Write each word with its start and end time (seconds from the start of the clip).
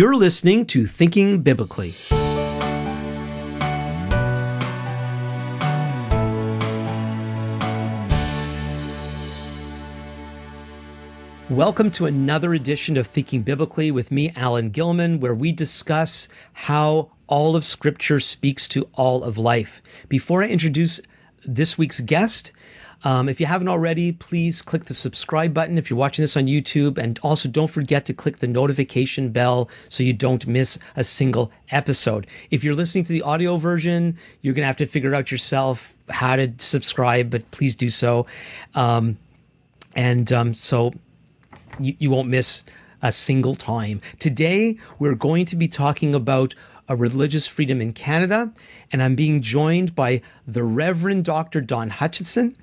You're 0.00 0.16
listening 0.16 0.64
to 0.68 0.86
Thinking 0.86 1.42
Biblically. 1.42 1.94
Welcome 11.50 11.90
to 11.90 12.06
another 12.06 12.54
edition 12.54 12.96
of 12.96 13.08
Thinking 13.08 13.42
Biblically 13.42 13.90
with 13.90 14.10
me, 14.10 14.32
Alan 14.34 14.70
Gilman, 14.70 15.20
where 15.20 15.34
we 15.34 15.52
discuss 15.52 16.28
how 16.54 17.12
all 17.26 17.54
of 17.54 17.66
Scripture 17.66 18.20
speaks 18.20 18.68
to 18.68 18.88
all 18.94 19.22
of 19.22 19.36
life. 19.36 19.82
Before 20.08 20.42
I 20.42 20.46
introduce 20.46 21.02
this 21.44 21.76
week's 21.76 22.00
guest, 22.00 22.52
um, 23.02 23.28
if 23.28 23.40
you 23.40 23.46
haven't 23.46 23.68
already, 23.68 24.12
please 24.12 24.62
click 24.62 24.84
the 24.84 24.94
subscribe 24.94 25.54
button 25.54 25.78
if 25.78 25.88
you're 25.88 25.98
watching 25.98 26.22
this 26.22 26.36
on 26.36 26.46
YouTube. 26.46 26.98
And 26.98 27.18
also 27.22 27.48
don't 27.48 27.70
forget 27.70 28.06
to 28.06 28.14
click 28.14 28.38
the 28.38 28.46
notification 28.46 29.30
bell 29.30 29.70
so 29.88 30.02
you 30.02 30.12
don't 30.12 30.46
miss 30.46 30.78
a 30.96 31.04
single 31.04 31.50
episode. 31.70 32.26
If 32.50 32.64
you're 32.64 32.74
listening 32.74 33.04
to 33.04 33.12
the 33.12 33.22
audio 33.22 33.56
version, 33.56 34.18
you're 34.42 34.54
going 34.54 34.62
to 34.62 34.66
have 34.66 34.76
to 34.78 34.86
figure 34.86 35.14
out 35.14 35.30
yourself 35.30 35.94
how 36.08 36.36
to 36.36 36.52
subscribe, 36.58 37.30
but 37.30 37.50
please 37.50 37.74
do 37.74 37.88
so. 37.88 38.26
Um, 38.74 39.16
and 39.94 40.30
um, 40.32 40.54
so 40.54 40.92
you, 41.78 41.94
you 41.98 42.10
won't 42.10 42.28
miss 42.28 42.64
a 43.02 43.10
single 43.10 43.54
time. 43.54 44.02
Today, 44.18 44.78
we're 44.98 45.14
going 45.14 45.46
to 45.46 45.56
be 45.56 45.68
talking 45.68 46.14
about 46.14 46.54
religious 46.96 47.46
freedom 47.46 47.80
in 47.80 47.92
Canada, 47.92 48.50
and 48.92 49.02
I'm 49.02 49.14
being 49.14 49.42
joined 49.42 49.94
by 49.94 50.22
the 50.46 50.62
Reverend 50.62 51.24
Dr. 51.24 51.60
Don 51.60 51.90
Hutchinson. 51.90 52.56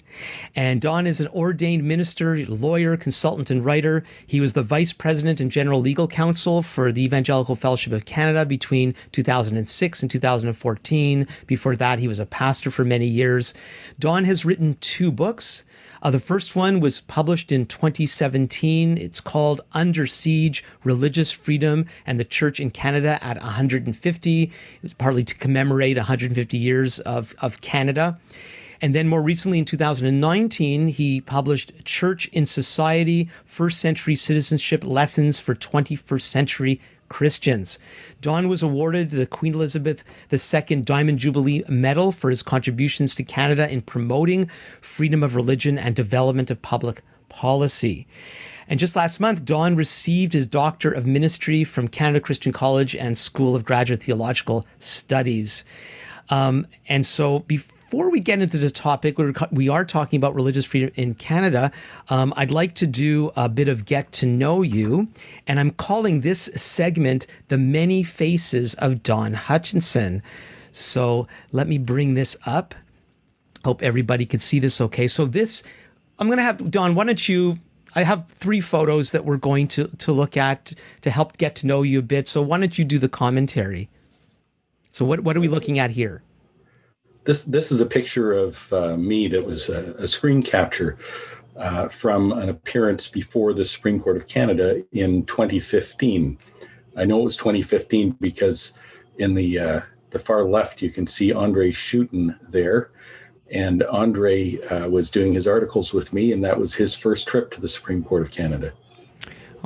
And 0.56 0.82
Don 0.82 1.08
is 1.08 1.22
an 1.22 1.28
ordained 1.28 1.84
minister, 1.84 2.38
lawyer, 2.46 2.98
consultant, 2.98 3.52
and 3.52 3.64
writer. 3.64 4.04
He 4.26 4.42
was 4.42 4.54
the 4.54 4.64
vice 4.64 4.92
president 4.92 5.40
and 5.40 5.52
general 5.52 5.80
legal 5.80 6.08
counsel 6.08 6.62
for 6.62 6.92
the 6.92 7.04
Evangelical 7.04 7.56
Fellowship 7.56 7.94
of 7.94 8.06
Canada 8.06 8.46
between 8.46 8.96
2006 9.12 10.02
and 10.02 10.12
2014. 10.12 11.28
Before 11.46 11.76
that, 11.76 12.00
he 12.00 12.08
was 12.08 12.20
a 12.20 12.26
pastor 12.26 12.72
for 12.72 12.84
many 12.84 13.08
years. 13.08 13.54
Don 14.00 14.26
has 14.26 14.44
written 14.44 14.78
two 14.82 15.12
books. 15.12 15.64
Uh, 16.02 16.12
the 16.12 16.20
first 16.20 16.56
one 16.56 16.80
was 16.80 17.02
published 17.02 17.52
in 17.52 17.66
2017. 17.66 18.98
It's 18.98 19.20
called 19.20 19.62
Under 19.74 20.08
Siege 20.08 20.64
Religious 20.84 21.32
Freedom 21.32 21.86
and 22.06 22.20
the 22.20 22.26
Church 22.26 22.60
in 22.60 22.70
Canada 22.70 23.18
at 23.22 23.42
150. 23.42 24.44
It 24.44 24.52
was 24.82 24.94
partly 24.94 25.24
to 25.24 25.36
commemorate 25.36 25.98
150 25.98 26.58
years 26.58 27.00
of, 27.00 27.34
of 27.40 27.62
Canada. 27.62 28.20
And 28.80 28.94
then 28.94 29.08
more 29.08 29.22
recently 29.22 29.58
in 29.60 29.66
2019, 29.66 30.88
he 30.88 31.22
published 31.22 31.84
Church 31.84 32.28
in 32.28 32.46
Society 32.46 33.30
First 33.46 33.80
Century 33.80 34.16
Citizenship 34.16 34.84
Lessons 34.86 35.40
for 35.40 35.56
21st 35.56 36.22
Century 36.22 36.82
Christians. 37.10 37.80
Don 38.22 38.48
was 38.48 38.64
awarded 38.64 39.10
the 39.10 39.26
Queen 39.26 39.54
Elizabeth 39.54 40.04
II 40.32 40.78
Diamond 40.78 41.20
Jubilee 41.20 41.64
Medal 41.68 42.12
for 42.12 42.30
his 42.30 42.44
contributions 42.44 43.16
to 43.16 43.24
Canada 43.24 43.70
in 43.72 43.82
promoting 43.82 44.50
freedom 44.82 45.24
of 45.24 45.36
religion 45.36 45.78
and 45.78 45.96
development 45.96 46.52
of 46.52 46.62
public 46.62 47.02
policy. 47.30 48.08
And 48.68 48.80
just 48.80 48.96
last 48.96 49.20
month, 49.20 49.46
Don 49.46 49.76
received 49.76 50.34
his 50.34 50.48
Doctor 50.48 50.92
of 50.92 51.06
Ministry 51.06 51.64
from 51.64 51.88
Canada 51.88 52.20
Christian 52.20 52.52
College 52.52 52.96
and 52.96 53.18
School 53.18 53.56
of 53.56 53.64
Graduate 53.64 54.04
Theological 54.04 54.66
Studies. 54.80 55.64
Um, 56.30 56.68
and 56.88 57.06
so 57.06 57.40
before 57.40 57.77
before 57.90 58.10
we 58.10 58.20
get 58.20 58.42
into 58.42 58.58
the 58.58 58.70
topic, 58.70 59.18
we're, 59.18 59.34
we 59.50 59.70
are 59.70 59.86
talking 59.86 60.18
about 60.18 60.36
religious 60.36 60.66
freedom 60.66 60.92
in 60.96 61.16
Canada. 61.16 61.72
Um, 62.10 62.34
I'd 62.36 62.52
like 62.52 62.76
to 62.76 62.88
do 62.88 63.32
a 63.34 63.48
bit 63.48 63.70
of 63.70 63.86
get 63.86 64.12
to 64.14 64.26
know 64.26 64.62
you, 64.62 65.08
and 65.48 65.58
I'm 65.58 65.72
calling 65.72 66.20
this 66.20 66.50
segment 66.58 67.28
The 67.48 67.58
Many 67.58 68.04
Faces 68.04 68.74
of 68.74 69.04
Don 69.04 69.34
Hutchinson. 69.34 70.22
So 70.74 71.28
let 71.54 71.66
me 71.66 71.78
bring 71.78 72.14
this 72.14 72.36
up. 72.46 72.76
Hope 73.64 73.82
everybody 73.82 74.26
can 74.26 74.42
see 74.42 74.60
this 74.60 74.82
okay. 74.82 75.08
So, 75.08 75.26
this, 75.26 75.64
I'm 76.20 76.28
going 76.28 76.40
to 76.40 76.44
have, 76.44 76.70
Don, 76.70 76.94
why 76.94 77.06
don't 77.06 77.30
you 77.30 77.58
I 77.96 78.04
have 78.04 78.28
three 78.28 78.60
photos 78.60 79.14
that 79.14 79.24
we're 79.24 79.38
going 79.38 79.70
to, 79.70 79.88
to 80.00 80.12
look 80.12 80.36
at 80.36 80.74
to 81.04 81.10
help 81.10 81.38
get 81.38 81.56
to 81.56 81.68
know 81.68 81.84
you 81.84 82.00
a 82.00 82.02
bit. 82.04 82.28
So 82.28 82.42
why 82.42 82.60
don't 82.60 82.78
you 82.78 82.86
do 82.86 83.00
the 83.00 83.10
commentary? 83.10 83.90
So 84.92 85.06
what 85.06 85.22
what 85.22 85.38
are 85.38 85.40
we 85.40 85.48
looking 85.48 85.80
at 85.80 85.90
here? 85.90 86.22
This 87.28 87.44
this 87.44 87.74
is 87.74 87.82
a 87.82 87.86
picture 87.86 88.32
of 88.32 88.72
uh, 88.72 88.96
me 88.96 89.28
that 89.28 89.46
was 89.46 89.68
a, 89.68 89.92
a 90.00 90.08
screen 90.08 90.42
capture 90.42 90.98
uh, 91.58 91.90
from 91.90 92.32
an 92.32 92.48
appearance 92.48 93.10
before 93.10 93.54
the 93.54 93.66
Supreme 93.66 94.00
Court 94.00 94.16
of 94.16 94.28
Canada 94.28 94.82
in 94.94 95.26
2015. 95.26 96.38
I 96.96 97.04
know 97.04 97.20
it 97.20 97.26
was 97.26 97.36
2015 97.36 98.12
because 98.22 98.72
in 99.18 99.34
the 99.34 99.60
uh, 99.60 99.82
the 100.12 100.20
far 100.20 100.46
left 100.46 100.82
you 100.82 100.90
can 100.90 101.06
see 101.06 101.34
Andre 101.34 101.74
Schutten 101.74 102.40
there, 102.50 102.92
and 103.52 103.84
Andre 103.84 104.62
uh, 104.62 104.88
was 104.88 105.10
doing 105.10 105.34
his 105.34 105.48
articles 105.48 105.92
with 105.92 106.14
me, 106.14 106.32
and 106.32 106.46
that 106.46 106.58
was 106.58 106.74
his 106.74 106.96
first 106.96 107.28
trip 107.28 107.52
to 107.52 107.60
the 107.60 107.68
Supreme 107.68 108.06
Court 108.06 108.22
of 108.22 108.32
Canada. 108.32 108.72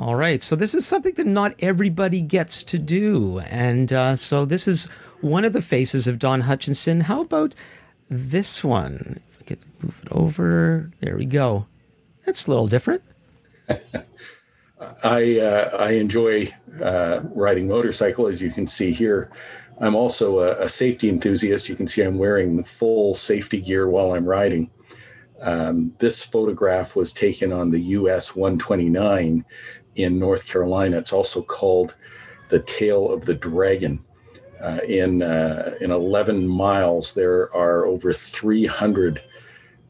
All 0.00 0.16
right, 0.16 0.42
so 0.42 0.56
this 0.56 0.74
is 0.74 0.84
something 0.84 1.14
that 1.14 1.28
not 1.28 1.54
everybody 1.60 2.22
gets 2.22 2.64
to 2.64 2.78
do, 2.80 3.38
and 3.38 3.92
uh, 3.92 4.16
so 4.16 4.46
this 4.46 4.66
is 4.66 4.88
one 5.22 5.44
of 5.44 5.52
the 5.52 5.62
faces 5.62 6.08
of 6.08 6.18
Don 6.18 6.40
Hutchinson. 6.40 7.00
How 7.00 7.22
about 7.22 7.54
this 8.10 8.62
one? 8.62 9.20
If 9.32 9.40
I 9.40 9.44
could 9.44 9.64
move 9.82 10.00
it 10.02 10.08
over, 10.12 10.90
there 11.00 11.16
we 11.16 11.24
go. 11.24 11.66
That's 12.26 12.46
a 12.46 12.50
little 12.50 12.66
different. 12.66 13.02
I 15.02 15.38
uh, 15.38 15.76
I 15.78 15.92
enjoy 15.92 16.52
uh, 16.82 17.20
riding 17.24 17.68
motorcycle, 17.68 18.26
as 18.26 18.42
you 18.42 18.50
can 18.50 18.66
see 18.66 18.92
here. 18.92 19.30
I'm 19.80 19.94
also 19.94 20.40
a, 20.40 20.64
a, 20.64 20.68
safety 20.68 21.08
enthusiast. 21.08 21.68
You 21.68 21.76
can 21.76 21.88
see 21.88 22.02
I'm 22.02 22.18
wearing 22.18 22.62
full 22.62 23.14
safety 23.14 23.60
gear 23.60 23.88
while 23.88 24.14
I'm 24.14 24.24
riding. 24.24 24.70
Um, 25.40 25.92
this 25.98 26.22
photograph 26.22 26.94
was 26.94 27.12
taken 27.12 27.52
on 27.52 27.70
the 27.70 27.80
US 27.80 28.36
129 28.36 29.44
in 29.96 30.18
North 30.18 30.44
Carolina. 30.46 30.98
It's 30.98 31.12
also 31.12 31.42
called 31.42 31.94
the 32.48 32.60
Tail 32.60 33.10
of 33.10 33.24
the 33.24 33.34
Dragon. 33.34 34.04
Uh, 34.62 34.78
in 34.86 35.22
uh, 35.22 35.74
in 35.80 35.90
11 35.90 36.46
miles, 36.46 37.14
there 37.14 37.52
are 37.54 37.84
over 37.84 38.12
300 38.12 39.20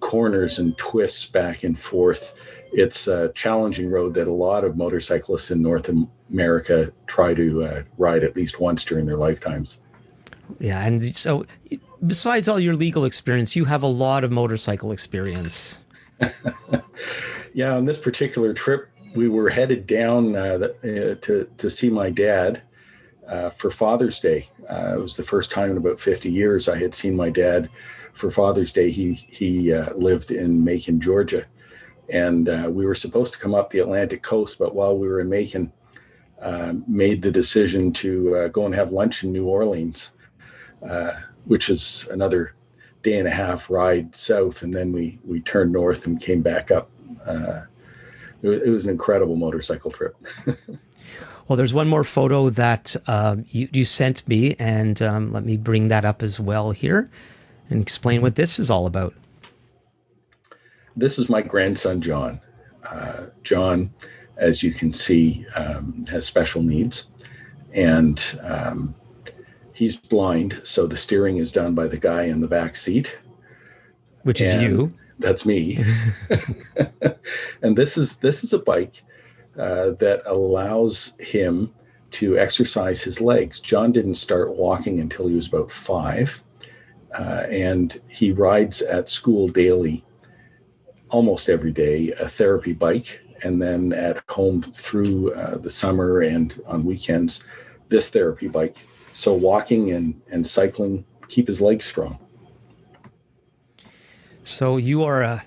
corners 0.01 0.59
and 0.59 0.77
twists 0.79 1.27
back 1.27 1.63
and 1.63 1.79
forth. 1.79 2.35
It's 2.73 3.07
a 3.07 3.31
challenging 3.35 3.91
road 3.91 4.15
that 4.15 4.29
a 4.29 4.33
lot 4.33 4.65
of 4.65 4.79
motorcyclists 4.79 5.51
in 5.51 5.61
North 5.61 5.91
America 6.31 6.91
try 7.07 7.35
to 7.35 7.65
uh, 7.65 7.83
ride 7.99 8.25
at 8.25 8.35
least 8.35 8.61
once 8.61 8.85
during 8.85 9.05
their 9.05 9.19
lifetimes. 9.19 9.81
Yeah, 10.59 10.83
and 10.83 11.17
so 11.17 11.45
besides 12.05 12.49
all 12.49 12.59
your 12.59 12.75
legal 12.75 13.05
experience, 13.05 13.55
you 13.55 13.67
have 13.67 13.83
a 13.83 13.89
lot 13.89 14.25
of 14.25 14.31
motorcycle 14.31 14.93
experience. 14.93 15.81
yeah, 17.53 17.77
on 17.77 17.85
this 17.85 17.99
particular 17.99 18.55
trip, 18.55 18.89
we 19.15 19.29
were 19.29 19.51
headed 19.51 19.87
down 19.87 20.35
uh, 20.35 20.69
uh, 20.83 21.15
to 21.21 21.49
to 21.59 21.69
see 21.69 21.91
my 21.91 22.09
dad 22.09 22.63
uh, 23.29 23.51
for 23.51 23.71
Father's 23.71 24.21
Day. 24.21 24.49
Uh, 24.69 24.95
it 24.97 25.01
was 25.01 25.17
the 25.17 25.23
first 25.23 25.51
time 25.51 25.71
in 25.71 25.77
about 25.77 26.01
50 26.01 26.31
years 26.31 26.69
I 26.69 26.79
had 26.79 26.95
seen 26.95 27.17
my 27.17 27.31
dad 27.31 27.69
for 28.13 28.31
Father's 28.31 28.73
Day. 28.73 28.91
He 28.91 29.13
he 29.15 29.73
uh, 29.73 29.95
lived 29.95 30.31
in 30.31 30.65
Macon, 30.65 31.01
Georgia, 31.01 31.47
and 32.09 32.49
uh, 32.49 32.69
we 32.71 32.87
were 32.87 32.95
supposed 32.95 33.33
to 33.35 33.39
come 33.39 33.55
up 33.55 33.71
the 33.71 33.79
Atlantic 33.79 34.23
coast, 34.23 34.59
but 34.59 34.75
while 34.75 34.97
we 34.97 35.09
were 35.09 35.21
in 35.21 35.29
Macon, 35.29 35.73
made 36.87 37.23
the 37.23 37.31
decision 37.31 37.93
to 37.93 38.51
go 38.53 38.67
and 38.67 38.75
have 38.75 38.93
lunch 38.93 39.25
in 39.25 39.33
New 39.33 39.47
Orleans, 39.47 40.11
which 41.45 41.71
is 41.71 42.09
another 42.11 42.55
day 43.03 43.19
and 43.19 43.27
a 43.27 43.33
half 43.33 43.71
ride 43.71 44.15
south, 44.15 44.63
and 44.63 44.75
then 44.75 44.93
we 44.93 45.19
we 45.25 45.41
turned 45.41 45.73
north 45.73 46.07
and 46.07 46.21
came 46.21 46.43
back 46.43 46.71
up 46.71 46.91
it 48.43 48.69
was 48.69 48.85
an 48.85 48.91
incredible 48.91 49.37
motorcycle 49.37 49.91
trip. 49.91 50.17
well, 51.47 51.57
there's 51.57 51.75
one 51.75 51.89
more 51.89 52.05
photo 52.05 52.51
that 52.51 52.95
uh, 53.07 53.37
you, 53.49 53.69
you, 53.73 53.85
sent 53.85 54.27
me, 54.29 54.55
and 54.59 55.01
um, 55.03 55.33
let 55.33 55.45
me 55.45 55.57
bring 55.57 55.89
that 55.89 56.05
up 56.05 56.23
as 56.23 56.39
well 56.39 56.71
here 56.71 57.11
and 57.71 57.83
explain 57.83 58.23
what 58.23 58.35
this 58.35 58.59
is 58.59 58.71
all 58.71 58.87
about. 58.87 59.15
This 60.97 61.19
is 61.19 61.29
my 61.29 61.43
grandson, 61.43 62.01
John. 62.01 62.41
Uh, 62.85 63.27
John, 63.43 63.93
as 64.37 64.63
you 64.63 64.73
can 64.73 64.93
see, 64.93 65.47
um, 65.55 66.05
has 66.11 66.27
special 66.27 66.63
needs, 66.63 67.07
and 67.73 68.23
um, 68.43 68.95
he's 69.73 69.97
blind, 69.97 70.61
so 70.65 70.87
the 70.87 70.97
steering 70.97 71.39
is 71.39 71.53
done 71.53 71.75
by 71.75 71.87
the 71.87 71.97
guy 71.97 72.25
in 72.25 72.41
the 72.41 72.49
back 72.49 72.77
seat. 72.77 73.17
Which 74.23 74.41
is 74.41 74.55
and, 74.55 74.63
you 74.63 74.95
that's 75.19 75.47
me. 75.47 75.83
and 77.63 77.77
this 77.77 77.97
is 77.97 78.17
this 78.17 78.45
is 78.45 78.53
a 78.53 78.59
bike 78.59 79.03
uh, 79.59 79.91
that 79.99 80.23
allows 80.27 81.13
him 81.19 81.73
to 82.13 82.39
exercise 82.39 83.03
his 83.03 83.21
legs. 83.21 83.61
John 83.61 83.93
didn't 83.93 84.17
start 84.17 84.55
walking 84.55 85.01
until 85.01 85.27
he 85.27 85.35
was 85.35 85.47
about 85.47 85.71
five, 85.71 86.43
uh, 87.17 87.47
and 87.51 87.99
he 88.09 88.33
rides 88.33 88.83
at 88.83 89.09
school 89.09 89.49
daily, 89.49 90.05
almost 91.09 91.49
every 91.49 91.73
day, 91.73 92.13
a 92.13 92.29
therapy 92.29 92.73
bike, 92.73 93.21
and 93.43 93.61
then 93.61 93.93
at 93.93 94.23
home 94.29 94.63
through 94.63 95.33
uh, 95.35 95.59
the 95.59 95.71
summer 95.71 96.21
and 96.21 96.61
on 96.67 96.85
weekends, 96.85 97.45
this 97.89 98.09
therapy 98.11 98.49
bike. 98.49 98.77
So 99.13 99.35
walking 99.35 99.93
and, 99.93 100.21
and 100.31 100.47
cycling 100.47 101.05
keep 101.29 101.49
his 101.49 101.61
legs 101.61 101.85
strong. 101.85 102.19
So 104.45 104.77
you 104.77 105.05
are 105.05 105.23
a 105.23 105.45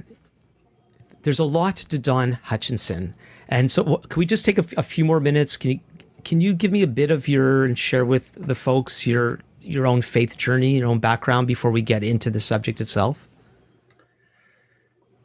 there's 1.23 1.39
a 1.39 1.43
lot 1.43 1.77
to 1.77 1.97
Don 1.97 2.33
Hutchinson. 2.33 3.15
And 3.47 3.69
so 3.69 3.97
can 3.97 4.19
we 4.19 4.25
just 4.25 4.45
take 4.45 4.57
a, 4.57 4.65
a 4.77 4.83
few 4.83 5.05
more 5.05 5.19
minutes? 5.19 5.57
Can 5.57 5.71
you, 5.71 5.79
can 6.23 6.41
you 6.41 6.53
give 6.53 6.71
me 6.71 6.81
a 6.81 6.87
bit 6.87 7.11
of 7.11 7.27
your 7.27 7.65
and 7.65 7.77
share 7.77 8.05
with 8.05 8.31
the 8.33 8.55
folks 8.55 9.05
your 9.05 9.39
your 9.61 9.87
own 9.87 10.01
faith 10.01 10.37
journey, 10.37 10.77
your 10.77 10.87
own 10.87 10.99
background 10.99 11.47
before 11.47 11.71
we 11.71 11.81
get 11.81 12.03
into 12.03 12.29
the 12.29 12.39
subject 12.39 12.81
itself? 12.81 13.27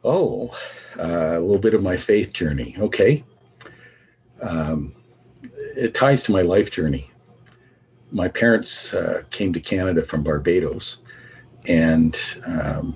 Oh, 0.03 0.55
uh, 0.97 1.37
a 1.37 1.39
little 1.39 1.59
bit 1.59 1.75
of 1.75 1.83
my 1.83 1.97
faith 1.97 2.33
journey. 2.33 2.75
Okay. 2.77 3.23
Um, 4.41 4.95
it 5.75 5.93
ties 5.93 6.23
to 6.23 6.31
my 6.31 6.41
life 6.41 6.71
journey. 6.71 7.11
My 8.11 8.27
parents 8.27 8.93
uh, 8.93 9.23
came 9.29 9.53
to 9.53 9.59
Canada 9.59 10.03
from 10.03 10.23
Barbados, 10.23 11.01
and 11.65 12.19
um, 12.45 12.95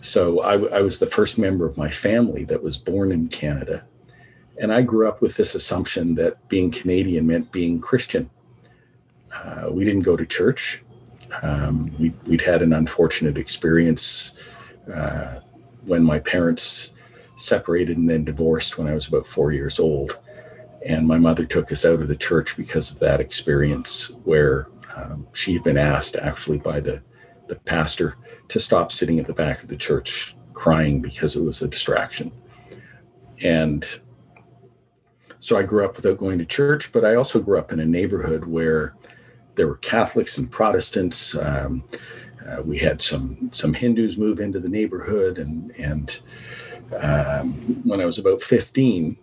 so 0.00 0.40
I, 0.40 0.78
I, 0.78 0.80
was 0.82 0.98
the 0.98 1.06
first 1.06 1.38
member 1.38 1.64
of 1.64 1.78
my 1.78 1.90
family 1.90 2.44
that 2.44 2.62
was 2.62 2.76
born 2.76 3.12
in 3.12 3.28
Canada. 3.28 3.84
And 4.58 4.72
I 4.72 4.82
grew 4.82 5.08
up 5.08 5.20
with 5.20 5.36
this 5.36 5.54
assumption 5.54 6.14
that 6.16 6.48
being 6.48 6.70
Canadian 6.70 7.26
meant 7.26 7.52
being 7.52 7.80
Christian. 7.80 8.30
Uh, 9.32 9.68
we 9.70 9.84
didn't 9.84 10.02
go 10.02 10.16
to 10.16 10.24
church. 10.24 10.82
Um, 11.42 11.94
we, 11.98 12.14
would 12.26 12.40
had 12.40 12.62
an 12.62 12.72
unfortunate 12.72 13.36
experience 13.36 14.34
uh, 14.92 15.40
when 15.84 16.02
my 16.02 16.18
parents 16.20 16.92
separated 17.36 17.98
and 17.98 18.08
then 18.08 18.24
divorced 18.24 18.78
when 18.78 18.88
I 18.88 18.94
was 18.94 19.08
about 19.08 19.26
four 19.26 19.52
years 19.52 19.78
old. 19.78 20.18
And 20.84 21.06
my 21.06 21.18
mother 21.18 21.44
took 21.44 21.70
us 21.72 21.84
out 21.84 22.00
of 22.00 22.08
the 22.08 22.16
church 22.16 22.56
because 22.56 22.90
of 22.90 22.98
that 23.00 23.20
experience, 23.20 24.12
where 24.24 24.68
um, 24.94 25.26
she 25.32 25.52
had 25.52 25.64
been 25.64 25.76
asked 25.76 26.16
actually 26.16 26.58
by 26.58 26.80
the, 26.80 27.02
the 27.48 27.56
pastor 27.56 28.16
to 28.48 28.60
stop 28.60 28.92
sitting 28.92 29.18
at 29.18 29.26
the 29.26 29.32
back 29.32 29.62
of 29.62 29.68
the 29.68 29.76
church 29.76 30.36
crying 30.54 31.00
because 31.00 31.36
it 31.36 31.42
was 31.42 31.60
a 31.60 31.68
distraction. 31.68 32.32
And 33.42 33.84
so 35.46 35.56
I 35.56 35.62
grew 35.62 35.84
up 35.84 35.94
without 35.94 36.18
going 36.18 36.38
to 36.38 36.44
church, 36.44 36.90
but 36.90 37.04
I 37.04 37.14
also 37.14 37.38
grew 37.38 37.56
up 37.56 37.70
in 37.70 37.78
a 37.78 37.86
neighborhood 37.86 38.44
where 38.44 38.96
there 39.54 39.68
were 39.68 39.76
Catholics 39.76 40.38
and 40.38 40.50
Protestants. 40.50 41.36
Um, 41.36 41.84
uh, 42.44 42.62
we 42.62 42.78
had 42.78 43.00
some 43.00 43.48
some 43.52 43.72
Hindus 43.72 44.16
move 44.16 44.40
into 44.40 44.58
the 44.58 44.68
neighborhood, 44.68 45.38
and 45.38 45.70
and 45.78 46.20
um, 46.98 47.52
when 47.84 48.00
I 48.00 48.06
was 48.06 48.18
about 48.18 48.42
15, 48.42 49.16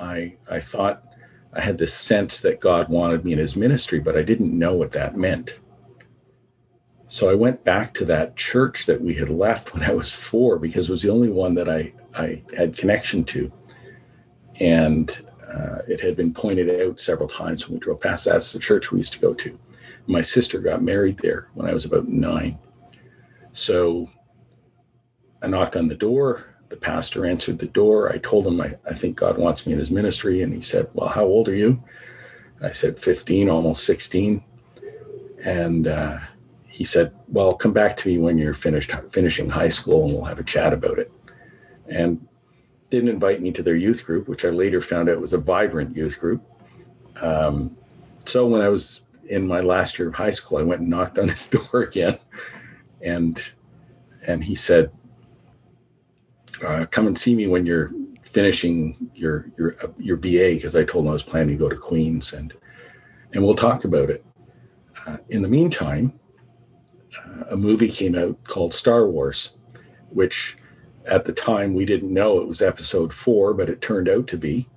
I 0.00 0.34
I 0.50 0.58
thought 0.58 1.04
I 1.52 1.60
had 1.60 1.78
this 1.78 1.94
sense 1.94 2.40
that 2.40 2.58
God 2.58 2.88
wanted 2.88 3.24
me 3.24 3.32
in 3.32 3.38
His 3.38 3.54
ministry, 3.54 4.00
but 4.00 4.16
I 4.16 4.22
didn't 4.22 4.58
know 4.58 4.74
what 4.74 4.90
that 4.92 5.16
meant. 5.16 5.60
So 7.06 7.30
I 7.30 7.34
went 7.34 7.62
back 7.62 7.94
to 7.94 8.04
that 8.06 8.34
church 8.34 8.86
that 8.86 9.00
we 9.00 9.14
had 9.14 9.30
left 9.30 9.74
when 9.74 9.84
I 9.84 9.92
was 9.92 10.10
four 10.10 10.58
because 10.58 10.88
it 10.88 10.92
was 10.92 11.02
the 11.02 11.12
only 11.12 11.28
one 11.28 11.54
that 11.54 11.68
I, 11.68 11.92
I 12.16 12.42
had 12.52 12.76
connection 12.76 13.22
to. 13.26 13.52
And 14.58 15.24
uh, 15.56 15.82
it 15.88 16.00
had 16.00 16.16
been 16.16 16.32
pointed 16.32 16.82
out 16.82 17.00
several 17.00 17.28
times 17.28 17.66
when 17.66 17.78
we 17.78 17.80
drove 17.80 18.00
past. 18.00 18.24
That's 18.24 18.52
the 18.52 18.58
church 18.58 18.92
we 18.92 18.98
used 18.98 19.14
to 19.14 19.18
go 19.18 19.34
to. 19.34 19.58
My 20.06 20.22
sister 20.22 20.58
got 20.58 20.82
married 20.82 21.18
there 21.18 21.48
when 21.54 21.68
I 21.68 21.74
was 21.74 21.84
about 21.84 22.08
nine. 22.08 22.58
So 23.52 24.10
I 25.42 25.46
knocked 25.46 25.76
on 25.76 25.88
the 25.88 25.94
door. 25.94 26.44
The 26.68 26.76
pastor 26.76 27.26
answered 27.26 27.58
the 27.58 27.66
door. 27.66 28.12
I 28.12 28.18
told 28.18 28.46
him 28.46 28.60
I, 28.60 28.76
I 28.84 28.94
think 28.94 29.16
God 29.16 29.38
wants 29.38 29.66
me 29.66 29.72
in 29.72 29.78
his 29.78 29.90
ministry. 29.90 30.42
And 30.42 30.52
he 30.52 30.60
said, 30.60 30.88
Well, 30.92 31.08
how 31.08 31.24
old 31.24 31.48
are 31.48 31.54
you? 31.54 31.82
I 32.60 32.72
said, 32.72 32.98
15, 32.98 33.48
almost 33.48 33.84
16. 33.84 34.42
And 35.42 35.86
uh, 35.86 36.18
he 36.76 36.84
said, 36.84 37.14
"Well, 37.28 37.54
come 37.54 37.72
back 37.72 37.96
to 37.96 38.08
me 38.08 38.18
when 38.18 38.36
you're 38.36 38.52
finished 38.52 38.92
finishing 39.10 39.48
high 39.48 39.70
school, 39.70 40.04
and 40.04 40.12
we'll 40.12 40.24
have 40.24 40.40
a 40.40 40.44
chat 40.44 40.74
about 40.74 40.98
it." 40.98 41.10
And 41.88 42.25
didn't 42.90 43.08
invite 43.08 43.42
me 43.42 43.52
to 43.52 43.62
their 43.62 43.76
youth 43.76 44.04
group, 44.04 44.28
which 44.28 44.44
I 44.44 44.50
later 44.50 44.80
found 44.80 45.08
out 45.08 45.20
was 45.20 45.32
a 45.32 45.38
vibrant 45.38 45.96
youth 45.96 46.18
group. 46.18 46.42
Um, 47.20 47.76
so 48.24 48.46
when 48.46 48.60
I 48.60 48.68
was 48.68 49.06
in 49.28 49.46
my 49.46 49.60
last 49.60 49.98
year 49.98 50.08
of 50.08 50.14
high 50.14 50.30
school, 50.30 50.58
I 50.58 50.62
went 50.62 50.80
and 50.82 50.90
knocked 50.90 51.18
on 51.18 51.28
his 51.36 51.46
door 51.48 51.82
again, 51.82 52.18
and 53.00 53.42
and 54.26 54.42
he 54.42 54.54
said, 54.54 54.90
uh, 56.64 56.86
"Come 56.86 57.06
and 57.06 57.18
see 57.18 57.34
me 57.34 57.46
when 57.46 57.66
you're 57.66 57.92
finishing 58.22 59.10
your 59.14 59.50
your 59.56 59.76
your 59.98 60.16
BA," 60.16 60.54
because 60.54 60.76
I 60.76 60.84
told 60.84 61.04
him 61.04 61.10
I 61.10 61.14
was 61.14 61.22
planning 61.22 61.56
to 61.56 61.64
go 61.64 61.68
to 61.68 61.76
Queens, 61.76 62.32
and 62.32 62.52
and 63.32 63.44
we'll 63.44 63.56
talk 63.56 63.84
about 63.84 64.10
it. 64.10 64.24
Uh, 65.06 65.18
in 65.28 65.42
the 65.42 65.48
meantime, 65.48 66.12
a 67.50 67.56
movie 67.56 67.90
came 67.90 68.14
out 68.14 68.42
called 68.44 68.74
Star 68.74 69.08
Wars, 69.08 69.56
which 70.10 70.56
at 71.06 71.24
the 71.24 71.32
time 71.32 71.74
we 71.74 71.84
didn't 71.84 72.12
know 72.12 72.40
it 72.40 72.48
was 72.48 72.62
episode 72.62 73.14
four, 73.14 73.54
but 73.54 73.70
it 73.70 73.80
turned 73.80 74.08
out 74.08 74.28
to 74.28 74.36
be. 74.36 74.68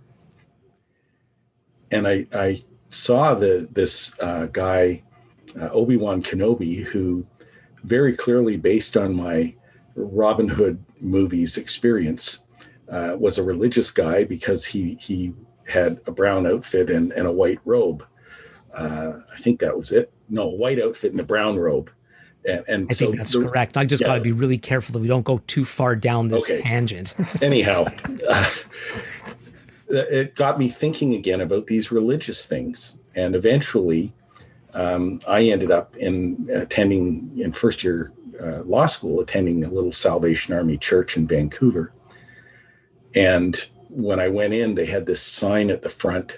And 1.91 2.07
I, 2.07 2.27
I 2.31 2.63
saw 2.89 3.33
the 3.35 3.67
this 3.71 4.13
uh, 4.19 4.45
guy, 4.45 5.03
uh, 5.59 5.69
Obi 5.69 5.97
Wan 5.97 6.21
Kenobi, 6.21 6.83
who 6.83 7.25
very 7.83 8.15
clearly, 8.15 8.57
based 8.57 8.95
on 8.95 9.15
my 9.15 9.55
Robin 9.95 10.47
Hood 10.47 10.83
movies 11.01 11.57
experience, 11.57 12.39
uh, 12.89 13.15
was 13.17 13.37
a 13.37 13.43
religious 13.43 13.91
guy 13.91 14.23
because 14.23 14.65
he 14.65 14.95
he 14.95 15.33
had 15.67 15.99
a 16.05 16.11
brown 16.11 16.45
outfit 16.47 16.89
and, 16.89 17.11
and 17.11 17.27
a 17.27 17.31
white 17.31 17.59
robe. 17.65 18.03
Uh, 18.73 19.19
I 19.33 19.37
think 19.39 19.59
that 19.59 19.77
was 19.77 19.91
it. 19.91 20.11
No, 20.29 20.47
white 20.47 20.81
outfit 20.81 21.11
and 21.11 21.19
a 21.19 21.25
brown 21.25 21.57
robe. 21.57 21.89
And, 22.45 22.63
and 22.67 22.87
I 22.89 22.93
so 22.93 23.05
think 23.05 23.17
that's 23.17 23.33
the, 23.33 23.41
correct. 23.41 23.77
I 23.77 23.85
just 23.85 24.01
yeah. 24.01 24.07
got 24.07 24.15
to 24.15 24.21
be 24.21 24.31
really 24.31 24.57
careful 24.57 24.93
that 24.93 24.99
we 24.99 25.07
don't 25.07 25.25
go 25.25 25.41
too 25.47 25.65
far 25.65 25.95
down 25.95 26.29
this 26.29 26.49
okay. 26.49 26.61
tangent. 26.61 27.15
Anyhow, 27.41 27.87
uh, 28.27 28.49
it 29.89 30.35
got 30.35 30.57
me 30.57 30.69
thinking 30.69 31.15
again 31.15 31.41
about 31.41 31.67
these 31.67 31.91
religious 31.91 32.45
things, 32.45 32.95
and 33.15 33.35
eventually, 33.35 34.13
um, 34.73 35.19
I 35.27 35.43
ended 35.43 35.71
up 35.71 35.97
in 35.97 36.49
attending 36.53 37.31
in 37.37 37.51
first 37.51 37.83
year 37.83 38.13
uh, 38.41 38.61
law 38.63 38.85
school, 38.85 39.19
attending 39.19 39.63
a 39.63 39.69
little 39.69 39.91
Salvation 39.91 40.53
Army 40.53 40.77
church 40.77 41.17
in 41.17 41.27
Vancouver. 41.27 41.91
And 43.15 43.55
when 43.89 44.19
I 44.19 44.29
went 44.29 44.53
in, 44.53 44.75
they 44.75 44.85
had 44.85 45.05
this 45.05 45.21
sign 45.21 45.71
at 45.71 45.81
the 45.81 45.89
front, 45.89 46.31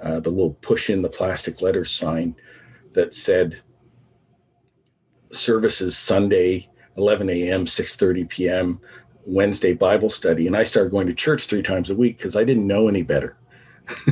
uh, 0.00 0.20
the 0.20 0.30
little 0.30 0.54
push 0.54 0.90
in 0.90 1.02
the 1.02 1.08
plastic 1.08 1.62
letters 1.62 1.90
sign 1.90 2.36
that 2.92 3.14
said 3.14 3.60
services 5.32 5.96
Sunday, 5.96 6.68
11 6.96 7.30
a.m., 7.30 7.64
6:30 7.64 8.28
p.m., 8.28 8.80
Wednesday 9.26 9.74
Bible 9.74 10.10
study, 10.10 10.46
and 10.46 10.56
I 10.56 10.64
started 10.64 10.90
going 10.90 11.06
to 11.06 11.14
church 11.14 11.46
three 11.46 11.62
times 11.62 11.90
a 11.90 11.94
week 11.94 12.16
because 12.16 12.36
I 12.36 12.44
didn't 12.44 12.66
know 12.66 12.88
any 12.88 13.02
better. 13.02 13.36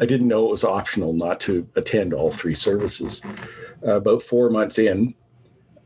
I 0.00 0.06
didn't 0.06 0.28
know 0.28 0.46
it 0.46 0.52
was 0.52 0.64
optional 0.64 1.12
not 1.12 1.40
to 1.40 1.66
attend 1.76 2.12
all 2.12 2.30
three 2.30 2.54
services. 2.54 3.22
Uh, 3.86 3.96
about 3.96 4.22
four 4.22 4.50
months 4.50 4.78
in, 4.78 5.14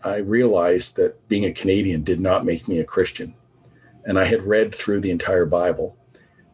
I 0.02 0.16
realized 0.16 0.96
that 0.96 1.28
being 1.28 1.44
a 1.46 1.52
Canadian 1.52 2.04
did 2.04 2.20
not 2.20 2.44
make 2.44 2.68
me 2.68 2.80
a 2.80 2.84
Christian. 2.84 3.34
And 4.04 4.18
I 4.18 4.24
had 4.24 4.46
read 4.46 4.74
through 4.74 5.00
the 5.00 5.10
entire 5.10 5.46
Bible, 5.46 5.96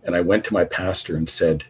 and 0.03 0.15
I 0.15 0.21
went 0.21 0.45
to 0.45 0.55
my 0.55 0.65
pastor 0.65 1.17
and 1.17 1.29
said, 1.29 1.65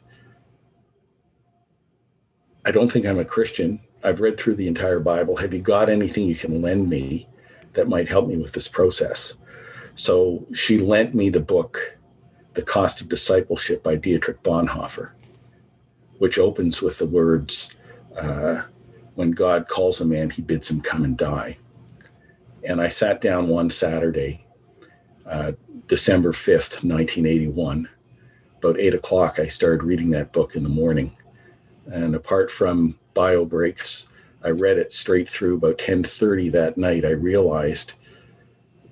I 2.65 2.71
don't 2.71 2.91
think 2.91 3.07
I'm 3.07 3.19
a 3.19 3.25
Christian. 3.25 3.81
I've 4.05 4.21
read 4.21 4.39
through 4.39 4.57
the 4.57 4.69
entire 4.69 5.01
Bible. 5.01 5.35
Have 5.37 5.55
you 5.55 5.61
got 5.61 5.89
anything 5.89 6.27
you 6.27 6.37
can 6.37 6.61
lend 6.61 6.89
me 6.91 7.27
that 7.73 7.89
might 7.89 8.07
help 8.07 8.29
me 8.29 8.37
with 8.37 8.53
this 8.53 8.69
process? 8.69 9.35
So 9.95 10.47
she 10.53 10.79
lent 10.79 11.15
me 11.15 11.31
the 11.31 11.41
book, 11.41 11.97
The 12.53 12.63
Cost 12.63 13.01
of 13.01 13.09
Discipleship 13.09 13.83
by 13.83 13.97
Dietrich 13.97 14.43
Bonhoeffer, 14.43 15.13
which 16.19 16.39
opens 16.39 16.83
with 16.83 16.99
the 16.99 17.07
words, 17.07 17.75
uh, 18.17 18.63
When 19.15 19.31
God 19.31 19.69
calls 19.69 20.01
a 20.01 20.05
man, 20.05 20.29
he 20.29 20.43
bids 20.43 20.69
him 20.69 20.83
come 20.83 21.05
and 21.05 21.17
die. 21.17 21.57
And 22.63 22.81
I 22.81 22.89
sat 22.89 23.21
down 23.21 23.49
one 23.49 23.71
Saturday, 23.71 24.45
uh, 25.25 25.53
December 25.87 26.33
5th, 26.33 26.85
1981. 26.85 27.89
About 28.59 28.81
8 28.81 28.95
o'clock, 28.95 29.39
I 29.39 29.47
started 29.47 29.83
reading 29.83 30.11
that 30.11 30.33
book 30.33 30.57
in 30.57 30.63
the 30.63 30.69
morning. 30.69 31.17
And 31.87 32.15
apart 32.15 32.51
from 32.51 32.99
bio 33.15 33.45
breaks. 33.45 34.07
I 34.43 34.51
read 34.51 34.79
it 34.79 34.93
straight 34.93 35.29
through 35.29 35.55
about 35.55 35.79
10:30 35.79 36.53
that 36.53 36.77
night. 36.77 37.05
I 37.05 37.11
realized 37.11 37.95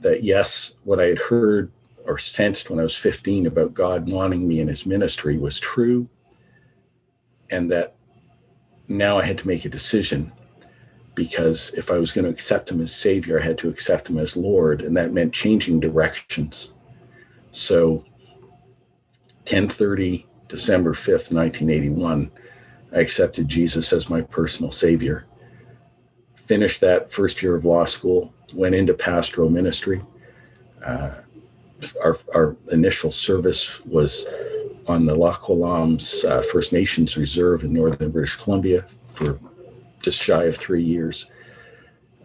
that 0.00 0.24
yes, 0.24 0.74
what 0.84 1.00
I 1.00 1.06
had 1.06 1.18
heard 1.18 1.70
or 2.04 2.18
sensed 2.18 2.70
when 2.70 2.80
I 2.80 2.82
was 2.82 2.96
15 2.96 3.46
about 3.46 3.74
God 3.74 4.10
wanting 4.10 4.46
me 4.46 4.60
in 4.60 4.68
his 4.68 4.86
ministry 4.86 5.38
was 5.38 5.60
true 5.60 6.08
and 7.50 7.70
that 7.70 7.94
now 8.88 9.18
I 9.18 9.24
had 9.24 9.38
to 9.38 9.46
make 9.46 9.64
a 9.64 9.68
decision 9.68 10.32
because 11.14 11.72
if 11.74 11.90
I 11.90 11.98
was 11.98 12.12
going 12.12 12.24
to 12.24 12.30
accept 12.30 12.70
him 12.70 12.80
as 12.80 12.92
savior, 12.92 13.38
I 13.38 13.44
had 13.44 13.58
to 13.58 13.68
accept 13.68 14.08
him 14.08 14.18
as 14.18 14.36
Lord 14.36 14.80
and 14.80 14.96
that 14.96 15.12
meant 15.12 15.32
changing 15.32 15.80
directions. 15.80 16.72
So 17.50 18.04
10:30 19.44 20.26
December 20.48 20.92
5th, 20.92 21.32
1981, 21.32 22.30
I 22.94 23.00
accepted 23.00 23.48
Jesus 23.48 23.92
as 23.92 24.10
my 24.10 24.20
personal 24.20 24.70
savior. 24.70 25.24
Finished 26.34 26.80
that 26.82 27.10
first 27.10 27.42
year 27.42 27.54
of 27.54 27.64
law 27.64 27.84
school, 27.84 28.34
went 28.52 28.74
into 28.74 28.94
pastoral 28.94 29.48
ministry. 29.48 30.02
Uh, 30.84 31.12
our, 32.02 32.18
our, 32.34 32.56
initial 32.70 33.10
service 33.10 33.84
was 33.84 34.26
on 34.86 35.06
the 35.06 35.14
Loch 35.14 35.48
uh, 35.48 36.42
First 36.42 36.72
Nations 36.72 37.16
Reserve 37.16 37.64
in 37.64 37.72
northern 37.72 38.10
British 38.10 38.36
Columbia 38.36 38.84
for 39.08 39.38
just 40.00 40.20
shy 40.20 40.44
of 40.44 40.56
three 40.56 40.82
years. 40.82 41.26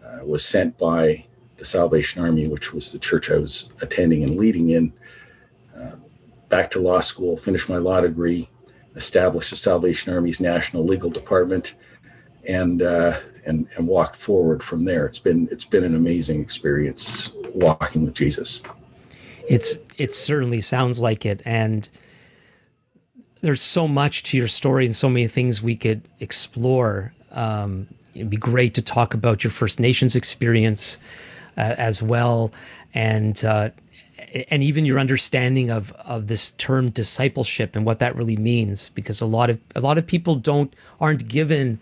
Uh, 0.04 0.24
was 0.24 0.44
sent 0.44 0.76
by 0.78 1.24
the 1.56 1.64
Salvation 1.64 2.22
Army, 2.22 2.46
which 2.46 2.72
was 2.72 2.92
the 2.92 2.98
church 2.98 3.30
I 3.30 3.36
was 3.36 3.70
attending 3.80 4.22
and 4.22 4.36
leading 4.36 4.70
in, 4.70 4.92
uh, 5.76 5.96
back 6.48 6.70
to 6.72 6.80
law 6.80 7.00
school, 7.00 7.36
finished 7.36 7.68
my 7.68 7.78
law 7.78 8.00
degree, 8.00 8.48
established 8.98 9.50
the 9.50 9.56
Salvation 9.56 10.12
Army's 10.12 10.40
National 10.40 10.84
Legal 10.84 11.08
Department, 11.08 11.74
and 12.46 12.82
uh, 12.82 13.18
and 13.46 13.66
and 13.76 13.86
walked 13.86 14.16
forward 14.16 14.62
from 14.62 14.84
there. 14.84 15.06
It's 15.06 15.18
been 15.18 15.48
it's 15.50 15.64
been 15.64 15.84
an 15.84 15.94
amazing 15.94 16.40
experience 16.40 17.32
walking 17.54 18.04
with 18.04 18.14
Jesus. 18.14 18.62
It's 19.48 19.78
it 19.96 20.14
certainly 20.14 20.60
sounds 20.60 21.00
like 21.00 21.24
it, 21.24 21.42
and 21.44 21.88
there's 23.40 23.62
so 23.62 23.88
much 23.88 24.24
to 24.24 24.36
your 24.36 24.48
story 24.48 24.84
and 24.84 24.94
so 24.94 25.08
many 25.08 25.28
things 25.28 25.62
we 25.62 25.76
could 25.76 26.02
explore. 26.18 27.14
Um, 27.30 27.86
it'd 28.14 28.30
be 28.30 28.36
great 28.36 28.74
to 28.74 28.82
talk 28.82 29.14
about 29.14 29.44
your 29.44 29.52
First 29.52 29.80
Nations 29.80 30.16
experience 30.16 30.98
uh, 31.56 31.74
as 31.78 32.02
well, 32.02 32.52
and 32.92 33.42
uh, 33.44 33.70
and 34.50 34.62
even 34.62 34.84
your 34.84 34.98
understanding 34.98 35.70
of 35.70 35.92
of 35.92 36.26
this 36.26 36.52
term 36.52 36.90
discipleship 36.90 37.76
and 37.76 37.84
what 37.84 38.00
that 38.00 38.16
really 38.16 38.36
means, 38.36 38.90
because 38.90 39.20
a 39.20 39.26
lot 39.26 39.50
of 39.50 39.60
a 39.74 39.80
lot 39.80 39.98
of 39.98 40.06
people 40.06 40.36
don't 40.36 40.74
aren't 41.00 41.26
given 41.26 41.80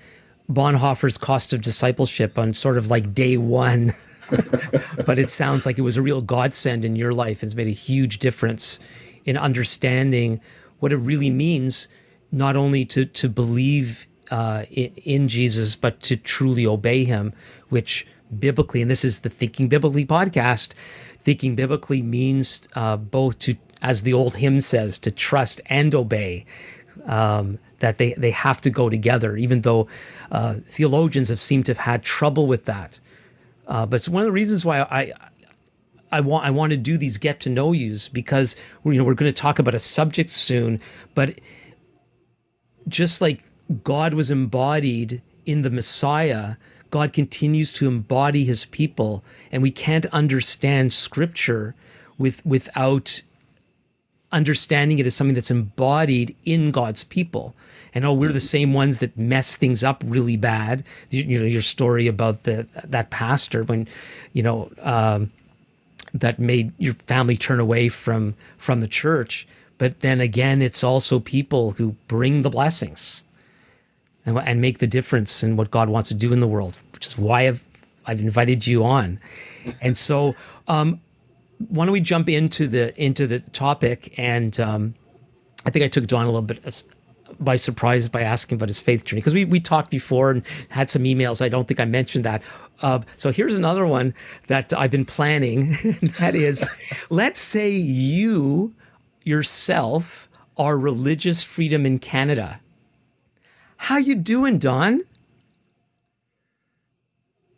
Bonhoeffer's 0.51 1.19
cost 1.19 1.53
of 1.53 1.63
discipleship 1.63 2.39
on 2.39 2.55
sort 2.55 2.79
of 2.79 2.91
like 2.91 3.15
day 3.15 3.37
one. 3.37 3.95
but 5.07 5.19
it 5.19 5.31
sounds 5.31 5.67
like 5.67 5.79
it 5.79 5.83
was 5.83 5.97
a 5.97 6.03
real 6.03 6.21
godsend 6.21 6.85
in 6.85 6.97
your 6.97 7.13
life. 7.13 7.43
and 7.43 7.49
It's 7.49 7.55
made 7.55 7.69
a 7.69 7.71
huge 7.71 8.19
difference 8.19 8.81
in 9.25 9.37
understanding 9.37 10.41
what 10.81 10.93
it 10.93 10.97
really 10.97 11.31
means, 11.31 11.89
not 12.33 12.57
only 12.57 12.85
to 12.87 13.07
to 13.07 13.29
believe 13.29 14.07
uh, 14.31 14.65
in, 14.71 14.93
in, 14.97 15.29
Jesus, 15.29 15.77
but 15.77 16.03
to 16.03 16.17
truly 16.17 16.67
obey 16.67 17.05
Him, 17.05 17.33
which 17.69 18.07
biblically, 18.37 18.83
and 18.83 18.91
this 18.91 19.05
is 19.05 19.21
the 19.21 19.31
Thinking 19.31 19.69
Biblically 19.69 20.07
podcast. 20.07 20.73
Thinking 21.25 21.57
biblically 21.57 22.03
means 22.03 22.69
uh, 22.75 22.97
both 22.97 23.39
to, 23.41 23.57
as 23.83 24.03
the 24.03 24.13
old 24.13 24.35
hymn 24.35 24.61
says, 24.61 24.99
to 25.01 25.11
trust 25.11 25.61
and 25.67 25.95
obey. 25.95 26.47
Um, 27.05 27.59
that 27.79 27.99
they 27.99 28.15
they 28.15 28.31
have 28.31 28.61
to 28.63 28.71
go 28.71 28.89
together, 28.89 29.37
even 29.37 29.61
though 29.61 29.89
uh, 30.31 30.57
theologians 30.67 31.29
have 31.29 31.41
seemed 31.41 31.67
to 31.67 31.73
have 31.73 31.79
had 31.79 32.03
trouble 32.03 32.47
with 32.47 32.67
that. 32.67 32.99
Uh, 33.67 33.85
but 33.87 33.97
it's 33.97 34.09
one 34.09 34.23
of 34.23 34.27
the 34.27 34.33
reasons 34.33 34.65
why 34.65 34.81
I 34.81 35.13
I 36.11 36.21
want 36.21 36.47
I 36.47 36.51
want 36.51 36.71
to 36.71 36.77
do 36.77 36.97
these 36.97 37.19
get 37.19 37.41
to 37.41 37.51
know 37.51 37.73
yous 37.73 38.09
because 38.09 38.57
we're, 38.83 38.93
you 38.93 38.99
know 38.99 39.05
we're 39.05 39.15
going 39.15 39.33
to 39.33 39.41
talk 39.41 39.59
about 39.59 39.75
a 39.75 39.79
subject 39.79 40.31
soon, 40.31 40.81
but 41.15 41.41
just 42.89 43.21
like 43.21 43.43
God 43.83 44.15
was 44.15 44.31
embodied 44.31 45.23
in 45.45 45.63
the 45.63 45.71
Messiah, 45.71 46.57
God 46.91 47.13
continues 47.13 47.73
to 47.75 47.89
embody 47.89 48.45
his 48.45 48.65
people 48.65 49.25
and 49.53 49.63
we 49.63 49.71
can't 49.71 50.07
understand 50.07 50.93
scripture 50.93 51.75
with 52.19 52.45
without 52.45 53.23
understanding 54.33 54.99
it 54.99 55.07
as 55.07 55.15
something 55.15 55.35
that's 55.35 55.51
embodied 55.51 56.37
in 56.45 56.71
God's 56.71 57.05
people. 57.05 57.55
And 57.95 58.05
oh, 58.05 58.13
we're 58.13 58.33
the 58.33 58.41
same 58.41 58.75
ones 58.75 58.99
that 58.99 59.17
mess 59.17 59.57
things 59.57 59.83
up 59.83 60.05
really 60.07 60.37
bad. 60.37 60.85
You, 61.11 61.23
you 61.23 61.41
know, 61.41 61.47
your 61.47 61.63
story 61.63 62.09
about 62.09 62.43
the 62.43 62.67
that 62.85 63.11
pastor 63.11 63.65
when, 63.65 63.89
you 64.33 64.43
know, 64.43 64.71
um, 64.81 65.33
that 66.15 66.39
made 66.39 66.73
your 66.79 66.95
family 66.95 67.37
turn 67.37 67.61
away 67.61 67.89
from 67.89 68.35
from 68.59 68.81
the 68.81 68.89
church. 68.89 69.47
But 69.79 70.01
then 70.01 70.21
again, 70.21 70.63
it's 70.63 70.85
also 70.85 71.21
people 71.21 71.71
who 71.71 71.97
bring 72.09 72.43
the 72.43 72.51
blessings 72.51 73.23
and, 74.27 74.39
and 74.39 74.61
make 74.61 74.79
the 74.79 74.87
difference 74.87 75.43
in 75.43 75.57
what 75.57 75.71
God 75.71 75.89
wants 75.89 76.09
to 76.09 76.15
do 76.15 76.33
in 76.33 76.41
the 76.41 76.49
world, 76.49 76.79
which 76.93 77.07
is 77.07 77.17
why 77.17 77.49
I've 77.49 77.63
I've 78.05 78.21
invited 78.21 78.67
you 78.67 78.85
on. 78.85 79.21
And 79.81 79.97
so, 79.97 80.37
um, 80.69 81.01
why 81.69 81.87
don't 81.87 81.93
we 81.93 82.01
jump 82.01 82.29
into 82.29 82.67
the 82.67 83.03
into 83.03 83.27
the 83.27 83.41
topic? 83.41 84.19
And 84.19 84.59
um, 84.61 84.95
I 85.65 85.71
think 85.71 85.85
I 85.85 85.89
took 85.89 86.07
Don 86.07 86.25
a 86.25 86.27
little 86.27 86.43
bit 86.43 86.65
of, 86.65 86.83
by 87.41 87.57
surprise 87.57 88.09
by 88.09 88.23
asking 88.23 88.57
about 88.57 88.69
his 88.69 88.81
faith 88.81 89.05
journey 89.05 89.21
because 89.21 89.35
we, 89.35 89.45
we 89.45 89.61
talked 89.61 89.91
before 89.91 90.31
and 90.31 90.43
had 90.69 90.91
some 90.91 91.03
emails. 91.03 91.43
I 91.43 91.49
don't 91.49 91.67
think 91.67 91.81
I 91.81 91.85
mentioned 91.85 92.25
that. 92.25 92.43
Uh, 92.81 93.01
so 93.17 93.33
here's 93.33 93.57
another 93.57 93.87
one 93.87 94.15
that 94.49 94.73
I've 94.73 94.91
been 94.91 95.07
planning. 95.07 95.99
that 96.19 96.35
is, 96.35 96.69
let's 97.11 97.41
say 97.41 97.71
you 97.71 98.75
yourself 99.25 100.29
are 100.57 100.77
religious 100.77 101.43
freedom 101.43 101.85
in 101.85 101.99
Canada. 101.99 102.61
How 103.77 103.99
you 103.99 104.15
doing, 104.17 104.59
Don? 104.59 105.03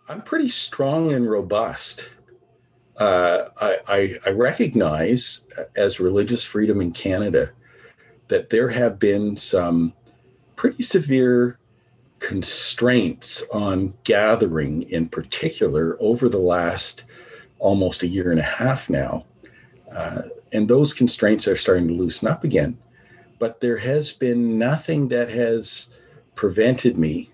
I'm 0.08 0.22
pretty 0.22 0.48
strong 0.48 1.12
and 1.12 1.30
robust. 1.30 2.08
Uh, 2.96 3.48
I, 3.60 3.78
I, 3.87 4.18
I 4.26 4.30
recognize 4.30 5.46
as 5.76 6.00
religious 6.00 6.42
freedom 6.42 6.80
in 6.80 6.92
Canada 6.92 7.50
that 8.28 8.50
there 8.50 8.68
have 8.68 8.98
been 8.98 9.37
some 9.37 9.92
pretty 10.56 10.82
severe 10.82 11.58
constraints 12.18 13.44
on 13.52 13.94
gathering 14.04 14.82
in 14.90 15.08
particular 15.08 15.96
over 16.00 16.28
the 16.28 16.38
last 16.38 17.04
almost 17.58 18.02
a 18.02 18.08
year 18.08 18.30
and 18.30 18.40
a 18.40 18.44
half 18.44 18.90
now. 18.90 19.25
Uh, 19.90 20.22
and 20.52 20.68
those 20.68 20.92
constraints 20.92 21.46
are 21.48 21.56
starting 21.56 21.88
to 21.88 21.94
loosen 21.94 22.28
up 22.28 22.44
again. 22.44 22.76
But 23.38 23.60
there 23.60 23.76
has 23.76 24.12
been 24.12 24.58
nothing 24.58 25.08
that 25.08 25.28
has 25.30 25.88
prevented 26.38 26.97
me 26.97 27.28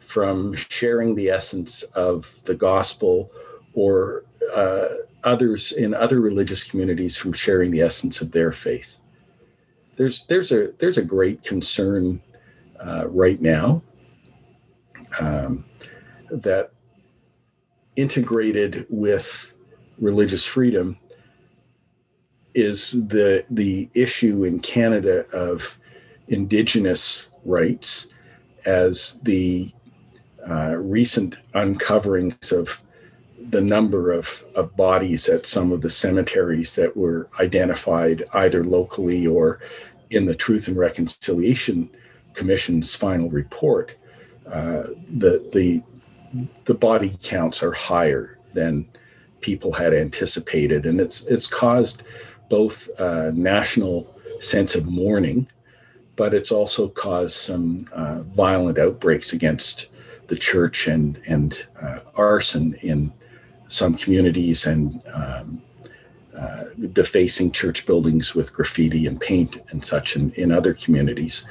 from 0.00 0.52
sharing 0.56 1.14
the 1.14 1.30
essence 1.30 1.84
of 1.94 2.42
the 2.44 2.56
gospel 2.56 3.30
or 3.72 4.24
uh, 4.52 4.88
others 5.22 5.70
in 5.70 5.94
other 5.94 6.20
religious 6.20 6.64
communities 6.64 7.16
from 7.16 7.32
sharing 7.32 7.70
the 7.70 7.80
essence 7.80 8.20
of 8.20 8.32
their 8.32 8.50
faith. 8.50 8.98
There's 9.96 10.24
there's 10.24 10.50
a 10.50 10.72
there's 10.80 10.98
a 10.98 11.04
great 11.04 11.44
concern 11.44 12.20
uh, 12.84 13.06
right 13.08 13.40
now 13.40 13.80
um, 15.20 15.64
that 16.32 16.72
integrated 17.94 18.86
with 18.90 19.52
religious 19.98 20.44
freedom 20.44 20.98
is 22.54 23.06
the 23.06 23.44
the 23.50 23.88
issue 23.94 24.42
in 24.42 24.58
Canada 24.58 25.26
of 25.30 25.78
indigenous 26.26 27.28
rights 27.44 28.08
as 28.64 29.18
the 29.22 29.72
uh, 30.48 30.74
recent 30.76 31.36
uncoverings 31.54 32.52
of 32.52 32.82
the 33.50 33.60
number 33.60 34.12
of, 34.12 34.44
of 34.54 34.76
bodies 34.76 35.28
at 35.28 35.46
some 35.46 35.72
of 35.72 35.80
the 35.80 35.90
cemeteries 35.90 36.74
that 36.76 36.96
were 36.96 37.28
identified 37.40 38.24
either 38.34 38.64
locally 38.64 39.26
or 39.26 39.60
in 40.10 40.24
the 40.26 40.34
Truth 40.34 40.68
and 40.68 40.76
Reconciliation 40.76 41.90
Commission's 42.34 42.94
final 42.94 43.30
report, 43.30 43.94
uh, 44.46 44.84
the 45.16 45.48
the 45.52 45.82
the 46.64 46.74
body 46.74 47.16
counts 47.22 47.62
are 47.62 47.72
higher 47.72 48.38
than 48.54 48.88
people 49.40 49.72
had 49.72 49.92
anticipated, 49.92 50.86
and 50.86 51.00
it's 51.00 51.24
it's 51.24 51.46
caused 51.46 52.02
both 52.48 52.88
a 52.98 53.32
national 53.32 54.18
sense 54.40 54.74
of 54.74 54.86
mourning, 54.86 55.46
but 56.16 56.34
it's 56.34 56.52
also 56.52 56.88
caused 56.88 57.36
some 57.36 57.88
uh, 57.92 58.22
violent 58.22 58.78
outbreaks 58.78 59.32
against 59.32 59.88
the 60.26 60.36
church 60.36 60.86
and 60.86 61.20
and 61.26 61.66
uh, 61.80 62.00
arson 62.14 62.74
in 62.82 63.12
some 63.68 63.94
communities 63.94 64.66
and 64.66 65.02
um, 65.12 65.62
uh, 66.36 66.64
defacing 66.92 67.50
church 67.52 67.86
buildings 67.86 68.34
with 68.34 68.52
graffiti 68.52 69.06
and 69.06 69.20
paint 69.20 69.58
and 69.70 69.84
such 69.84 70.16
in, 70.16 70.30
in 70.32 70.52
other 70.52 70.74
communities. 70.74 71.44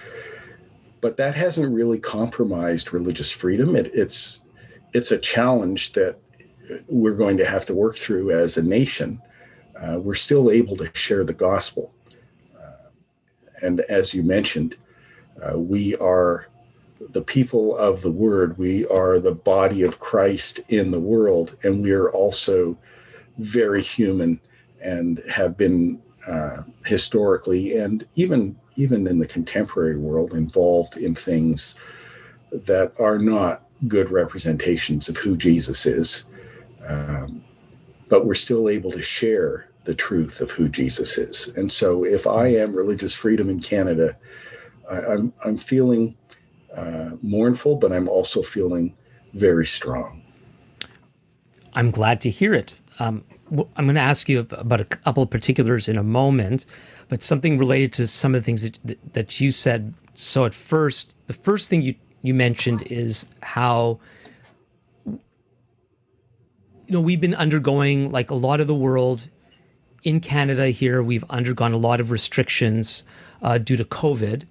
But 1.01 1.18
that 1.18 1.36
hasn't 1.36 1.74
really 1.74 2.00
compromised 2.00 2.94
religious 2.94 3.32
freedom. 3.32 3.75
It, 3.75 3.91
it's 3.94 4.41
it's 4.94 5.12
a 5.12 5.18
challenge 5.18 5.94
that 5.94 6.18
we're 6.88 7.15
going 7.15 7.38
to 7.38 7.46
have 7.46 7.65
to 7.68 7.74
work 7.74 7.98
through 7.98 8.39
as 8.39 8.58
a 8.58 8.62
nation. 8.62 9.22
Uh, 9.75 10.00
we're 10.00 10.15
still 10.15 10.51
able 10.51 10.77
to 10.77 10.89
share 10.94 11.24
the 11.24 11.34
gospel, 11.34 11.94
and 13.62 13.82
as 13.82 14.13
you 14.13 14.24
mentioned, 14.24 14.75
uh, 15.41 15.58
we 15.58 15.96
are 15.98 16.48
the 17.10 17.22
people 17.22 17.77
of 17.77 18.01
the 18.01 18.12
word. 18.12 18.58
We 18.58 18.86
are 18.88 19.20
the 19.20 19.34
body 19.34 19.84
of 19.84 20.00
Christ 20.00 20.60
in 20.70 20.91
the 20.91 21.00
world, 21.00 21.58
and 21.63 21.82
we 21.82 21.91
are 21.91 22.10
also 22.12 22.77
very 23.38 23.82
human 23.82 24.39
and 24.82 25.22
have 25.30 25.58
been 25.58 26.01
uh, 26.27 26.63
historically 26.86 27.77
and 27.77 28.06
even 28.15 28.56
even 28.75 29.06
in 29.08 29.20
the 29.20 29.27
contemporary 29.27 29.98
world, 29.98 30.34
involved 30.34 30.98
in 30.98 31.13
things 31.13 31.75
that 32.51 32.94
are 33.00 33.18
not 33.18 33.63
good 33.88 34.10
representations 34.10 35.10
of 35.10 35.18
who 35.18 35.36
Jesus 35.36 35.86
is. 35.86 36.24
Um, 36.88 37.44
but 38.08 38.25
we're 38.25 38.36
still 38.36 38.70
able 38.70 38.91
to 38.91 39.01
share 39.01 39.71
the 39.84 39.96
truth 39.96 40.42
of 40.42 40.52
who 40.52 40.70
Jesus 40.70 41.18
is. 41.18 41.48
And 41.56 41.72
so, 41.72 42.04
if 42.04 42.28
I 42.28 42.48
am 42.48 42.74
religious 42.74 43.14
freedom 43.14 43.50
in 43.50 43.60
Canada, 43.60 44.18
I, 44.90 44.98
am 44.98 45.06
I'm, 45.06 45.34
I'm 45.46 45.58
feeling 45.58 46.16
uh, 46.76 47.12
mournful, 47.22 47.78
but 47.78 47.92
I'm 47.92 48.08
also 48.08 48.42
feeling 48.42 48.96
very 49.34 49.66
strong. 49.66 50.24
I'm 51.74 51.92
glad 51.92 52.22
to 52.22 52.30
hear 52.30 52.54
it. 52.54 52.74
Um, 53.00 53.24
I'm 53.76 53.86
going 53.86 53.96
to 53.96 54.02
ask 54.02 54.30
you 54.30 54.40
about 54.40 54.82
a 54.82 54.86
couple 54.86 55.24
of 55.24 55.30
particulars 55.30 55.88
in 55.88 55.98
a 55.98 56.04
moment, 56.04 56.66
but 57.10 57.24
something 57.24 57.58
related 57.58 57.94
to 57.94 58.08
some 58.08 58.36
of 58.36 58.42
the 58.42 58.46
things 58.46 58.64
that, 58.64 59.14
that 59.14 59.40
you 59.40 59.52
said. 59.52 59.94
So 60.16 60.46
at 60.46 60.54
first, 60.54 61.16
the 61.28 61.34
first 61.34 61.70
thing 61.70 61.82
you 61.82 61.96
you 62.22 62.34
mentioned 62.34 62.84
is 62.84 63.28
how 63.42 64.00
you 65.06 65.20
know 66.88 67.02
we've 67.02 67.22
been 67.22 67.36
undergoing 67.36 68.12
like 68.12 68.32
a 68.32 68.36
lot 68.36 68.62
of 68.62 68.68
the 68.68 68.76
world 68.76 69.28
in 70.03 70.20
Canada 70.20 70.67
here 70.70 71.01
we've 71.01 71.24
undergone 71.29 71.74
a 71.74 71.77
lot 71.77 72.00
of 72.00 72.12
restrictions 72.12 73.03
uh, 73.41 73.58
due 73.58 73.77
to 73.77 73.86
COVID, 73.86 74.43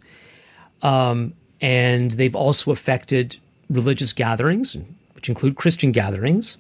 um, 0.83 1.35
and 1.61 2.11
they've 2.11 2.37
also 2.37 2.71
affected 2.71 3.37
religious 3.69 4.13
gatherings, 4.13 4.77
which 5.15 5.29
include 5.29 5.57
Christian 5.57 5.93
gatherings. 5.93 6.59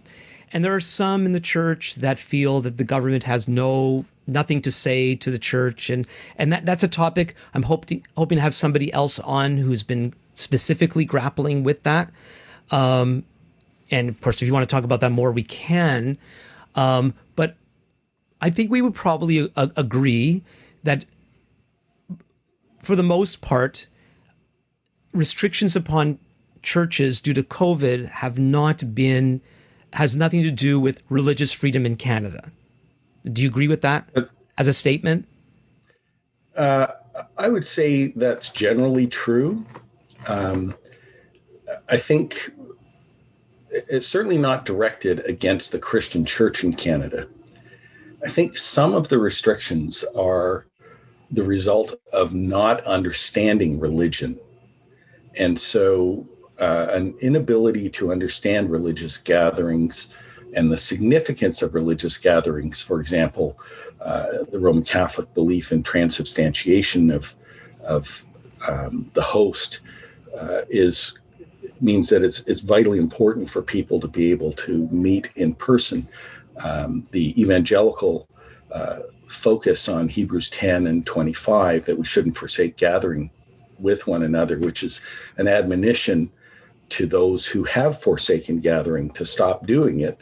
And 0.52 0.64
there 0.64 0.75
are 0.75 0.80
some 0.80 1.26
in 1.26 1.32
the 1.32 1.40
church 1.40 1.94
that 1.97 2.18
feel 2.18 2.62
that 2.62 2.76
the 2.76 2.85
government 2.85 3.25
has 3.25 3.47
no 3.47 4.04
nothing 4.26 4.62
to 4.62 4.70
say 4.70 5.16
to 5.16 5.30
the 5.30 5.38
church, 5.38 5.90
and 5.90 6.06
and 6.37 6.52
that 6.52 6.66
that's 6.66 6.82
a 6.82 6.88
topic 6.88 7.37
I'm 7.54 7.62
hoping 7.62 8.04
hoping 8.16 8.37
to 8.37 8.42
have 8.42 8.54
somebody 8.54 8.92
else 8.92 9.18
on 9.18 9.56
who's 9.56 9.82
been 9.82 10.14
specifically 10.35 11.04
grappling 11.04 11.62
with 11.62 11.85
that. 11.85 12.11
Um, 12.70 13.25
and 13.90 14.09
of 14.09 14.20
course, 14.20 14.42
if 14.42 14.47
you 14.47 14.52
want 14.52 14.68
to 14.68 14.73
talk 14.75 14.85
about 14.85 15.00
that 15.00 15.11
more, 15.12 15.32
we 15.32 15.42
can. 15.42 16.18
Um, 16.75 17.14
but 17.37 17.56
I 18.40 18.50
think 18.50 18.70
we 18.70 18.82
would 18.82 18.94
probably 18.94 19.38
a- 19.38 19.50
uh, 19.56 19.68
agree 19.76 20.42
that 20.85 21.04
for 22.82 22.97
the 22.97 23.02
most 23.02 23.40
part, 23.40 23.87
restrictions 25.12 25.76
upon 25.76 26.18
churches 26.62 27.20
due 27.20 27.35
to 27.35 27.42
COVID 27.42 28.09
have 28.09 28.38
not 28.38 28.82
been 28.94 29.40
has 29.92 30.14
nothing 30.14 30.44
to 30.44 30.50
do 30.50 30.78
with 30.78 31.02
religious 31.09 31.52
freedom 31.52 31.85
in 31.85 31.97
Canada. 31.97 32.50
Do 33.30 33.42
you 33.42 33.49
agree 33.49 33.68
with 33.68 33.82
that 33.82 34.09
that's, 34.14 34.32
as 34.56 34.68
a 34.68 34.73
statement? 34.73 35.26
Uh, 36.56 36.88
I 37.37 37.49
would 37.49 37.64
say 37.64 38.09
that's 38.09 38.50
generally 38.50 39.09
true. 39.09 39.64
Um, 40.26 40.75
I 41.88 41.97
think 41.97 42.52
it's 43.70 44.06
certainly 44.06 44.38
not 44.38 44.64
directed 44.64 45.20
against 45.26 45.73
the 45.73 45.78
Christian 45.78 46.25
church 46.25 46.64
in 46.64 46.73
Canada. 46.75 47.26
I 48.25 48.29
think 48.29 48.59
some 48.59 48.95
of 48.95 49.09
the 49.09 49.19
restrictions 49.19 50.05
are 50.17 50.67
the 51.31 51.43
result 51.43 51.95
of 52.12 52.35
not 52.35 52.85
understanding 52.85 53.79
religion. 53.79 54.39
And 55.37 55.59
so, 55.59 56.27
uh, 56.59 56.89
an 56.91 57.15
inability 57.21 57.89
to 57.89 58.12
understand 58.12 58.71
religious 58.71 59.17
gatherings 59.17 60.11
and 60.53 60.71
the 60.71 60.77
significance 60.77 61.62
of 61.62 61.75
religious 61.75 62.19
gatherings, 62.19 62.83
for 62.83 63.00
example, 63.00 63.59
uh, 64.00 64.45
the 64.50 64.59
Roman 64.59 64.85
Catholic 64.85 65.33
belief 65.33 65.73
in 65.73 65.83
transubstantiation 65.83 67.11
of, 67.11 67.35
of 67.83 68.25
um, 68.67 69.11
the 69.15 69.23
host, 69.23 69.81
uh, 70.39 70.62
is 70.69 71.15
means 71.81 72.11
that 72.11 72.23
it's, 72.23 72.41
it's 72.41 72.61
vitally 72.61 72.99
important 72.99 73.49
for 73.49 73.62
people 73.62 74.00
to 74.00 74.09
be 74.09 74.31
able 74.31 74.53
to 74.53 74.89
meet 74.91 75.31
in 75.37 75.55
person 75.55 76.07
um, 76.62 77.07
the 77.11 77.40
evangelical 77.40 78.29
uh, 78.73 79.01
focus 79.27 79.88
on 79.88 80.09
Hebrews 80.09 80.51
10 80.51 80.87
and 80.87 81.07
25 81.07 81.87
that 81.87 81.99
we 81.99 82.05
shouldn't 82.05 82.37
forsake 82.37 82.77
gathering 82.77 83.31
with 83.79 84.07
one 84.07 84.23
another, 84.23 84.59
which 84.59 84.83
is 84.83 85.01
an 85.37 85.49
admonition 85.49 86.31
to 86.90 87.07
those 87.07 87.46
who 87.46 87.64
have 87.64 88.01
forsaken 88.01 88.61
gathering 88.61 89.11
to 89.12 89.25
stop 89.25 89.66
doing 89.66 90.01
it, 90.01 90.20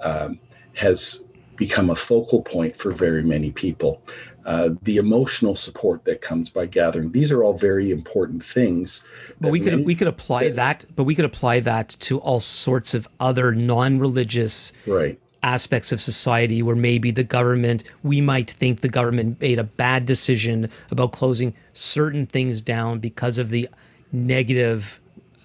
um, 0.00 0.38
has 0.74 1.24
become 1.56 1.90
a 1.90 1.96
focal 1.96 2.42
point 2.42 2.76
for 2.76 2.92
very 2.92 3.22
many 3.22 3.50
people. 3.50 4.02
Uh, 4.44 4.70
the 4.82 4.96
emotional 4.96 5.54
support 5.54 6.04
that 6.04 6.22
comes 6.22 6.48
by 6.48 6.64
gathering. 6.64 7.12
These 7.12 7.30
are 7.32 7.44
all 7.44 7.52
very 7.52 7.90
important 7.90 8.42
things. 8.42 9.04
But 9.40 9.50
we 9.50 9.60
could 9.60 9.72
many, 9.72 9.84
we 9.84 9.94
could 9.94 10.06
apply 10.08 10.44
that, 10.44 10.56
that, 10.56 10.96
but 10.96 11.04
we 11.04 11.14
could 11.14 11.26
apply 11.26 11.60
that 11.60 11.90
to 12.00 12.18
all 12.18 12.40
sorts 12.40 12.94
of 12.94 13.06
other 13.20 13.52
non-religious 13.52 14.72
right 14.86 15.20
aspects 15.42 15.92
of 15.92 16.00
society 16.00 16.62
where 16.62 16.76
maybe 16.76 17.10
the 17.10 17.22
government, 17.22 17.84
we 18.02 18.20
might 18.20 18.50
think 18.50 18.80
the 18.80 18.88
government 18.88 19.40
made 19.40 19.58
a 19.58 19.64
bad 19.64 20.06
decision 20.06 20.70
about 20.90 21.12
closing 21.12 21.54
certain 21.72 22.26
things 22.26 22.60
down 22.60 22.98
because 22.98 23.38
of 23.38 23.48
the 23.48 23.68
negative 24.12 25.00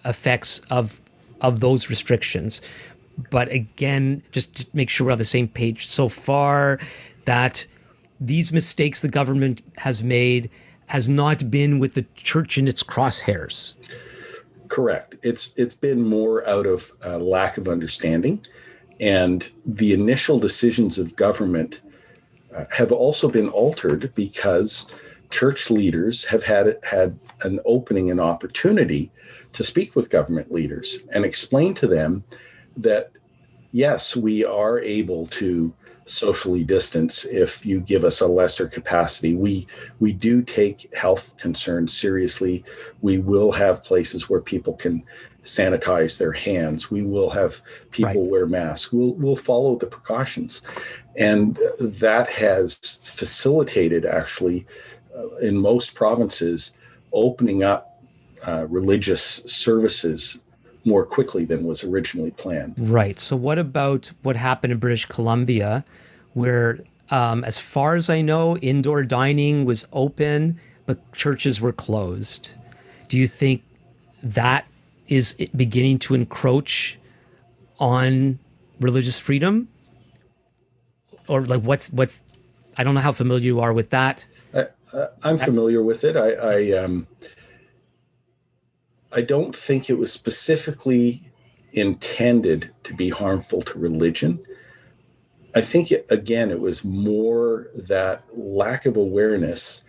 effects 0.05 0.61
of 0.69 0.99
of 1.41 1.59
those 1.59 1.89
restrictions. 1.89 2.61
But 3.29 3.51
again, 3.51 4.23
just 4.31 4.55
to 4.55 4.65
make 4.73 4.89
sure 4.89 5.05
we're 5.05 5.11
on 5.11 5.17
the 5.17 5.25
same 5.25 5.47
page 5.47 5.87
so 5.87 6.09
far, 6.09 6.79
that 7.25 7.65
these 8.19 8.53
mistakes 8.53 9.01
the 9.01 9.09
government 9.09 9.61
has 9.77 10.01
made 10.01 10.49
has 10.87 11.09
not 11.09 11.49
been 11.51 11.79
with 11.79 11.93
the 11.93 12.05
church 12.15 12.57
in 12.57 12.67
its 12.67 12.83
crosshairs. 12.83 13.73
Correct. 14.67 15.17
It's 15.21 15.53
it's 15.55 15.75
been 15.75 16.01
more 16.01 16.47
out 16.47 16.65
of 16.65 16.91
uh, 17.05 17.17
lack 17.17 17.57
of 17.57 17.67
understanding 17.67 18.41
and 19.03 19.49
the 19.65 19.91
initial 19.91 20.39
decisions 20.39 20.97
of 20.97 21.17
government 21.17 21.81
uh, 22.55 22.63
have 22.69 22.93
also 22.93 23.27
been 23.27 23.49
altered 23.49 24.13
because 24.15 24.85
church 25.29 25.69
leaders 25.69 26.23
have 26.23 26.41
had 26.41 26.79
had 26.83 27.19
an 27.41 27.59
opening 27.65 28.11
and 28.11 28.21
opportunity 28.21 29.11
to 29.51 29.61
speak 29.61 29.93
with 29.93 30.09
government 30.09 30.53
leaders 30.53 30.99
and 31.11 31.25
explain 31.25 31.73
to 31.73 31.85
them 31.85 32.23
that 32.77 33.11
yes, 33.73 34.15
we 34.15 34.45
are 34.45 34.79
able 34.79 35.27
to 35.27 35.73
socially 36.05 36.63
distance 36.63 37.25
if 37.25 37.65
you 37.65 37.79
give 37.79 38.03
us 38.03 38.21
a 38.21 38.27
lesser 38.27 38.67
capacity. 38.67 39.35
We 39.35 39.67
we 39.99 40.13
do 40.13 40.41
take 40.41 40.93
health 40.93 41.35
concerns 41.37 41.95
seriously. 41.95 42.63
We 43.01 43.17
will 43.17 43.51
have 43.51 43.83
places 43.83 44.29
where 44.29 44.41
people 44.41 44.73
can 44.73 45.03
sanitize 45.45 46.17
their 46.17 46.31
hands. 46.31 46.89
We 46.89 47.03
will 47.03 47.29
have 47.29 47.61
people 47.91 48.21
right. 48.23 48.31
wear 48.31 48.45
masks. 48.45 48.91
We'll 48.91 49.13
we'll 49.13 49.35
follow 49.35 49.77
the 49.77 49.87
precautions, 49.87 50.61
and 51.15 51.59
that 51.79 52.29
has 52.29 52.75
facilitated 53.03 54.05
actually 54.05 54.65
uh, 55.15 55.35
in 55.37 55.57
most 55.57 55.95
provinces 55.95 56.73
opening 57.11 57.63
up 57.63 58.03
uh, 58.45 58.65
religious 58.67 59.21
services 59.21 60.39
more 60.85 61.05
quickly 61.05 61.45
than 61.45 61.63
was 61.63 61.83
originally 61.83 62.31
planned. 62.31 62.75
Right. 62.77 63.19
So 63.19 63.35
what 63.35 63.59
about 63.59 64.11
what 64.21 64.35
happened 64.35 64.73
in 64.73 64.79
British 64.79 65.05
Columbia, 65.05 65.85
where, 66.33 66.79
um, 67.09 67.43
as 67.43 67.57
far 67.57 67.95
as 67.95 68.09
I 68.09 68.21
know, 68.21 68.57
indoor 68.57 69.03
dining 69.03 69.65
was 69.65 69.87
open, 69.93 70.59
but 70.85 71.13
churches 71.13 71.61
were 71.61 71.71
closed? 71.71 72.55
Do 73.07 73.17
you 73.17 73.27
think 73.27 73.63
that 74.23 74.65
is 75.07 75.33
beginning 75.55 75.99
to 75.99 76.15
encroach 76.15 76.97
on 77.79 78.39
religious 78.79 79.19
freedom? 79.19 79.67
Or 81.27 81.45
like 81.45 81.61
what's 81.61 81.89
what's 81.91 82.23
I 82.77 82.83
don't 82.83 82.95
know 82.95 83.01
how 83.01 83.11
familiar 83.13 83.45
you 83.45 83.59
are 83.61 83.71
with 83.71 83.91
that. 83.91 84.25
I, 84.53 84.67
am 85.23 85.39
familiar 85.39 85.81
with 85.81 86.03
it. 86.03 86.17
I 86.17 86.31
I, 86.33 86.71
um, 86.83 87.07
I 89.13 89.21
don't 89.21 89.55
think 89.55 89.89
it 89.89 89.97
was 89.97 90.11
specifically 90.11 91.23
intended 91.71 92.71
to 92.83 92.93
be 92.93 93.09
harmful 93.09 93.61
to 93.61 93.79
religion. 93.79 94.43
I 95.55 95.61
think 95.61 95.91
it, 95.91 96.07
again 96.09 96.51
it 96.51 96.59
was 96.59 96.83
more 96.83 97.67
that 97.75 98.23
lack 98.35 98.85
of 98.85 98.97
awareness 98.97 99.83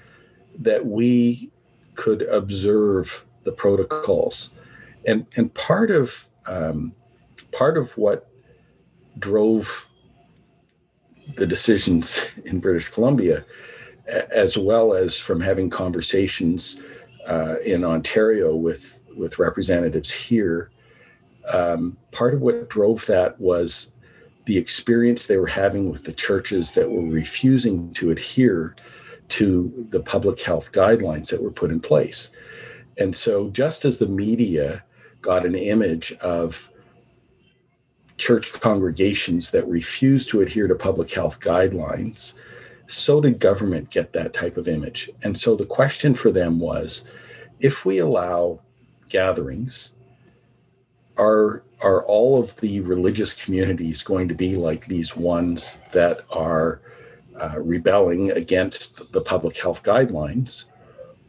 that 0.58 0.84
we 0.84 1.50
could 1.94 2.22
observe 2.22 3.24
the 3.44 3.52
protocols 3.52 4.50
and 5.06 5.26
and 5.36 5.52
part 5.54 5.90
of 5.90 6.26
um, 6.46 6.92
part 7.52 7.78
of 7.78 7.96
what 7.96 8.28
drove 9.18 9.86
the 11.36 11.46
decisions 11.46 12.26
in 12.44 12.60
British 12.60 12.88
Columbia, 12.88 13.44
as 14.06 14.58
well 14.58 14.92
as 14.92 15.18
from 15.18 15.40
having 15.40 15.70
conversations 15.70 16.80
uh, 17.26 17.56
in 17.64 17.84
Ontario 17.84 18.54
with 18.54 18.93
with 19.16 19.38
representatives 19.38 20.10
here, 20.10 20.70
um, 21.48 21.96
part 22.10 22.34
of 22.34 22.40
what 22.40 22.68
drove 22.68 23.04
that 23.06 23.38
was 23.40 23.92
the 24.46 24.58
experience 24.58 25.26
they 25.26 25.36
were 25.36 25.46
having 25.46 25.90
with 25.90 26.04
the 26.04 26.12
churches 26.12 26.72
that 26.72 26.90
were 26.90 27.02
refusing 27.02 27.92
to 27.94 28.10
adhere 28.10 28.74
to 29.28 29.86
the 29.90 30.00
public 30.00 30.40
health 30.40 30.72
guidelines 30.72 31.30
that 31.30 31.42
were 31.42 31.50
put 31.50 31.70
in 31.70 31.80
place. 31.80 32.30
And 32.98 33.14
so, 33.14 33.48
just 33.50 33.84
as 33.84 33.98
the 33.98 34.06
media 34.06 34.84
got 35.22 35.46
an 35.46 35.54
image 35.54 36.12
of 36.20 36.70
church 38.16 38.52
congregations 38.52 39.50
that 39.50 39.66
refused 39.66 40.28
to 40.30 40.42
adhere 40.42 40.68
to 40.68 40.74
public 40.74 41.10
health 41.10 41.40
guidelines, 41.40 42.34
so 42.86 43.20
did 43.20 43.38
government 43.38 43.90
get 43.90 44.12
that 44.12 44.32
type 44.32 44.56
of 44.56 44.68
image. 44.68 45.10
And 45.22 45.36
so 45.36 45.56
the 45.56 45.66
question 45.66 46.14
for 46.14 46.30
them 46.30 46.60
was 46.60 47.04
if 47.60 47.84
we 47.84 47.98
allow 47.98 48.60
gatherings, 49.14 49.90
are 51.16 51.62
are 51.80 52.04
all 52.04 52.42
of 52.42 52.56
the 52.56 52.80
religious 52.80 53.32
communities 53.32 54.02
going 54.02 54.26
to 54.28 54.34
be 54.34 54.56
like 54.56 54.86
these 54.86 55.16
ones 55.16 55.78
that 55.92 56.22
are 56.30 56.80
uh, 57.40 57.56
rebelling 57.60 58.32
against 58.32 59.12
the 59.12 59.20
public 59.20 59.56
health 59.56 59.84
guidelines, 59.84 60.64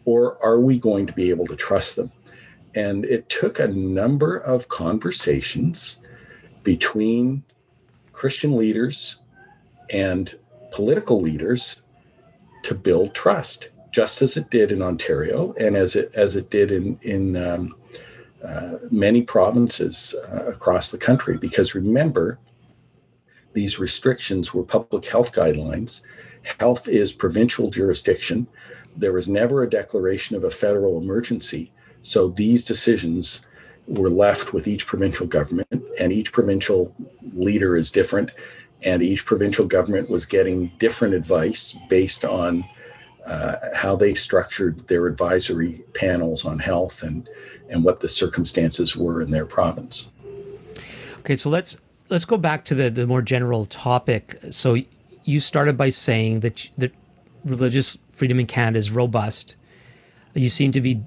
or 0.05 0.43
are 0.43 0.59
we 0.59 0.79
going 0.79 1.05
to 1.05 1.13
be 1.13 1.29
able 1.29 1.45
to 1.45 1.55
trust 1.55 1.95
them? 1.95 2.11
And 2.73 3.05
it 3.05 3.29
took 3.29 3.59
a 3.59 3.67
number 3.67 4.37
of 4.37 4.67
conversations 4.67 5.99
between 6.63 7.43
Christian 8.13 8.57
leaders 8.57 9.17
and 9.91 10.35
political 10.71 11.21
leaders 11.21 11.81
to 12.63 12.73
build 12.73 13.13
trust, 13.13 13.69
just 13.95 14.21
as 14.21 14.36
it 14.36 14.49
did 14.49 14.73
in 14.73 14.81
Ontario 14.81 15.53
and 15.58 15.77
as 15.77 15.95
it 15.95 16.12
as 16.15 16.36
it 16.36 16.49
did 16.49 16.69
in 16.69 16.99
in 17.01 17.38
um, 17.38 17.75
uh, 18.43 18.73
many 18.91 19.21
provinces 19.21 20.13
uh, 20.34 20.47
across 20.47 20.91
the 20.91 20.97
country. 20.97 21.38
Because 21.38 21.75
remember, 21.75 22.38
these 23.53 23.79
restrictions 23.79 24.53
were 24.53 24.63
public 24.63 25.05
health 25.05 25.31
guidelines. 25.31 26.01
Health 26.60 26.89
is 26.89 27.13
provincial 27.13 27.71
jurisdiction. 27.71 28.47
There 28.97 29.13
was 29.13 29.29
never 29.29 29.63
a 29.63 29.69
declaration 29.69 30.36
of 30.36 30.43
a 30.43 30.51
federal 30.51 30.97
emergency. 30.97 31.71
So 32.01 32.27
these 32.27 32.65
decisions 32.65 33.47
were 33.88 34.10
left 34.10 34.51
with 34.51 34.67
each 34.67 34.86
provincial 34.86 35.25
government, 35.25 35.86
and 35.97 36.12
each 36.12 36.34
provincial 36.34 36.93
leader 37.34 37.77
is 37.77 37.91
different, 37.91 38.31
and 38.84 39.01
each 39.01 39.25
provincial 39.25 39.67
government 39.67 40.10
was 40.10 40.25
getting 40.25 40.73
different 40.79 41.13
advice 41.13 41.77
based 41.88 42.25
on 42.25 42.65
uh, 43.25 43.55
how 43.73 43.95
they 43.95 44.13
structured 44.13 44.88
their 44.88 45.07
advisory 45.07 45.83
panels 45.93 46.45
on 46.45 46.59
health 46.59 47.03
and 47.03 47.27
and 47.69 47.83
what 47.83 47.99
the 47.99 48.09
circumstances 48.09 48.95
were 48.95 49.21
in 49.21 49.31
their 49.31 49.45
province. 49.45 50.11
Okay, 51.19 51.35
so 51.35 51.49
let's 51.49 51.77
let's 52.09 52.25
go 52.25 52.38
back 52.38 52.65
to 52.65 52.75
the 52.75 52.89
the 52.89 53.07
more 53.07 53.21
general 53.21 53.65
topic. 53.65 54.39
So 54.51 54.77
you 55.23 55.39
started 55.39 55.77
by 55.77 55.89
saying 55.89 56.41
that 56.41 56.69
that 56.77 56.91
religious 57.43 57.97
freedom 58.11 58.39
in 58.39 58.47
Canada 58.47 58.79
is 58.79 58.91
robust. 58.91 59.55
You 60.33 60.49
seem 60.49 60.71
to 60.73 60.81
be, 60.81 61.03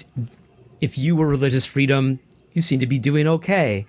if 0.81 0.97
you 0.97 1.17
were 1.17 1.27
religious 1.27 1.67
freedom, 1.67 2.19
you 2.53 2.63
seem 2.63 2.81
to 2.81 2.87
be 2.87 2.99
doing 2.99 3.29
okay. 3.29 3.87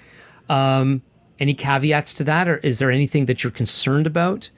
Um, 0.49 1.01
any 1.39 1.53
caveats 1.53 2.15
to 2.15 2.25
that, 2.25 2.47
or 2.49 2.57
is 2.57 2.79
there 2.79 2.91
anything 2.91 3.27
that 3.27 3.43
you're 3.43 3.51
concerned 3.51 4.05
about 4.05 4.49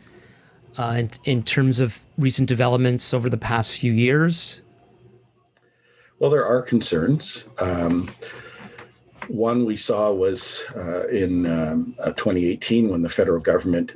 uh, 0.77 0.95
in, 0.97 1.11
in 1.23 1.43
terms 1.43 1.79
of 1.79 1.99
recent 2.17 2.47
developments 2.47 3.13
over 3.13 3.29
the 3.29 3.37
past 3.37 3.77
few 3.79 3.91
years? 3.91 4.61
Well, 6.19 6.29
there 6.29 6.45
are 6.45 6.61
concerns. 6.61 7.45
Um, 7.57 8.11
one 9.27 9.65
we 9.65 9.75
saw 9.75 10.11
was 10.11 10.63
uh, 10.75 11.07
in 11.07 11.45
um, 11.45 11.95
uh, 11.99 12.11
2018 12.11 12.89
when 12.89 13.01
the 13.01 13.09
federal 13.09 13.39
government 13.39 13.95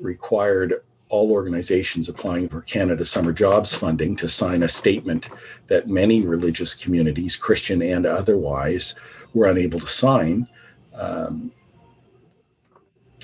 required 0.00 0.82
all 1.08 1.30
organizations 1.30 2.08
applying 2.08 2.48
for 2.48 2.62
Canada 2.62 3.04
Summer 3.04 3.32
Jobs 3.32 3.74
funding 3.74 4.16
to 4.16 4.28
sign 4.28 4.62
a 4.62 4.68
statement 4.68 5.28
that 5.68 5.88
many 5.88 6.22
religious 6.22 6.74
communities, 6.74 7.36
Christian 7.36 7.82
and 7.82 8.06
otherwise, 8.06 8.94
were 9.32 9.46
unable 9.46 9.78
to 9.78 9.86
sign. 9.86 10.48
Um, 10.94 11.52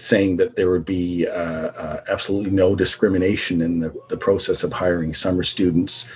saying 0.00 0.38
that 0.38 0.56
there 0.56 0.70
would 0.70 0.84
be 0.84 1.26
uh, 1.26 1.32
uh, 1.32 2.04
absolutely 2.08 2.50
no 2.50 2.74
discrimination 2.74 3.60
in 3.60 3.80
the, 3.80 3.94
the 4.08 4.16
process 4.16 4.64
of 4.64 4.72
hiring 4.72 5.12
summer 5.12 5.42
students 5.42 6.08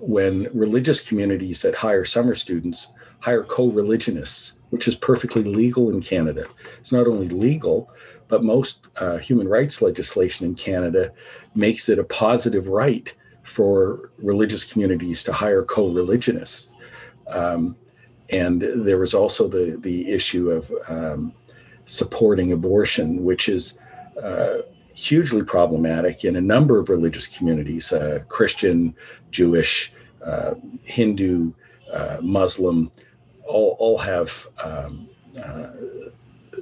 when 0.00 0.48
religious 0.52 1.06
communities 1.06 1.62
that 1.62 1.74
hire 1.74 2.04
summer 2.04 2.34
students 2.34 2.88
hire 3.20 3.42
co-religionists 3.42 4.58
which 4.70 4.88
is 4.88 4.94
perfectly 4.94 5.44
legal 5.44 5.90
in 5.90 6.00
canada. 6.00 6.46
It's 6.78 6.92
not 6.92 7.06
only 7.06 7.28
legal 7.28 7.90
but 8.28 8.44
most 8.44 8.86
uh, 8.96 9.18
human 9.18 9.48
rights 9.48 9.80
legislation 9.80 10.46
in 10.46 10.54
canada 10.54 11.12
makes 11.54 11.88
it 11.88 11.98
a 11.98 12.04
positive 12.04 12.68
right 12.68 13.12
for 13.42 14.10
religious 14.18 14.64
communities 14.64 15.24
to 15.24 15.32
hire 15.32 15.64
co-religionists. 15.64 16.68
Um, 17.26 17.76
and 18.30 18.62
there 18.62 18.98
was 18.98 19.14
also 19.14 19.48
the 19.48 19.76
the 19.80 20.10
issue 20.10 20.50
of 20.50 20.72
um, 20.88 21.34
supporting 21.86 22.52
abortion, 22.52 23.24
which 23.24 23.48
is 23.48 23.78
uh, 24.22 24.58
hugely 24.94 25.42
problematic 25.42 26.24
in 26.24 26.36
a 26.36 26.40
number 26.40 26.78
of 26.78 26.88
religious 26.88 27.26
communities 27.26 27.92
uh, 27.92 28.20
Christian, 28.28 28.94
Jewish, 29.30 29.92
uh, 30.24 30.54
Hindu, 30.84 31.52
uh, 31.92 32.18
Muslim, 32.20 32.90
all, 33.44 33.76
all 33.78 33.98
have. 33.98 34.46
Um, 34.62 35.08
uh, 35.42 35.70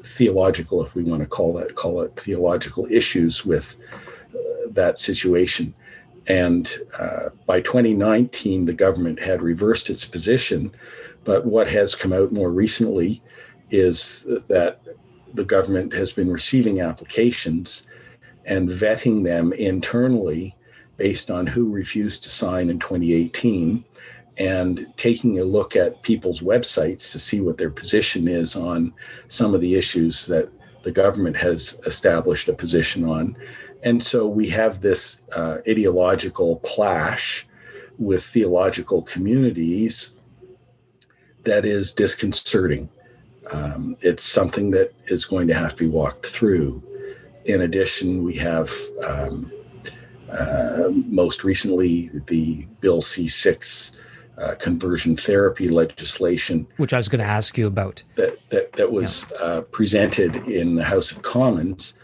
theological, 0.04 0.84
if 0.84 0.94
we 0.94 1.02
want 1.02 1.20
to 1.20 1.28
call 1.28 1.54
that 1.54 1.74
call 1.74 2.02
it 2.02 2.14
theological 2.14 2.86
issues 2.88 3.44
with 3.44 3.76
uh, 4.32 4.38
that 4.70 4.98
situation, 4.98 5.74
and 6.28 6.72
by 7.44 7.60
2019 7.60 8.66
the 8.66 8.72
government 8.72 9.18
had 9.18 9.42
reversed 9.42 9.90
its 9.90 10.04
position, 10.04 10.72
but 11.24 11.44
what 11.44 11.66
has 11.66 11.96
come 11.96 12.12
out 12.12 12.30
more 12.30 12.50
recently 12.50 13.20
is 13.70 14.24
that 14.46 14.80
the 15.34 15.44
government 15.44 15.92
has 15.92 16.12
been 16.12 16.30
receiving 16.30 16.80
applications 16.80 17.86
and 18.44 18.68
vetting 18.68 19.24
them 19.24 19.52
internally 19.52 20.56
based 20.96 21.30
on 21.30 21.46
who 21.46 21.70
refused 21.70 22.24
to 22.24 22.30
sign 22.30 22.68
in 22.70 22.78
2018 22.78 23.84
and 24.38 24.86
taking 24.96 25.38
a 25.38 25.44
look 25.44 25.76
at 25.76 26.02
people's 26.02 26.40
websites 26.40 27.12
to 27.12 27.18
see 27.18 27.40
what 27.40 27.58
their 27.58 27.70
position 27.70 28.28
is 28.28 28.56
on 28.56 28.92
some 29.28 29.54
of 29.54 29.60
the 29.60 29.74
issues 29.74 30.26
that 30.26 30.48
the 30.82 30.90
government 30.90 31.36
has 31.36 31.78
established 31.86 32.48
a 32.48 32.52
position 32.52 33.04
on. 33.04 33.36
And 33.82 34.02
so 34.02 34.26
we 34.26 34.48
have 34.48 34.80
this 34.80 35.20
uh, 35.32 35.58
ideological 35.68 36.56
clash 36.60 37.46
with 37.98 38.24
theological 38.24 39.02
communities 39.02 40.14
that 41.42 41.64
is 41.64 41.92
disconcerting. 41.92 42.88
Um, 43.52 43.96
it's 44.00 44.22
something 44.22 44.70
that 44.72 44.94
is 45.06 45.24
going 45.24 45.48
to 45.48 45.54
have 45.54 45.72
to 45.72 45.76
be 45.76 45.88
walked 45.88 46.26
through. 46.26 46.82
In 47.44 47.62
addition, 47.62 48.22
we 48.22 48.34
have 48.34 48.70
um, 49.04 49.50
uh, 50.30 50.88
most 50.90 51.42
recently 51.42 52.10
the 52.26 52.66
Bill 52.80 53.00
C 53.00 53.28
6 53.28 53.92
uh, 54.38 54.54
conversion 54.54 55.16
therapy 55.16 55.68
legislation. 55.68 56.66
Which 56.76 56.92
I 56.92 56.96
was 56.96 57.08
going 57.08 57.20
to 57.20 57.30
ask 57.30 57.58
you 57.58 57.66
about. 57.66 58.02
That, 58.16 58.38
that, 58.50 58.72
that 58.74 58.92
was 58.92 59.26
yeah. 59.30 59.36
uh, 59.38 59.60
presented 59.62 60.36
in 60.48 60.76
the 60.76 60.84
House 60.84 61.10
of 61.10 61.22
Commons. 61.22 61.94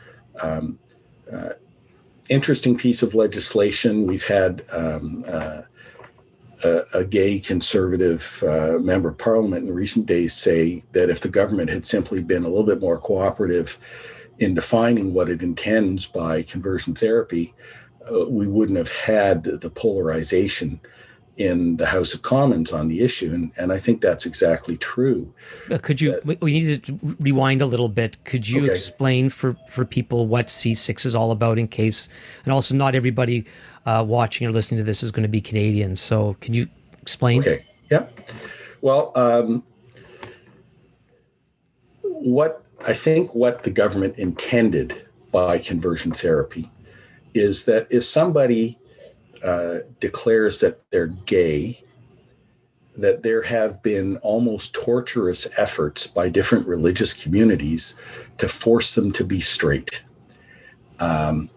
Um, 0.40 0.78
uh, 1.32 1.50
interesting 2.28 2.76
piece 2.76 3.02
of 3.02 3.14
legislation. 3.14 4.06
We've 4.06 4.24
had 4.24 4.64
um, 4.70 5.24
uh, 5.26 5.62
a, 6.64 6.82
a 6.94 7.04
gay 7.04 7.38
conservative 7.38 8.42
uh, 8.46 8.78
member 8.80 9.10
of 9.10 9.18
parliament 9.18 9.68
in 9.68 9.74
recent 9.74 10.06
days 10.06 10.32
say 10.32 10.82
that 10.92 11.10
if 11.10 11.20
the 11.20 11.28
government 11.28 11.70
had 11.70 11.84
simply 11.84 12.20
been 12.20 12.44
a 12.44 12.48
little 12.48 12.64
bit 12.64 12.80
more 12.80 12.98
cooperative 12.98 13.78
in 14.38 14.54
defining 14.54 15.12
what 15.14 15.28
it 15.28 15.42
intends 15.42 16.06
by 16.06 16.42
conversion 16.42 16.94
therapy, 16.94 17.54
uh, 18.10 18.26
we 18.28 18.46
wouldn't 18.46 18.78
have 18.78 18.90
had 18.90 19.44
the 19.44 19.70
polarization 19.70 20.80
in 21.37 21.77
the 21.77 21.87
House 21.87 22.14
of 22.14 22.22
Commons 22.22 22.72
on 22.72 22.88
the 22.88 23.01
issue, 23.01 23.33
and, 23.33 23.53
and 23.57 23.72
I 23.72 23.79
think 23.79 24.01
that's 24.01 24.25
exactly 24.25 24.77
true. 24.77 25.33
Uh, 25.70 25.79
could 25.79 26.01
you? 26.01 26.14
Uh, 26.14 26.35
we 26.40 26.53
need 26.53 26.85
to 26.85 26.99
rewind 27.20 27.61
a 27.61 27.66
little 27.66 27.88
bit. 27.88 28.25
Could 28.25 28.49
you 28.49 28.62
okay. 28.62 28.72
explain 28.72 29.29
for 29.29 29.57
for 29.68 29.85
people 29.85 30.27
what 30.27 30.46
C6 30.46 31.05
is 31.05 31.14
all 31.14 31.31
about, 31.31 31.59
in 31.59 31.68
case, 31.68 32.09
and 32.44 32.53
also 32.53 32.75
not 32.75 32.94
everybody 32.94 33.46
uh, 33.85 34.05
watching 34.07 34.46
or 34.46 34.53
listening 34.53 34.79
to 34.79 34.85
this 34.85 35.03
is 35.03 35.11
going 35.11 35.25
to 35.25 35.29
be 35.29 35.40
Canadian. 35.40 35.96
So 35.96 36.37
can 36.40 36.55
you 36.55 36.68
explain? 37.03 37.40
Okay. 37.40 37.64
Yeah. 37.90 38.07
Well, 38.81 39.12
um, 39.14 39.62
what 42.03 42.64
I 42.81 42.94
think 42.94 43.35
what 43.35 43.62
the 43.62 43.70
government 43.70 44.16
intended 44.16 45.07
by 45.33 45.59
conversion 45.59 46.12
therapy 46.12 46.70
is 47.35 47.66
that 47.66 47.88
if 47.90 48.05
somebody 48.05 48.79
uh, 49.46 49.78
declares 50.00 50.61
that 50.61 50.82
they're 50.90 51.06
gay, 51.06 51.82
that 52.96 53.22
there 53.22 53.42
have 53.42 53.82
been 53.82 54.16
almost 54.18 54.74
torturous 54.74 55.46
efforts 55.56 56.06
by 56.06 56.28
different 56.28 56.66
religious 56.66 57.12
communities 57.12 57.94
to 58.38 58.48
force 58.48 58.94
them 58.96 59.12
to 59.12 59.24
be 59.24 59.40
straight. 59.40 60.02
Um, 60.98 61.48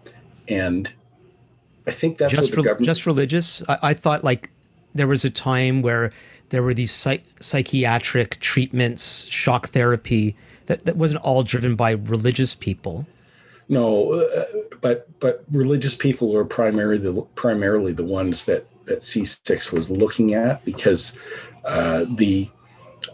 and 0.46 0.92
I 1.86 1.90
think 1.90 2.18
that's 2.18 2.32
just 2.32 2.54
government. 2.54 2.84
Just 2.84 3.06
religious. 3.06 3.62
I, 3.68 3.78
I, 3.82 3.94
thought 3.94 4.22
like 4.22 4.50
there 4.94 5.06
was 5.08 5.24
a 5.24 5.30
time 5.30 5.82
where 5.82 6.12
there 6.50 6.62
were 6.62 6.74
these 6.74 6.92
psych- 6.92 7.24
psychiatric 7.40 8.38
treatments, 8.38 9.24
shock 9.26 9.70
therapy 9.70 10.36
that, 10.66 10.84
that 10.84 10.96
wasn't 10.96 11.22
all 11.22 11.42
driven 11.42 11.74
by 11.74 11.92
religious 11.92 12.54
people. 12.54 13.06
No, 13.70 14.14
uh, 14.14 14.46
but 14.80 15.08
but 15.20 15.44
religious 15.52 15.94
people 15.94 16.36
are 16.36 16.44
primarily 16.44 16.98
the 16.98 17.22
primarily 17.36 17.92
the 17.92 18.04
ones 18.04 18.44
that 18.46 18.66
that 18.86 18.98
C6 19.00 19.70
was 19.70 19.88
looking 19.88 20.34
at 20.34 20.64
because 20.64 21.16
uh, 21.64 22.04
the 22.16 22.50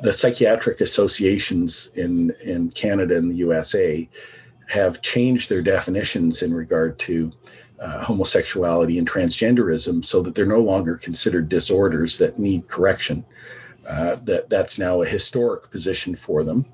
the 0.03 0.14
psychiatric 0.14 0.81
associations 0.81 1.90
in 1.95 2.31
in 2.42 2.71
Canada 2.71 3.19
and 3.19 3.31
the 3.31 3.37
USA 3.37 4.09
have 4.66 5.03
changed 5.03 5.51
their 5.51 5.61
definitions 5.61 6.40
in 6.40 6.55
regard 6.55 6.99
to 7.01 7.31
uh, 7.79 8.03
homosexuality 8.03 8.97
and 8.97 9.09
transgenderism 9.09 10.03
so 10.03 10.23
that 10.23 10.35
they're 10.35 10.47
no 10.47 10.62
longer 10.62 10.97
considered 10.97 11.51
disorders 11.51 12.16
that 12.16 12.38
need 12.38 12.66
correction. 12.66 13.27
Uh, 13.87 14.16
that 14.25 14.49
that's 14.49 14.79
now 14.79 15.03
a 15.03 15.07
historic 15.07 15.71
position 15.71 16.16
for 16.16 16.42
them. 16.45 16.64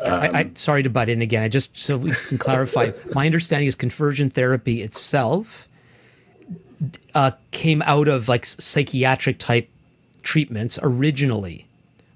Um, 0.00 0.12
I, 0.12 0.38
I, 0.38 0.50
sorry 0.54 0.84
to 0.84 0.90
butt 0.90 1.08
in 1.08 1.22
again. 1.22 1.42
I 1.42 1.48
just 1.48 1.76
so 1.78 1.96
we 1.96 2.12
can 2.12 2.38
clarify. 2.38 2.92
my 3.14 3.26
understanding 3.26 3.68
is 3.68 3.74
conversion 3.74 4.30
therapy 4.30 4.82
itself 4.82 5.68
uh, 7.14 7.32
came 7.50 7.82
out 7.82 8.08
of 8.08 8.28
like 8.28 8.46
psychiatric 8.46 9.38
type 9.38 9.68
treatments 10.22 10.78
originally, 10.82 11.66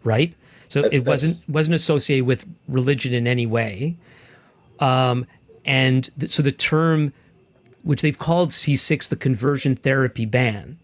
right? 0.04 0.34
So 0.68 0.82
that, 0.82 0.92
it 0.92 1.04
wasn't 1.04 1.42
wasn't 1.48 1.74
associated 1.74 2.26
with 2.26 2.46
religion 2.68 3.14
in 3.14 3.26
any 3.26 3.46
way. 3.46 3.96
Um, 4.78 5.26
and 5.64 6.08
th- 6.18 6.32
so 6.32 6.42
the 6.42 6.52
term, 6.52 7.12
which 7.82 8.02
they've 8.02 8.18
called 8.18 8.50
C6, 8.50 9.08
the 9.08 9.16
conversion 9.16 9.76
therapy 9.76 10.24
ban. 10.24 10.78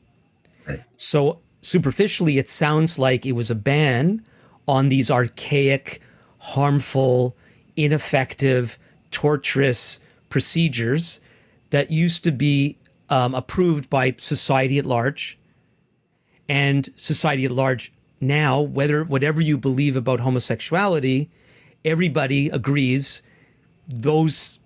Right. 0.66 0.82
So 0.98 1.38
superficially, 1.62 2.38
it 2.38 2.50
sounds 2.50 2.98
like 2.98 3.26
it 3.26 3.32
was 3.32 3.50
a 3.50 3.54
ban 3.54 4.24
on 4.66 4.88
these 4.88 5.11
archaic, 5.11 6.00
harmful, 6.38 7.37
ineffective, 7.77 8.79
torturous 9.11 10.01
procedures 10.29 11.20
that 11.70 11.90
used 11.90 12.24
to 12.24 12.33
be 12.33 12.77
um, 13.11 13.35
approved 13.35 13.90
by 13.90 14.14
society 14.18 14.79
at 14.79 14.87
large. 14.87 15.38
And 16.48 16.88
society 16.96 17.44
at 17.44 17.51
large 17.51 17.92
now, 18.20 18.61
whether 18.62 19.05
whatever 19.05 19.40
you 19.40 19.59
believe 19.59 19.96
about 19.96 20.20
homosexuality, 20.20 21.29
everybody 21.85 22.48
agrees 22.48 23.22
those 23.87 24.59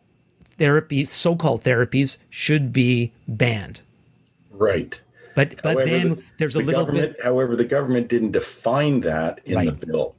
therapies, 0.58 1.08
so-called 1.08 1.64
therapies, 1.64 2.18
should 2.30 2.72
be 2.72 3.12
banned. 3.26 3.82
Right. 4.50 5.00
But 5.34 5.62
but 5.62 5.74
however, 5.74 5.90
then 5.90 6.08
the, 6.10 6.22
there's 6.38 6.56
a 6.56 6.58
the 6.58 6.64
little 6.64 6.86
bit. 6.86 7.16
However, 7.22 7.56
the 7.56 7.64
government 7.64 8.08
didn't 8.08 8.32
define 8.32 9.00
that 9.00 9.40
in 9.44 9.56
right. 9.56 9.80
the 9.80 9.86
bill, 9.86 10.14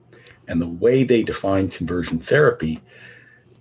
and 0.48 0.62
the 0.62 0.68
way 0.68 1.04
they 1.04 1.24
defined 1.24 1.72
conversion 1.72 2.20
therapy 2.20 2.82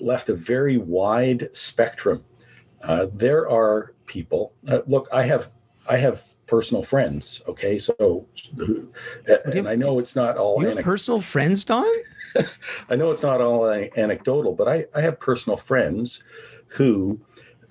left 0.00 0.28
a 0.28 0.34
very 0.34 0.76
wide 0.76 1.50
spectrum. 1.52 2.24
Uh, 2.82 3.06
there 3.14 3.48
are 3.48 3.94
people. 4.06 4.52
Uh, 4.68 4.80
look, 4.86 5.08
I 5.12 5.22
have 5.22 5.50
I 5.88 5.96
have 5.96 6.24
personal 6.46 6.82
friends. 6.82 7.42
Okay, 7.46 7.78
so 7.78 8.26
and 8.56 9.54
have, 9.54 9.66
I 9.66 9.74
know 9.74 9.98
it's 9.98 10.16
not 10.16 10.36
all. 10.36 10.62
You 10.62 10.68
have 10.68 10.84
personal 10.84 11.20
friends, 11.20 11.64
Don? 11.64 11.90
I 12.88 12.96
know 12.96 13.10
it's 13.10 13.22
not 13.22 13.40
all 13.40 13.68
anecdotal, 13.68 14.54
but 14.54 14.68
I, 14.68 14.86
I 14.94 15.02
have 15.02 15.20
personal 15.20 15.56
friends 15.56 16.22
who, 16.68 17.20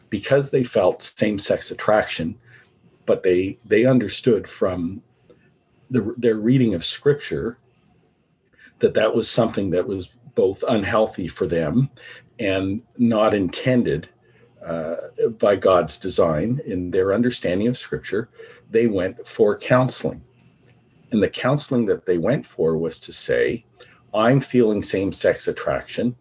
because 0.09 0.51
they 0.51 0.63
felt 0.63 1.01
same-sex 1.01 1.71
attraction, 1.71 2.37
but 3.05 3.23
they 3.23 3.57
they 3.65 3.85
understood 3.85 4.47
from 4.47 5.01
the, 5.89 6.13
their 6.17 6.35
reading 6.35 6.73
of 6.73 6.85
scripture 6.85 7.57
that 8.81 8.95
that 8.95 9.15
was 9.15 9.29
something 9.29 9.69
that 9.69 9.87
was 9.87 10.09
both 10.35 10.63
unhealthy 10.67 11.27
for 11.27 11.45
them 11.45 11.89
and 12.39 12.81
not 12.97 13.33
intended 13.33 14.09
uh, 14.65 14.95
by 15.39 15.55
God's 15.55 15.97
design 15.97 16.59
in 16.65 16.91
their 16.91 17.13
understanding 17.13 17.67
of 17.67 17.77
scripture, 17.77 18.29
they 18.69 18.87
went 18.87 19.25
for 19.25 19.57
counseling. 19.57 20.21
And 21.11 21.21
the 21.21 21.29
counseling 21.29 21.85
that 21.87 22.05
they 22.05 22.17
went 22.17 22.45
for 22.45 22.77
was 22.77 22.99
to 22.99 23.13
say, 23.13 23.65
I'm 24.13 24.41
feeling 24.41 24.81
same 24.81 25.13
sex 25.13 25.47
attraction. 25.47 26.15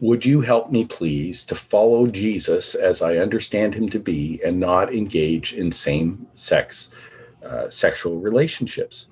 Would 0.00 0.24
you 0.24 0.40
help 0.40 0.70
me, 0.70 0.84
please, 0.84 1.46
to 1.46 1.54
follow 1.54 2.06
Jesus 2.06 2.74
as 2.74 3.02
I 3.02 3.16
understand 3.16 3.74
him 3.74 3.88
to 3.90 3.98
be 3.98 4.40
and 4.44 4.60
not 4.60 4.94
engage 4.94 5.54
in 5.54 5.72
same 5.72 6.26
sex 6.34 6.90
uh, 7.42 7.68
sexual 7.68 8.18
relationships? 8.18 9.08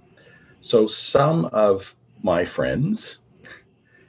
So 0.61 0.87
some 0.87 1.46
of 1.46 1.94
my 2.24 2.44
friends 2.44 3.18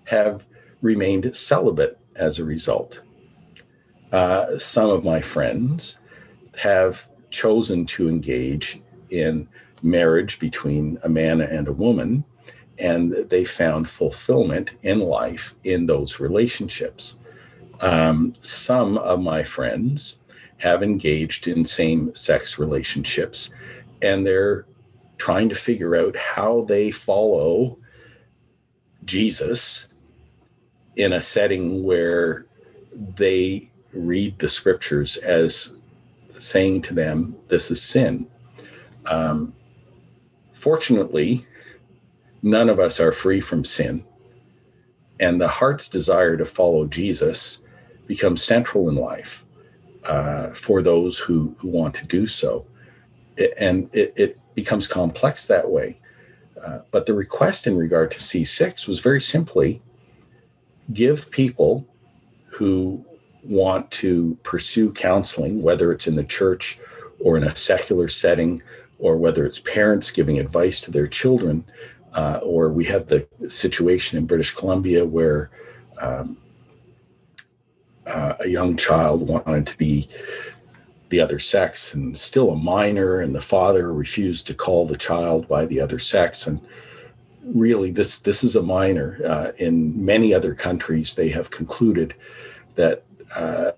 have 0.05 0.45
remained 0.81 1.35
celibate 1.35 1.99
as 2.15 2.39
a 2.39 2.45
result. 2.45 3.01
Uh, 4.11 4.57
some 4.57 4.89
of 4.89 5.03
my 5.03 5.19
friends 5.19 5.97
have 6.57 7.07
chosen 7.29 7.85
to 7.85 8.07
engage 8.07 8.81
in 9.09 9.47
marriage 9.81 10.39
between 10.39 10.97
a 11.03 11.09
man 11.09 11.41
and 11.41 11.67
a 11.67 11.73
woman 11.73 12.23
and 12.79 13.13
they 13.29 13.43
found 13.43 13.87
fulfillment 13.87 14.71
in 14.83 14.99
life 14.99 15.53
in 15.65 15.85
those 15.85 16.19
relationships. 16.19 17.19
Um, 17.81 18.33
some 18.39 18.97
of 18.97 19.19
my 19.19 19.43
friends 19.43 20.19
have 20.57 20.83
engaged 20.83 21.49
in 21.49 21.65
same 21.65 22.15
sex 22.15 22.57
relationships 22.57 23.49
and 24.01 24.25
they're 24.25 24.65
trying 25.17 25.49
to 25.49 25.55
figure 25.55 25.97
out 25.97 26.15
how 26.15 26.61
they 26.61 26.91
follow 26.91 27.77
Jesus 29.05 29.87
in 30.95 31.13
a 31.13 31.21
setting 31.21 31.83
where 31.83 32.45
they 33.15 33.69
read 33.93 34.39
the 34.39 34.49
scriptures 34.49 35.17
as 35.17 35.73
saying 36.37 36.81
to 36.83 36.93
them, 36.93 37.35
This 37.47 37.71
is 37.71 37.81
sin. 37.81 38.27
Um, 39.05 39.53
fortunately, 40.53 41.45
none 42.41 42.69
of 42.69 42.79
us 42.79 42.99
are 42.99 43.11
free 43.11 43.41
from 43.41 43.65
sin. 43.65 44.05
And 45.19 45.39
the 45.39 45.47
heart's 45.47 45.89
desire 45.89 46.37
to 46.37 46.45
follow 46.45 46.85
Jesus 46.85 47.59
becomes 48.07 48.43
central 48.43 48.89
in 48.89 48.95
life 48.95 49.45
uh, 50.03 50.49
for 50.49 50.81
those 50.81 51.17
who, 51.17 51.55
who 51.59 51.69
want 51.69 51.95
to 51.95 52.05
do 52.05 52.27
so. 52.27 52.65
It, 53.37 53.53
and 53.57 53.89
it, 53.93 54.13
it, 54.15 54.39
becomes 54.55 54.87
complex 54.87 55.47
that 55.47 55.69
way. 55.69 55.99
Uh, 56.65 56.79
but 56.91 57.05
the 57.05 57.13
request 57.13 57.67
in 57.67 57.77
regard 57.77 58.09
to 58.11 58.17
C6 58.17 58.87
was 58.87 58.99
very 58.99 59.21
simply 59.21 59.81
give 60.91 61.29
people 61.29 61.85
who 62.47 63.05
want 63.43 63.91
to 63.91 64.37
pursue 64.43 64.91
counseling, 64.91 65.61
whether 65.61 65.91
it's 65.91 66.07
in 66.07 66.15
the 66.15 66.23
church 66.23 66.79
or 67.19 67.37
in 67.37 67.43
a 67.43 67.55
secular 67.55 68.07
setting, 68.07 68.63
or 68.97 69.17
whether 69.17 69.45
it's 69.45 69.59
parents 69.59 70.09
giving 70.09 70.39
advice 70.39 70.79
to 70.79 70.91
their 70.91 71.07
children, 71.07 71.63
uh, 72.13 72.39
or 72.41 72.69
we 72.69 72.85
have 72.85 73.07
the 73.07 73.27
situation 73.47 74.17
in 74.17 74.25
British 74.25 74.55
Columbia 74.55 75.05
where 75.05 75.51
um, 76.01 76.37
uh, 78.07 78.33
a 78.39 78.47
young 78.47 78.77
child 78.77 79.27
wanted 79.27 79.67
to 79.67 79.77
be 79.77 80.09
the 81.09 81.19
other 81.19 81.39
sex 81.39 81.93
and 81.93 82.17
still 82.17 82.51
a 82.51 82.55
minor, 82.55 83.21
and 83.21 83.33
the 83.33 83.41
father 83.41 83.93
refused 83.93 84.47
to 84.47 84.53
call 84.53 84.87
the 84.87 84.97
child 84.97 85.47
by 85.47 85.65
the 85.65 85.79
other 85.79 85.99
sex. 85.99 86.47
And 86.47 86.59
really, 87.43 87.91
this 87.91 88.19
this 88.19 88.43
is 88.43 88.55
a 88.55 88.61
minor. 88.61 89.19
Uh, 89.25 89.51
in 89.57 90.05
many 90.05 90.33
other 90.33 90.55
countries, 90.55 91.15
they 91.15 91.29
have 91.29 91.51
concluded 91.51 92.15
that 92.75 93.03
uh, 93.35 93.71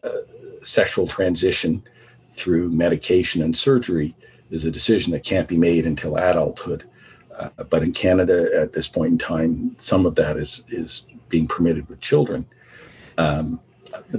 sexual 0.63 1.07
transition 1.07 1.83
through 2.33 2.69
medication 2.69 3.41
and 3.41 3.55
surgery 3.55 4.15
is 4.51 4.65
a 4.65 4.71
decision 4.71 5.11
that 5.11 5.23
can't 5.23 5.47
be 5.47 5.57
made 5.57 5.85
until 5.85 6.17
adulthood. 6.17 6.83
Uh, 7.37 7.49
but 7.69 7.83
in 7.83 7.91
Canada, 7.91 8.49
at 8.55 8.73
this 8.73 8.87
point 8.87 9.11
in 9.11 9.17
time, 9.17 9.75
some 9.77 10.05
of 10.05 10.15
that 10.15 10.37
is 10.37 10.63
is 10.69 11.05
being 11.29 11.47
permitted 11.47 11.87
with 11.89 11.99
children, 11.99 12.45
um, 13.17 13.59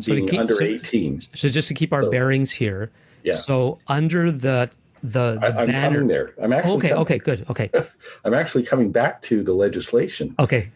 so 0.00 0.14
being 0.14 0.28
keep, 0.28 0.40
under 0.40 0.56
so, 0.56 0.64
18. 0.64 1.22
So 1.34 1.48
just 1.48 1.68
to 1.68 1.74
keep 1.74 1.92
our 1.92 2.02
so, 2.02 2.10
bearings 2.10 2.50
here. 2.50 2.90
Yeah. 3.22 3.34
So 3.34 3.78
under 3.88 4.30
the 4.30 4.70
the, 5.02 5.34
the 5.34 5.40
I, 5.42 5.62
am 5.62 5.66
banner, 5.68 5.80
coming 5.80 6.08
there. 6.08 6.34
I'm 6.42 6.52
actually 6.52 6.76
okay. 6.76 6.88
Coming, 6.88 7.02
okay. 7.02 7.18
Good. 7.18 7.46
Okay. 7.50 7.70
I'm 8.24 8.34
actually 8.34 8.64
coming 8.64 8.90
back 8.90 9.22
to 9.22 9.42
the 9.42 9.52
legislation. 9.52 10.34
Okay. 10.38 10.70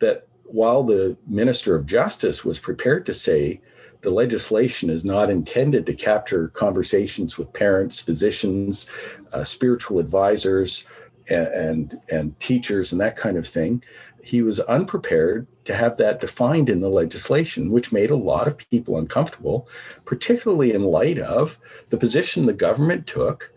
That 0.00 0.26
while 0.44 0.82
the 0.82 1.16
Minister 1.26 1.76
of 1.76 1.86
Justice 1.86 2.44
was 2.44 2.58
prepared 2.58 3.06
to 3.06 3.14
say 3.14 3.60
the 4.00 4.10
legislation 4.10 4.90
is 4.90 5.04
not 5.04 5.30
intended 5.30 5.86
to 5.86 5.94
capture 5.94 6.48
conversations 6.48 7.36
with 7.36 7.52
parents, 7.52 8.00
physicians, 8.00 8.86
uh, 9.32 9.44
spiritual 9.44 9.98
advisors, 9.98 10.84
and 11.28 12.00
and 12.08 12.38
teachers 12.40 12.92
and 12.92 13.00
that 13.00 13.16
kind 13.16 13.36
of 13.36 13.46
thing. 13.46 13.82
He 14.22 14.42
was 14.42 14.60
unprepared 14.60 15.46
to 15.64 15.74
have 15.74 15.96
that 15.98 16.20
defined 16.20 16.68
in 16.68 16.80
the 16.80 16.90
legislation, 16.90 17.70
which 17.70 17.92
made 17.92 18.10
a 18.10 18.16
lot 18.16 18.46
of 18.46 18.58
people 18.58 18.98
uncomfortable, 18.98 19.68
particularly 20.04 20.72
in 20.72 20.82
light 20.84 21.18
of 21.18 21.58
the 21.90 21.96
position 21.96 22.44
the 22.46 22.52
government 22.52 23.06
took 23.06 23.52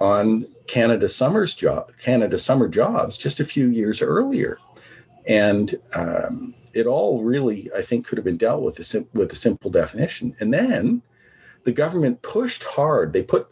on 0.00 0.46
Canada 0.66 1.08
Summer's 1.08 1.54
job, 1.54 1.92
Canada 1.98 2.38
Summer 2.38 2.68
jobs 2.68 3.18
just 3.18 3.40
a 3.40 3.44
few 3.44 3.68
years 3.68 4.02
earlier, 4.02 4.58
and 5.26 5.78
um, 5.94 6.54
it 6.72 6.86
all 6.86 7.22
really, 7.22 7.70
I 7.76 7.82
think, 7.82 8.06
could 8.06 8.18
have 8.18 8.24
been 8.24 8.38
dealt 8.38 8.62
with 8.62 8.78
a 8.78 8.84
sim- 8.84 9.08
with 9.12 9.32
a 9.32 9.36
simple 9.36 9.70
definition. 9.70 10.34
And 10.40 10.52
then 10.52 11.02
the 11.64 11.72
government 11.72 12.22
pushed 12.22 12.64
hard. 12.64 13.12
They 13.12 13.22
put 13.22 13.48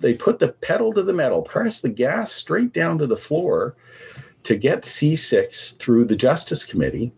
they 0.00 0.14
put 0.14 0.38
the 0.38 0.48
pedal 0.48 0.92
to 0.94 1.02
the 1.02 1.12
metal, 1.12 1.42
pressed 1.42 1.82
the 1.82 1.88
gas 1.88 2.32
straight 2.32 2.72
down 2.72 2.98
to 2.98 3.06
the 3.06 3.16
floor 3.16 3.76
to 4.44 4.56
get 4.56 4.82
C6 4.82 5.76
through 5.76 6.06
the 6.06 6.16
Justice 6.16 6.64
Committee 6.64 7.12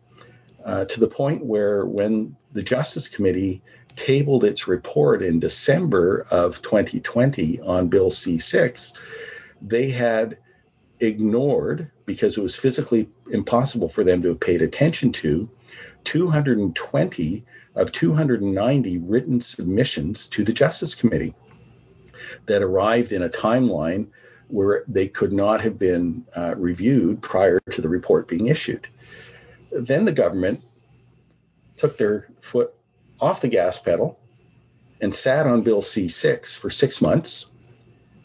uh, 0.64 0.84
to 0.86 1.00
the 1.00 1.06
point 1.06 1.44
where 1.44 1.86
when 1.86 2.36
the 2.52 2.62
Justice 2.62 3.08
Committee 3.08 3.62
tabled 3.94 4.44
its 4.44 4.66
report 4.66 5.22
in 5.22 5.38
December 5.38 6.26
of 6.30 6.60
2020 6.62 7.60
on 7.60 7.88
Bill 7.88 8.10
C6, 8.10 8.92
they 9.60 9.90
had 9.90 10.38
ignored, 10.98 11.90
because 12.06 12.36
it 12.36 12.42
was 12.42 12.56
physically 12.56 13.08
impossible 13.30 13.88
for 13.88 14.02
them 14.02 14.22
to 14.22 14.28
have 14.28 14.40
paid 14.40 14.62
attention 14.62 15.12
to, 15.12 15.48
220 16.04 17.44
of 17.74 17.92
290 17.92 18.98
written 18.98 19.40
submissions 19.40 20.26
to 20.26 20.44
the 20.44 20.52
Justice 20.52 20.94
Committee 20.94 21.34
that 22.46 22.62
arrived 22.62 23.12
in 23.12 23.22
a 23.22 23.28
timeline 23.28 24.08
where 24.48 24.84
they 24.86 25.08
could 25.08 25.32
not 25.32 25.62
have 25.62 25.78
been 25.78 26.24
uh, 26.36 26.54
reviewed 26.56 27.22
prior 27.22 27.58
to 27.70 27.80
the 27.80 27.88
report 27.88 28.28
being 28.28 28.48
issued. 28.48 28.86
Then 29.70 30.04
the 30.04 30.12
government 30.12 30.62
took 31.78 31.96
their 31.96 32.28
foot 32.42 32.74
off 33.18 33.40
the 33.40 33.48
gas 33.48 33.78
pedal 33.78 34.18
and 35.00 35.14
sat 35.14 35.46
on 35.46 35.62
Bill 35.62 35.82
C 35.82 36.08
6 36.08 36.54
for 36.54 36.70
six 36.70 37.00
months, 37.00 37.46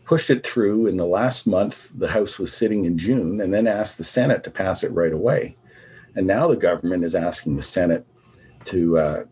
pushed 0.05 0.29
it 0.29 0.45
through. 0.45 0.87
In 0.87 0.97
the 0.97 1.05
last 1.05 1.47
month, 1.47 1.89
the 1.95 2.07
House 2.07 2.37
was 2.37 2.53
sitting 2.53 2.85
in 2.85 2.97
June, 2.97 3.41
and 3.41 3.53
then 3.53 3.65
asked 3.65 3.97
the 3.97 4.03
Senate 4.03 4.43
to 4.43 4.51
pass 4.51 4.83
it 4.83 4.91
right 4.91 5.13
away. 5.13 5.55
And 6.15 6.27
now 6.27 6.47
the 6.47 6.55
government 6.55 7.03
is 7.03 7.15
asking 7.15 7.55
the 7.55 7.63
Senate 7.63 8.05
to 8.65 8.97
uh, 8.97 9.23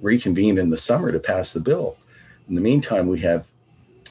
reconvene 0.00 0.58
in 0.58 0.70
the 0.70 0.76
summer 0.76 1.12
to 1.12 1.18
pass 1.18 1.52
the 1.52 1.60
bill. 1.60 1.96
In 2.48 2.54
the 2.54 2.60
meantime, 2.60 3.08
we 3.08 3.20
have 3.20 3.46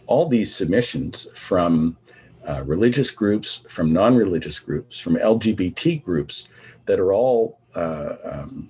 all 0.07 0.27
these 0.27 0.53
submissions 0.53 1.27
from 1.35 1.97
uh, 2.47 2.63
religious 2.63 3.11
groups, 3.11 3.63
from 3.69 3.93
non 3.93 4.15
religious 4.15 4.59
groups, 4.59 4.99
from 4.99 5.15
LGBT 5.15 6.03
groups 6.03 6.47
that 6.85 6.99
are 6.99 7.13
all, 7.13 7.59
uh, 7.73 8.15
um, 8.23 8.69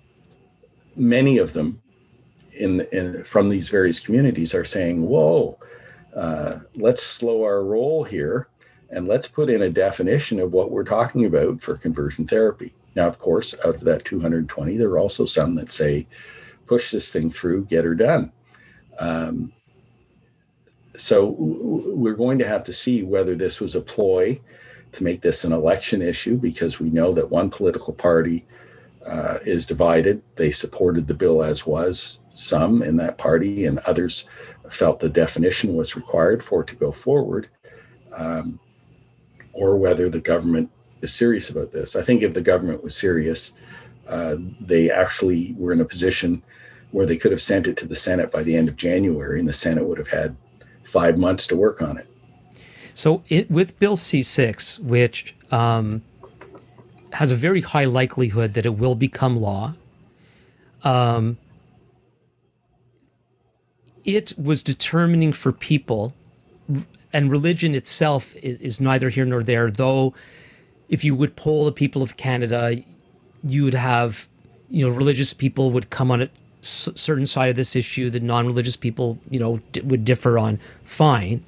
many 0.96 1.38
of 1.38 1.54
them 1.54 1.82
in, 2.54 2.82
in, 2.92 3.24
from 3.24 3.50
these 3.50 3.70
various 3.70 4.00
communities 4.00 4.54
are 4.54 4.66
saying, 4.66 5.06
whoa, 5.06 5.58
uh, 6.16 6.60
let's 6.76 7.04
slow 7.04 7.44
our 7.44 7.64
roll 7.64 8.04
here 8.04 8.48
and 8.90 9.08
let's 9.08 9.28
put 9.28 9.50
in 9.50 9.64
a 9.64 9.70
definition 9.70 10.40
of 10.40 10.54
what 10.54 10.72
we're 10.72 10.84
talking 10.84 11.26
about 11.26 11.60
for 11.62 11.76
conversion 11.76 12.26
therapy. 12.26 12.74
Now, 12.96 13.08
of 13.08 13.20
course, 13.20 13.54
out 13.66 13.76
of 13.76 13.82
that 13.82 14.06
220, 14.06 14.78
there 14.78 14.90
are 14.90 15.00
also 15.00 15.26
some 15.26 15.56
that 15.56 15.72
say, 15.72 16.08
push 16.66 16.92
this 16.92 17.12
thing 17.12 17.30
through, 17.30 17.66
get 17.66 17.84
her 17.84 17.96
done. 17.96 18.32
Um, 18.98 19.52
so 20.98 21.36
we're 21.38 22.16
going 22.16 22.40
to 22.40 22.48
have 22.48 22.64
to 22.66 22.74
see 22.74 23.04
whether 23.04 23.36
this 23.36 23.60
was 23.60 23.76
a 23.76 23.82
ploy 23.82 24.40
to 24.94 25.04
make 25.04 25.22
this 25.22 25.44
an 25.44 25.52
election 25.52 26.02
issue 26.02 26.38
because 26.38 26.80
we 26.80 26.90
know 26.90 27.14
that 27.14 27.30
one 27.30 27.50
political 27.50 27.94
party 27.94 28.46
uh, 29.06 29.40
is 29.46 29.66
divided. 29.66 30.22
They 30.36 30.52
supported 30.52 31.08
the 31.08 31.14
bill 31.14 31.44
as 31.44 31.66
was, 31.66 32.20
some 32.34 32.82
in 32.82 32.98
that 32.98 33.18
party, 33.18 33.66
and 33.66 33.80
others 33.80 34.28
felt 34.70 35.00
the 35.00 35.10
definition 35.10 35.76
was 35.76 35.96
required 35.96 36.44
for 36.44 36.62
it 36.62 36.68
to 36.68 36.76
go 36.76 36.92
forward, 36.92 37.50
um, 38.14 38.60
or 39.54 39.78
whether 39.78 40.10
the 40.10 40.20
government 40.20 40.72
is 41.02 41.14
serious 41.14 41.50
about 41.50 41.72
this. 41.72 41.96
I 41.96 42.02
think 42.02 42.24
if 42.24 42.34
the 42.34 42.42
government 42.42 42.84
was 42.84 42.96
serious, 42.96 43.54
uh, 44.08 44.36
they 44.60 44.90
actually 44.90 45.56
were 45.58 45.72
in 45.72 45.82
a 45.82 45.86
position 45.86 46.42
where 46.92 47.06
they 47.06 47.18
could 47.18 47.32
have 47.32 47.42
sent 47.42 47.68
it 47.68 47.78
to 47.78 47.88
the 47.88 47.96
Senate 47.96 48.32
by 48.32 48.44
the 48.44 48.56
end 48.56 48.70
of 48.70 48.76
January, 48.76 49.40
and 49.40 49.48
the 49.48 49.54
Senate 49.54 49.86
would 49.86 49.98
have 49.98 50.08
had 50.08 50.36
five 50.96 51.18
months 51.18 51.48
to 51.48 51.58
work 51.58 51.82
on 51.82 51.98
it. 51.98 52.08
So 52.94 53.24
it, 53.28 53.52
with 53.52 53.78
Bill 53.78 53.98
C6, 53.98 54.80
which 54.80 55.36
um, 55.52 56.02
has 57.12 57.32
a 57.32 57.36
very 57.36 57.60
high 57.60 57.84
likelihood 57.86 58.54
that 58.54 58.66
it 58.66 58.78
will 58.78 58.96
become 58.96 59.42
law, 59.42 59.74
um, 60.84 61.38
it 64.06 64.32
was 64.42 64.64
determining 64.64 65.34
for 65.34 65.52
people, 65.52 66.14
and 67.12 67.30
religion 67.30 67.76
itself 67.76 68.34
is, 68.36 68.62
is 68.62 68.80
neither 68.80 69.10
here 69.10 69.26
nor 69.26 69.44
there, 69.44 69.70
though 69.70 70.14
if 70.88 71.04
you 71.04 71.14
would 71.14 71.36
poll 71.36 71.66
the 71.66 71.74
people 71.74 72.04
of 72.04 72.16
Canada, 72.16 72.78
you 73.44 73.66
would 73.66 73.74
have, 73.74 74.30
you 74.70 74.88
know, 74.88 74.96
religious 74.96 75.34
people 75.34 75.72
would 75.72 75.90
come 75.90 76.12
on 76.12 76.30
a 76.88 76.98
certain 76.98 77.26
side 77.26 77.50
of 77.50 77.56
this 77.56 77.76
issue 77.76 78.10
that 78.10 78.24
non-religious 78.24 78.76
people, 78.76 79.20
you 79.30 79.40
know, 79.40 79.60
d- 79.72 79.82
would 79.82 80.06
differ 80.06 80.38
on. 80.40 80.60
Fine. 80.84 81.44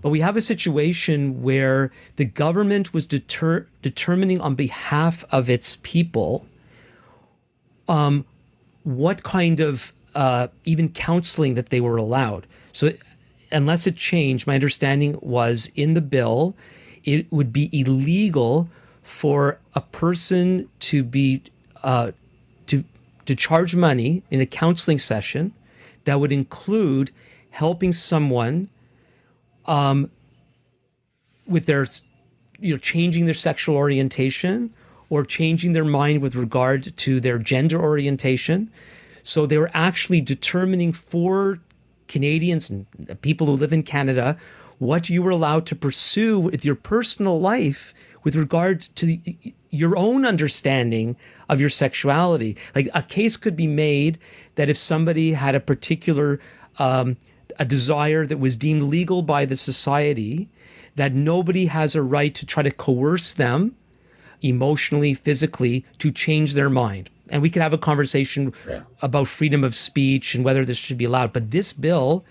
But 0.00 0.10
we 0.10 0.20
have 0.20 0.36
a 0.36 0.40
situation 0.40 1.42
where 1.42 1.92
the 2.16 2.24
government 2.24 2.92
was 2.92 3.06
deter- 3.06 3.66
determining 3.82 4.40
on 4.40 4.54
behalf 4.54 5.24
of 5.30 5.48
its 5.48 5.78
people 5.82 6.46
um, 7.88 8.24
what 8.84 9.22
kind 9.22 9.60
of 9.60 9.92
uh, 10.14 10.48
even 10.64 10.88
counseling 10.88 11.54
that 11.54 11.70
they 11.70 11.80
were 11.80 11.96
allowed. 11.96 12.46
So, 12.72 12.92
unless 13.50 13.86
it 13.86 13.96
changed, 13.96 14.46
my 14.46 14.54
understanding 14.54 15.18
was 15.20 15.70
in 15.74 15.94
the 15.94 16.00
bill 16.00 16.56
it 17.04 17.30
would 17.32 17.52
be 17.52 17.68
illegal 17.72 18.68
for 19.02 19.58
a 19.74 19.80
person 19.80 20.68
to 20.80 21.02
be 21.02 21.42
uh, 21.82 22.12
to 23.26 23.34
charge 23.34 23.74
money 23.74 24.22
in 24.30 24.40
a 24.40 24.46
counseling 24.46 24.98
session 24.98 25.52
that 26.04 26.18
would 26.18 26.32
include 26.32 27.10
helping 27.50 27.92
someone 27.92 28.68
um, 29.66 30.10
with 31.46 31.66
their 31.66 31.86
you 32.58 32.74
know 32.74 32.78
changing 32.78 33.26
their 33.26 33.34
sexual 33.34 33.76
orientation 33.76 34.72
or 35.10 35.24
changing 35.24 35.72
their 35.72 35.84
mind 35.84 36.22
with 36.22 36.34
regard 36.34 36.96
to 36.96 37.20
their 37.20 37.38
gender 37.38 37.80
orientation. 37.80 38.70
So 39.22 39.46
they 39.46 39.58
were 39.58 39.70
actually 39.72 40.20
determining 40.20 40.92
for 40.92 41.58
Canadians 42.08 42.70
and 42.70 42.86
people 43.20 43.46
who 43.46 43.52
live 43.54 43.72
in 43.72 43.82
Canada 43.82 44.38
what 44.78 45.08
you 45.08 45.22
were 45.22 45.30
allowed 45.30 45.66
to 45.66 45.76
pursue 45.76 46.40
with 46.40 46.64
your 46.64 46.74
personal 46.74 47.40
life 47.40 47.94
with 48.24 48.34
regard 48.34 48.80
to 48.80 49.06
the, 49.06 49.36
your 49.72 49.96
own 49.96 50.24
understanding 50.24 51.16
of 51.48 51.60
your 51.60 51.70
sexuality. 51.70 52.56
Like 52.74 52.90
a 52.94 53.02
case 53.02 53.36
could 53.36 53.56
be 53.56 53.66
made 53.66 54.18
that 54.54 54.68
if 54.68 54.76
somebody 54.76 55.32
had 55.32 55.56
a 55.56 55.60
particular 55.60 56.38
um, 56.78 57.16
a 57.58 57.64
desire 57.64 58.24
that 58.26 58.38
was 58.38 58.56
deemed 58.56 58.82
legal 58.82 59.22
by 59.22 59.44
the 59.46 59.56
society, 59.56 60.48
that 60.96 61.12
nobody 61.12 61.66
has 61.66 61.94
a 61.94 62.02
right 62.02 62.34
to 62.36 62.46
try 62.46 62.62
to 62.62 62.70
coerce 62.70 63.34
them 63.34 63.74
emotionally, 64.42 65.14
physically, 65.14 65.84
to 65.98 66.10
change 66.10 66.54
their 66.54 66.70
mind. 66.70 67.10
And 67.28 67.40
we 67.40 67.50
could 67.50 67.62
have 67.62 67.72
a 67.72 67.78
conversation 67.78 68.52
yeah. 68.68 68.82
about 69.00 69.28
freedom 69.28 69.64
of 69.64 69.74
speech 69.74 70.34
and 70.34 70.44
whether 70.44 70.64
this 70.64 70.78
should 70.78 70.98
be 70.98 71.04
allowed. 71.04 71.32
But 71.32 71.50
this 71.50 71.72
bill 71.72 72.24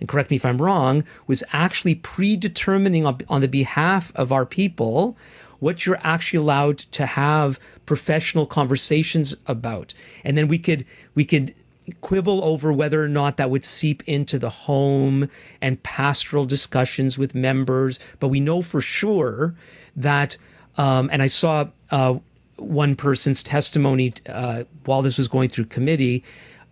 and 0.00 0.08
correct 0.08 0.30
me 0.30 0.36
if 0.36 0.44
I'm 0.44 0.60
wrong, 0.60 1.04
was 1.26 1.42
actually 1.52 1.94
predetermining 1.94 3.06
on, 3.06 3.18
on 3.28 3.40
the 3.40 3.48
behalf 3.48 4.12
of 4.14 4.32
our 4.32 4.44
people 4.44 5.16
what 5.58 5.84
you're 5.84 6.00
actually 6.02 6.38
allowed 6.38 6.78
to 6.78 7.06
have 7.06 7.58
professional 7.84 8.46
conversations 8.46 9.36
about. 9.46 9.94
And 10.24 10.36
then 10.36 10.48
we 10.48 10.58
could 10.58 10.86
we 11.14 11.24
could 11.24 11.54
quibble 12.00 12.42
over 12.44 12.72
whether 12.72 13.02
or 13.02 13.08
not 13.08 13.36
that 13.36 13.50
would 13.50 13.64
seep 13.64 14.02
into 14.08 14.38
the 14.38 14.50
home 14.50 15.30
and 15.60 15.82
pastoral 15.82 16.44
discussions 16.44 17.16
with 17.16 17.34
members. 17.34 18.00
But 18.18 18.28
we 18.28 18.40
know 18.40 18.62
for 18.62 18.80
sure 18.80 19.54
that, 19.96 20.36
um, 20.76 21.10
and 21.12 21.22
I 21.22 21.28
saw 21.28 21.68
uh, 21.90 22.16
one 22.56 22.96
person's 22.96 23.42
testimony 23.42 24.14
uh, 24.28 24.64
while 24.84 25.02
this 25.02 25.18
was 25.18 25.28
going 25.28 25.48
through 25.48 25.66
committee, 25.66 26.24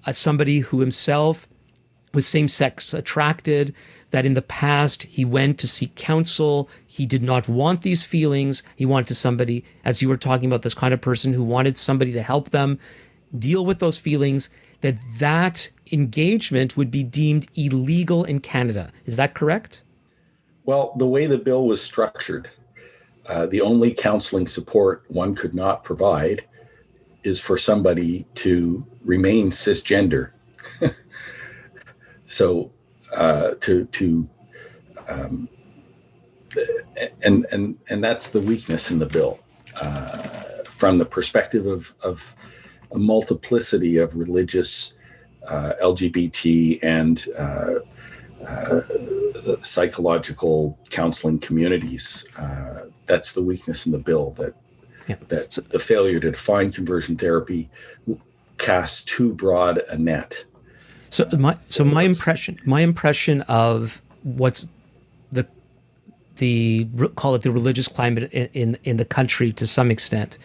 uh, 0.06 0.12
somebody 0.12 0.58
who 0.58 0.80
himself 0.80 1.46
was 2.14 2.26
same 2.26 2.48
sex 2.48 2.94
attracted, 2.94 3.74
that 4.10 4.26
in 4.26 4.34
the 4.34 4.42
past 4.42 5.02
he 5.02 5.24
went 5.24 5.58
to 5.58 5.68
seek 5.68 5.94
counsel. 5.94 6.68
He 6.86 7.06
did 7.06 7.22
not 7.22 7.48
want 7.48 7.82
these 7.82 8.04
feelings. 8.04 8.62
He 8.76 8.86
wanted 8.86 9.14
somebody, 9.14 9.64
as 9.84 10.00
you 10.00 10.08
were 10.08 10.16
talking 10.16 10.46
about, 10.46 10.62
this 10.62 10.74
kind 10.74 10.94
of 10.94 11.00
person 11.00 11.32
who 11.32 11.42
wanted 11.42 11.76
somebody 11.76 12.12
to 12.12 12.22
help 12.22 12.50
them 12.50 12.78
deal 13.36 13.66
with 13.66 13.80
those 13.80 13.98
feelings, 13.98 14.50
that 14.80 14.96
that 15.18 15.68
engagement 15.90 16.76
would 16.76 16.90
be 16.90 17.02
deemed 17.02 17.46
illegal 17.54 18.24
in 18.24 18.38
Canada. 18.38 18.92
Is 19.06 19.16
that 19.16 19.34
correct? 19.34 19.82
Well, 20.64 20.94
the 20.96 21.06
way 21.06 21.26
the 21.26 21.38
bill 21.38 21.66
was 21.66 21.82
structured, 21.82 22.50
uh, 23.26 23.46
the 23.46 23.62
only 23.62 23.92
counseling 23.92 24.46
support 24.46 25.04
one 25.08 25.34
could 25.34 25.54
not 25.54 25.84
provide 25.84 26.44
is 27.22 27.40
for 27.40 27.58
somebody 27.58 28.26
to 28.34 28.86
remain 29.02 29.50
cisgender. 29.50 30.30
so 32.26 32.70
uh, 33.14 33.52
to 33.60 33.84
to 33.86 34.28
um, 35.08 35.48
and 37.22 37.46
and 37.50 37.78
and 37.88 38.02
that's 38.02 38.30
the 38.30 38.40
weakness 38.40 38.90
in 38.90 38.98
the 38.98 39.06
bill 39.06 39.38
uh, 39.80 40.62
from 40.64 40.98
the 40.98 41.04
perspective 41.04 41.66
of 41.66 41.94
of 42.02 42.34
a 42.94 42.98
multiplicity 42.98 43.98
of 43.98 44.14
religious, 44.14 44.94
uh, 45.46 45.72
LGBT, 45.82 46.78
and 46.82 47.26
uh, 47.36 47.74
uh, 48.46 48.80
psychological 49.62 50.78
counseling 50.90 51.38
communities. 51.38 52.24
Uh, 52.38 52.84
that's 53.06 53.32
the 53.32 53.42
weakness 53.42 53.86
in 53.86 53.92
the 53.92 53.98
bill 53.98 54.30
that 54.32 54.54
yeah. 55.08 55.16
that 55.28 55.58
the 55.70 55.78
failure 55.78 56.20
to 56.20 56.30
define 56.30 56.72
conversion 56.72 57.16
therapy 57.16 57.68
casts 58.56 59.04
too 59.04 59.34
broad 59.34 59.78
a 59.88 59.98
net. 59.98 60.44
So 61.14 61.28
my 61.38 61.56
so 61.68 61.84
my 61.84 62.02
impression 62.02 62.58
my 62.64 62.80
impression 62.80 63.42
of 63.42 64.02
what's 64.24 64.66
the 65.30 65.46
the 66.38 66.88
call 67.14 67.36
it 67.36 67.42
the 67.42 67.52
religious 67.52 67.86
climate 67.86 68.32
in 68.32 68.48
in, 68.52 68.78
in 68.82 68.96
the 68.96 69.04
country 69.04 69.52
to 69.52 69.66
some 69.68 69.92
extent 69.92 70.38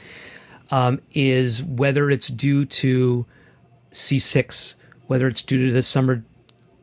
um, 0.70 1.02
is 1.12 1.64
whether 1.64 2.12
it's 2.12 2.28
due 2.28 2.66
to 2.66 3.26
C6, 3.94 4.76
whether 5.08 5.28
it's 5.28 5.42
due 5.42 5.70
to 5.70 5.74
the 5.74 5.82
summer 5.82 6.24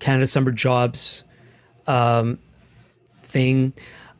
Canada 0.00 0.26
summer 0.26 0.50
jobs 0.50 1.22
um, 1.86 2.40
thing, 3.22 3.72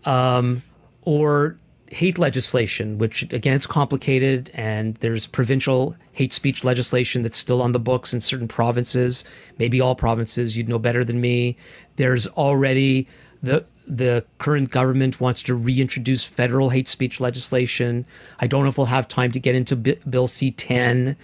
um, 0.05 0.63
or 1.03 1.59
hate 1.89 2.19
legislation, 2.19 2.99
which 2.99 3.23
again 3.23 3.55
it's 3.55 3.67
complicated, 3.67 4.51
and 4.55 4.95
there's 4.97 5.27
provincial 5.27 5.97
hate 6.13 6.33
speech 6.33 6.65
legislation 6.65 7.23
that's 7.23 7.39
still 7.39 7.63
on 7.63 7.73
the 7.73 7.79
books 7.79 8.13
in 8.13 8.21
certain 8.21 8.49
provinces, 8.49 9.25
maybe 9.59 9.81
all 9.81 9.95
provinces. 9.95 10.57
You'd 10.57 10.69
know 10.69 10.79
better 10.79 11.05
than 11.05 11.21
me. 11.21 11.57
There's 11.97 12.27
already 12.27 13.09
the 13.43 13.65
the 13.87 14.25
current 14.39 14.71
government 14.71 15.21
wants 15.21 15.43
to 15.43 15.55
reintroduce 15.55 16.25
federal 16.25 16.71
hate 16.71 16.89
speech 16.89 17.21
legislation. 17.21 18.05
I 18.39 18.49
don't 18.49 18.65
know 18.65 18.71
if 18.71 18.79
we'll 18.79 18.87
have 18.87 19.07
time 19.07 19.33
to 19.33 19.41
get 19.41 19.55
into 19.55 19.77
B- 19.77 19.99
Bill 20.09 20.27
C10, 20.27 21.17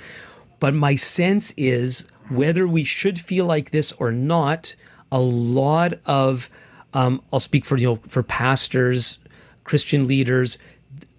but 0.61 0.75
my 0.75 0.95
sense 0.95 1.53
is 1.57 2.07
whether 2.29 2.67
we 2.69 2.85
should 2.85 3.19
feel 3.19 3.47
like 3.47 3.71
this 3.71 3.93
or 3.93 4.13
not, 4.13 4.77
a 5.11 5.19
lot 5.19 5.95
of 6.07 6.49
um, 6.95 7.23
I'll 7.33 7.41
speak 7.41 7.65
for 7.65 7.77
you 7.77 7.87
know 7.87 8.01
for 8.09 8.23
pastors, 8.23 9.19
Christian 9.65 10.07
leaders. 10.07 10.59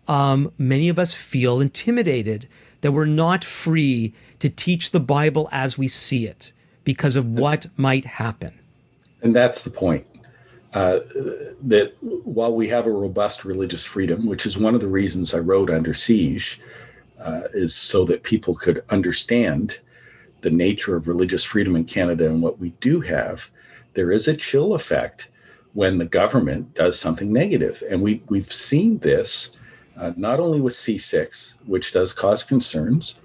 Um, 0.07 0.51
many 0.57 0.89
of 0.89 0.99
us 0.99 1.13
feel 1.13 1.61
intimidated 1.61 2.47
that 2.81 2.91
we're 2.91 3.05
not 3.05 3.43
free 3.45 4.13
to 4.39 4.49
teach 4.49 4.91
the 4.91 4.99
Bible 4.99 5.47
as 5.51 5.77
we 5.77 5.87
see 5.87 6.27
it 6.27 6.51
because 6.83 7.15
of 7.15 7.25
what 7.25 7.65
might 7.77 8.03
happen. 8.03 8.53
And 9.21 9.33
that's 9.33 9.63
the 9.63 9.69
point. 9.69 10.05
Uh, 10.73 10.99
that 11.61 11.93
while 12.01 12.53
we 12.53 12.67
have 12.67 12.87
a 12.87 12.91
robust 12.91 13.45
religious 13.45 13.85
freedom, 13.85 14.25
which 14.25 14.45
is 14.45 14.57
one 14.57 14.75
of 14.75 14.81
the 14.81 14.87
reasons 14.87 15.33
I 15.33 15.37
wrote 15.37 15.69
Under 15.69 15.93
Siege, 15.93 16.59
uh, 17.19 17.43
is 17.53 17.73
so 17.73 18.05
that 18.05 18.23
people 18.23 18.55
could 18.55 18.83
understand 18.89 19.77
the 20.41 20.51
nature 20.51 20.95
of 20.95 21.07
religious 21.07 21.43
freedom 21.43 21.75
in 21.75 21.85
Canada 21.85 22.25
and 22.25 22.41
what 22.41 22.59
we 22.59 22.71
do 22.81 22.99
have, 23.01 23.49
there 23.93 24.11
is 24.11 24.27
a 24.27 24.35
chill 24.35 24.73
effect 24.73 25.29
when 25.74 25.97
the 25.97 26.05
government 26.05 26.74
does 26.76 26.99
something 26.99 27.32
negative. 27.32 27.84
And 27.89 28.01
we, 28.01 28.24
we've 28.30 28.51
seen 28.51 28.99
this 28.99 29.51
uh, 29.97 30.11
not 30.15 30.39
only 30.39 30.61
with 30.61 30.74
C6, 30.74 31.55
which 31.65 31.93
does 31.93 32.13
cause 32.13 32.43
concerns, 32.43 33.19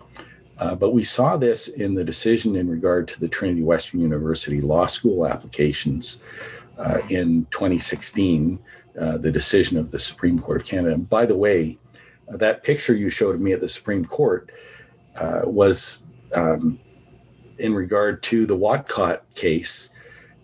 uh, 0.59 0.74
but 0.74 0.92
we 0.92 1.05
saw 1.05 1.36
this 1.36 1.68
in 1.68 1.94
the 1.94 2.05
decision 2.05 2.57
in 2.57 2.68
regard 2.68 3.09
to 3.09 3.20
the 3.20 3.28
Trinity 3.28 3.62
Western 3.62 4.01
University 4.01 4.61
Law 4.61 4.86
School 4.86 5.26
applications 5.26 6.22
uh, 6.78 6.99
in 7.09 7.46
2016, 7.51 8.59
uh, 9.01 9.18
the 9.18 9.30
decision 9.30 9.78
of 9.78 9.90
the 9.90 9.99
Supreme 9.99 10.38
Court 10.38 10.61
of 10.61 10.66
Canada. 10.66 10.94
And 10.94 11.09
by 11.09 11.26
the 11.26 11.36
way, 11.36 11.78
that 12.28 12.62
picture 12.62 12.94
you 12.94 13.11
showed 13.11 13.34
of 13.34 13.40
me 13.40 13.53
at 13.53 13.61
the 13.61 13.68
Supreme 13.68 14.05
Court 14.05 14.51
uh, 15.16 15.42
was 15.44 16.03
um, 16.34 16.78
in 17.59 17.74
regard 17.74 18.22
to 18.24 18.46
the 18.46 18.57
Whatcott 18.57 19.22
case, 19.34 19.90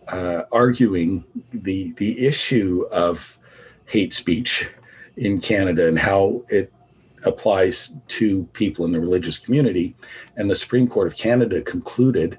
uh, 0.09 0.43
arguing 0.53 1.25
the 1.53 1.93
the 1.93 2.27
issue 2.27 2.87
of 2.91 3.39
hate 3.87 4.13
speech 4.13 4.69
in 5.17 5.41
Canada 5.41 5.87
and 5.89 5.99
how 5.99 6.45
it 6.49 6.73
applies 7.23 7.93
to 8.09 8.45
people 8.53 8.85
in 8.85 8.93
the 8.93 9.01
religious 9.01 9.39
community. 9.39 9.95
And 10.37 10.51
the 10.51 10.55
Supreme 10.55 10.89
Court 10.89 11.07
of 11.07 11.17
Canada 11.17 11.63
concluded 11.63 12.39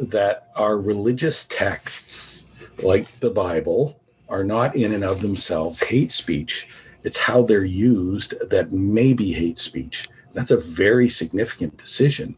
that 0.00 0.48
our 0.56 0.76
religious 0.76 1.46
texts 1.46 2.46
like 2.82 3.18
the 3.20 3.30
Bible, 3.30 4.00
are 4.28 4.44
not 4.44 4.76
in 4.76 4.92
and 4.92 5.04
of 5.04 5.20
themselves 5.20 5.80
hate 5.80 6.12
speech. 6.12 6.68
It's 7.02 7.16
how 7.16 7.42
they're 7.42 7.64
used 7.64 8.34
that 8.50 8.72
may 8.72 9.12
be 9.12 9.32
hate 9.32 9.58
speech. 9.58 10.08
That's 10.32 10.50
a 10.50 10.56
very 10.56 11.08
significant 11.08 11.76
decision 11.76 12.36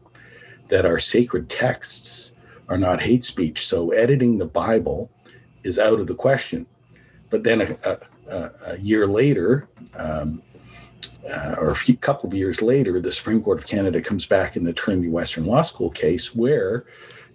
that 0.69 0.85
our 0.85 0.99
sacred 0.99 1.49
texts 1.49 2.32
are 2.73 2.77
not 2.77 3.01
hate 3.01 3.23
speech. 3.23 3.67
So 3.67 3.91
editing 3.91 4.39
the 4.39 4.45
Bible 4.45 5.11
is 5.63 5.77
out 5.77 5.99
of 5.99 6.07
the 6.07 6.15
question. 6.15 6.65
But 7.29 7.43
then 7.43 7.61
a, 7.61 7.99
a, 8.27 8.51
a 8.65 8.77
year 8.79 9.05
later, 9.05 9.67
um, 9.95 10.41
uh, 11.29 11.55
or 11.59 11.69
a 11.69 11.75
few 11.75 11.95
couple 11.95 12.27
of 12.27 12.33
years 12.33 12.61
later, 12.63 12.99
the 12.99 13.11
Supreme 13.11 13.43
Court 13.43 13.59
of 13.59 13.67
Canada 13.67 14.01
comes 14.01 14.25
back 14.25 14.57
in 14.57 14.63
the 14.63 14.73
Trinity 14.73 15.07
Western 15.07 15.45
Law 15.45 15.61
School 15.61 15.91
case 15.91 16.33
where 16.33 16.85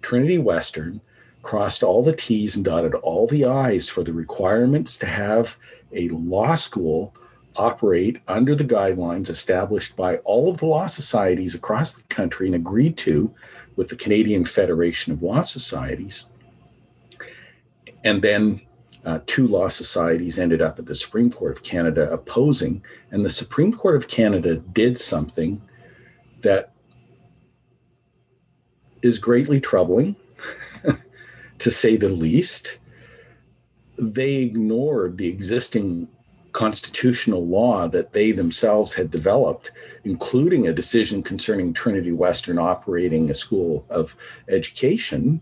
Trinity 0.01 0.37
Western 0.37 0.99
crossed 1.41 1.83
all 1.83 2.03
the 2.03 2.15
T's 2.15 2.57
and 2.57 2.65
dotted 2.65 2.93
all 2.95 3.25
the 3.25 3.45
I's 3.45 3.87
for 3.87 4.03
the 4.03 4.13
requirements 4.13 4.97
to 4.97 5.05
have 5.05 5.57
a 5.93 6.09
law 6.09 6.55
school 6.55 7.15
operate 7.55 8.19
under 8.27 8.55
the 8.55 8.63
guidelines 8.65 9.29
established 9.29 9.95
by 9.95 10.17
all 10.17 10.49
of 10.49 10.57
the 10.57 10.65
law 10.65 10.87
societies 10.87 11.55
across 11.55 11.93
the 11.93 12.03
country 12.03 12.47
and 12.47 12.55
agreed 12.55 12.97
to 12.97 13.33
with 13.79 13.87
the 13.87 13.95
Canadian 13.95 14.43
Federation 14.43 15.13
of 15.13 15.23
Law 15.23 15.41
Societies. 15.41 16.25
And 18.03 18.21
then 18.21 18.59
uh, 19.05 19.19
two 19.25 19.47
law 19.47 19.69
societies 19.69 20.37
ended 20.37 20.61
up 20.61 20.79
at 20.79 20.85
the 20.85 20.93
Supreme 20.93 21.31
Court 21.31 21.53
of 21.53 21.63
Canada 21.63 22.11
opposing, 22.11 22.83
and 23.11 23.23
the 23.23 23.29
Supreme 23.29 23.71
Court 23.71 23.95
of 23.95 24.09
Canada 24.09 24.57
did 24.57 24.97
something 24.97 25.61
that 26.41 26.73
is 29.01 29.17
greatly 29.17 29.61
troubling 29.61 30.17
to 31.59 31.71
say 31.71 31.95
the 31.95 32.09
least. 32.09 32.79
They 33.97 34.43
ignored 34.43 35.17
the 35.17 35.29
existing 35.29 36.09
constitutional 36.59 37.47
law 37.47 37.87
that 37.87 38.11
they 38.11 38.33
themselves 38.33 38.93
had 38.93 39.09
developed, 39.09 39.71
including 40.03 40.67
a 40.67 40.73
decision 40.73 41.23
concerning 41.23 41.71
Trinity 41.71 42.11
Western 42.11 42.59
operating 42.59 43.31
a 43.31 43.33
school 43.33 43.85
of 43.89 44.13
education, 44.49 45.39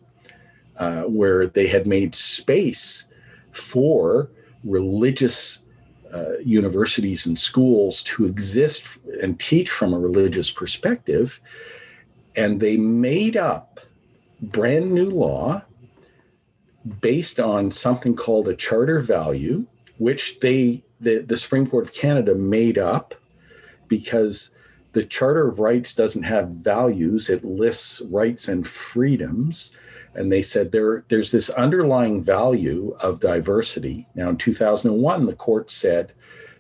uh, 0.77 1.01
where 1.05 1.47
they 1.47 1.65
had 1.65 1.87
made 1.87 2.13
space 2.13 3.05
for 3.51 4.29
religious 4.63 5.65
uh, 6.13 6.37
universities 6.37 7.25
and 7.25 7.39
schools 7.39 8.03
to 8.03 8.25
exist 8.25 8.99
and 9.19 9.39
teach 9.39 9.71
from 9.71 9.95
a 9.95 9.99
religious 9.99 10.51
perspective. 10.51 11.41
And 12.35 12.59
they 12.59 12.77
made 12.77 13.37
up 13.37 13.79
brand 14.39 14.91
new 14.91 15.09
law 15.09 15.63
based 17.01 17.39
on 17.39 17.71
something 17.71 18.15
called 18.15 18.47
a 18.47 18.55
charter 18.55 18.99
value, 18.99 19.65
which 19.97 20.39
they 20.41 20.83
the, 20.99 21.19
the 21.19 21.37
Supreme 21.37 21.67
Court 21.67 21.85
of 21.85 21.93
Canada 21.93 22.35
made 22.35 22.77
up 22.77 23.15
because 23.87 24.51
the 24.93 25.05
Charter 25.05 25.47
of 25.47 25.59
Rights 25.59 25.93
doesn't 25.93 26.23
have 26.23 26.49
values, 26.49 27.29
it 27.29 27.45
lists 27.45 28.01
rights 28.01 28.47
and 28.47 28.67
freedoms. 28.67 29.73
And 30.15 30.31
they 30.31 30.41
said 30.41 30.71
there, 30.71 31.03
there's 31.09 31.29
this 31.29 31.51
underlying 31.51 32.23
value 32.23 32.97
of 32.99 33.19
diversity. 33.19 34.07
Now, 34.15 34.29
in 34.29 34.37
2001, 34.37 35.27
the 35.27 35.35
court 35.35 35.69
said 35.69 36.13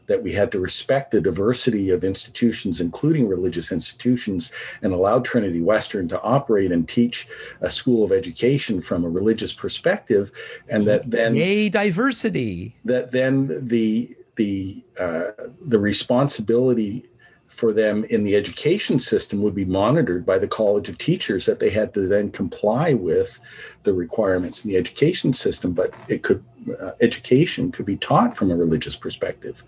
that 0.07 0.23
we 0.23 0.31
had 0.31 0.51
to 0.51 0.59
respect 0.59 1.11
the 1.11 1.21
diversity 1.21 1.89
of 1.89 2.03
institutions, 2.03 2.79
including 2.81 3.27
religious 3.27 3.71
institutions, 3.71 4.51
and 4.81 4.93
allow 4.93 5.19
Trinity 5.19 5.61
Western 5.61 6.07
to 6.09 6.21
operate 6.21 6.71
and 6.71 6.87
teach 6.87 7.27
a 7.61 7.69
school 7.69 8.03
of 8.03 8.11
education 8.11 8.81
from 8.81 9.03
a 9.03 9.09
religious 9.09 9.53
perspective, 9.53 10.31
and 10.69 10.85
that 10.85 11.09
then 11.09 11.35
yay 11.35 11.69
diversity. 11.69 12.75
That 12.85 13.11
then 13.11 13.67
the 13.67 14.16
the 14.37 14.83
uh, 14.99 15.31
the 15.65 15.79
responsibility 15.79 17.05
for 17.47 17.73
them 17.73 18.03
in 18.05 18.23
the 18.23 18.35
education 18.35 18.99
system 18.99 19.41
would 19.41 19.55
be 19.55 19.65
monitored 19.65 20.25
by 20.25 20.37
the 20.37 20.47
College 20.47 20.89
of 20.89 20.97
Teachers 20.97 21.45
that 21.45 21.59
they 21.59 21.69
had 21.69 21.93
to 21.93 22.07
then 22.07 22.29
comply 22.29 22.93
with 22.93 23.39
the 23.83 23.93
requirements 23.93 24.63
in 24.63 24.71
the 24.71 24.77
education 24.77 25.33
system, 25.33 25.73
but 25.73 25.93
it 26.07 26.23
could 26.23 26.43
uh, 26.79 26.91
education 27.01 27.71
could 27.71 27.85
be 27.85 27.97
taught 27.97 28.35
from 28.35 28.51
a 28.51 28.55
religious 28.55 28.95
perspective. 28.95 29.63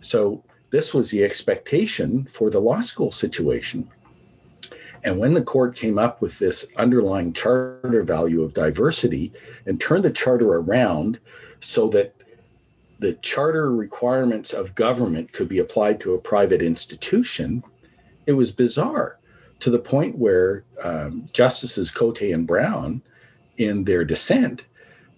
So 0.00 0.42
this 0.70 0.92
was 0.92 1.10
the 1.10 1.24
expectation 1.24 2.24
for 2.24 2.50
the 2.50 2.60
law 2.60 2.80
school 2.80 3.12
situation. 3.12 3.88
And 5.04 5.18
when 5.18 5.34
the 5.34 5.42
court 5.42 5.76
came 5.76 5.98
up 5.98 6.22
with 6.22 6.38
this 6.38 6.66
underlying 6.76 7.34
charter 7.34 8.02
value 8.02 8.42
of 8.42 8.54
diversity 8.54 9.32
and 9.66 9.78
turned 9.78 10.02
the 10.02 10.10
charter 10.10 10.48
around 10.48 11.20
so 11.60 11.88
that 11.90 12.13
the 13.04 13.12
charter 13.20 13.70
requirements 13.70 14.54
of 14.54 14.74
government 14.74 15.30
could 15.30 15.46
be 15.46 15.58
applied 15.58 16.00
to 16.00 16.14
a 16.14 16.18
private 16.18 16.62
institution, 16.62 17.62
it 18.24 18.32
was 18.32 18.50
bizarre 18.50 19.18
to 19.60 19.68
the 19.68 19.78
point 19.78 20.16
where 20.16 20.64
um, 20.82 21.26
Justices 21.30 21.90
Cote 21.90 22.22
and 22.22 22.46
Brown, 22.46 23.02
in 23.58 23.84
their 23.84 24.06
dissent, 24.06 24.62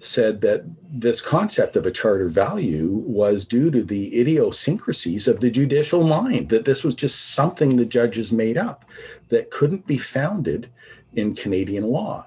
said 0.01 0.41
that 0.41 0.65
this 0.91 1.21
concept 1.21 1.77
of 1.77 1.87
a 1.87 1.93
charter 1.93 2.29
value 2.29 2.89
was 3.07 3.45
due 3.45 3.71
to 3.71 3.85
the 3.85 4.21
idiosyncrasies 4.21 5.29
of 5.29 5.39
the 5.39 5.51
judicial 5.51 6.03
mind, 6.03 6.49
that 6.49 6.65
this 6.65 6.83
was 6.83 6.97
just 6.97 7.35
something 7.35 7.77
the 7.77 7.85
judges 7.85 8.33
made 8.33 8.59
up 8.59 8.85
that 9.29 9.53
couldn't 9.53 9.87
be 9.87 9.97
founded 9.97 10.69
in 11.15 11.37
Canadian 11.37 11.85
law. 11.85 12.27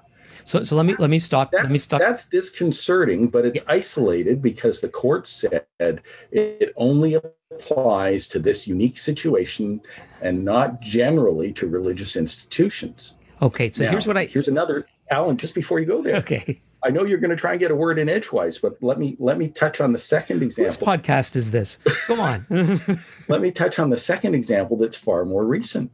So, 0.50 0.64
so 0.64 0.74
let 0.74 0.84
me 0.84 0.96
let 0.98 1.10
me 1.10 1.20
stop. 1.20 1.52
That's, 1.52 1.62
let 1.62 1.70
me 1.70 1.78
stop. 1.78 2.00
That's 2.00 2.26
disconcerting, 2.26 3.28
but 3.28 3.46
it's 3.46 3.62
yeah. 3.62 3.72
isolated 3.72 4.42
because 4.42 4.80
the 4.80 4.88
court 4.88 5.28
said 5.28 5.64
it 5.78 6.72
only 6.74 7.14
applies 7.14 8.26
to 8.28 8.40
this 8.40 8.66
unique 8.66 8.98
situation 8.98 9.80
and 10.20 10.44
not 10.44 10.80
generally 10.80 11.52
to 11.52 11.68
religious 11.68 12.16
institutions. 12.16 13.14
Okay, 13.40 13.70
so 13.70 13.84
now, 13.84 13.92
here's 13.92 14.08
what 14.08 14.16
I 14.16 14.24
here's 14.24 14.48
another 14.48 14.88
Alan. 15.08 15.36
Just 15.36 15.54
before 15.54 15.78
you 15.78 15.86
go 15.86 16.02
there, 16.02 16.16
okay. 16.16 16.60
I 16.82 16.90
know 16.90 17.04
you're 17.04 17.18
going 17.18 17.30
to 17.30 17.36
try 17.36 17.52
and 17.52 17.60
get 17.60 17.70
a 17.70 17.76
word 17.76 18.00
in 18.00 18.08
edgewise, 18.08 18.58
but 18.58 18.82
let 18.82 18.98
me 18.98 19.14
let 19.20 19.38
me 19.38 19.46
touch 19.46 19.80
on 19.80 19.92
the 19.92 20.00
second 20.00 20.42
example. 20.42 20.84
Whose 20.84 21.00
podcast 21.00 21.36
is 21.36 21.52
this? 21.52 21.78
Come 22.06 22.18
on. 22.18 22.98
let 23.28 23.40
me 23.40 23.52
touch 23.52 23.78
on 23.78 23.88
the 23.88 23.96
second 23.96 24.34
example 24.34 24.78
that's 24.78 24.96
far 24.96 25.24
more 25.24 25.44
recent. 25.44 25.92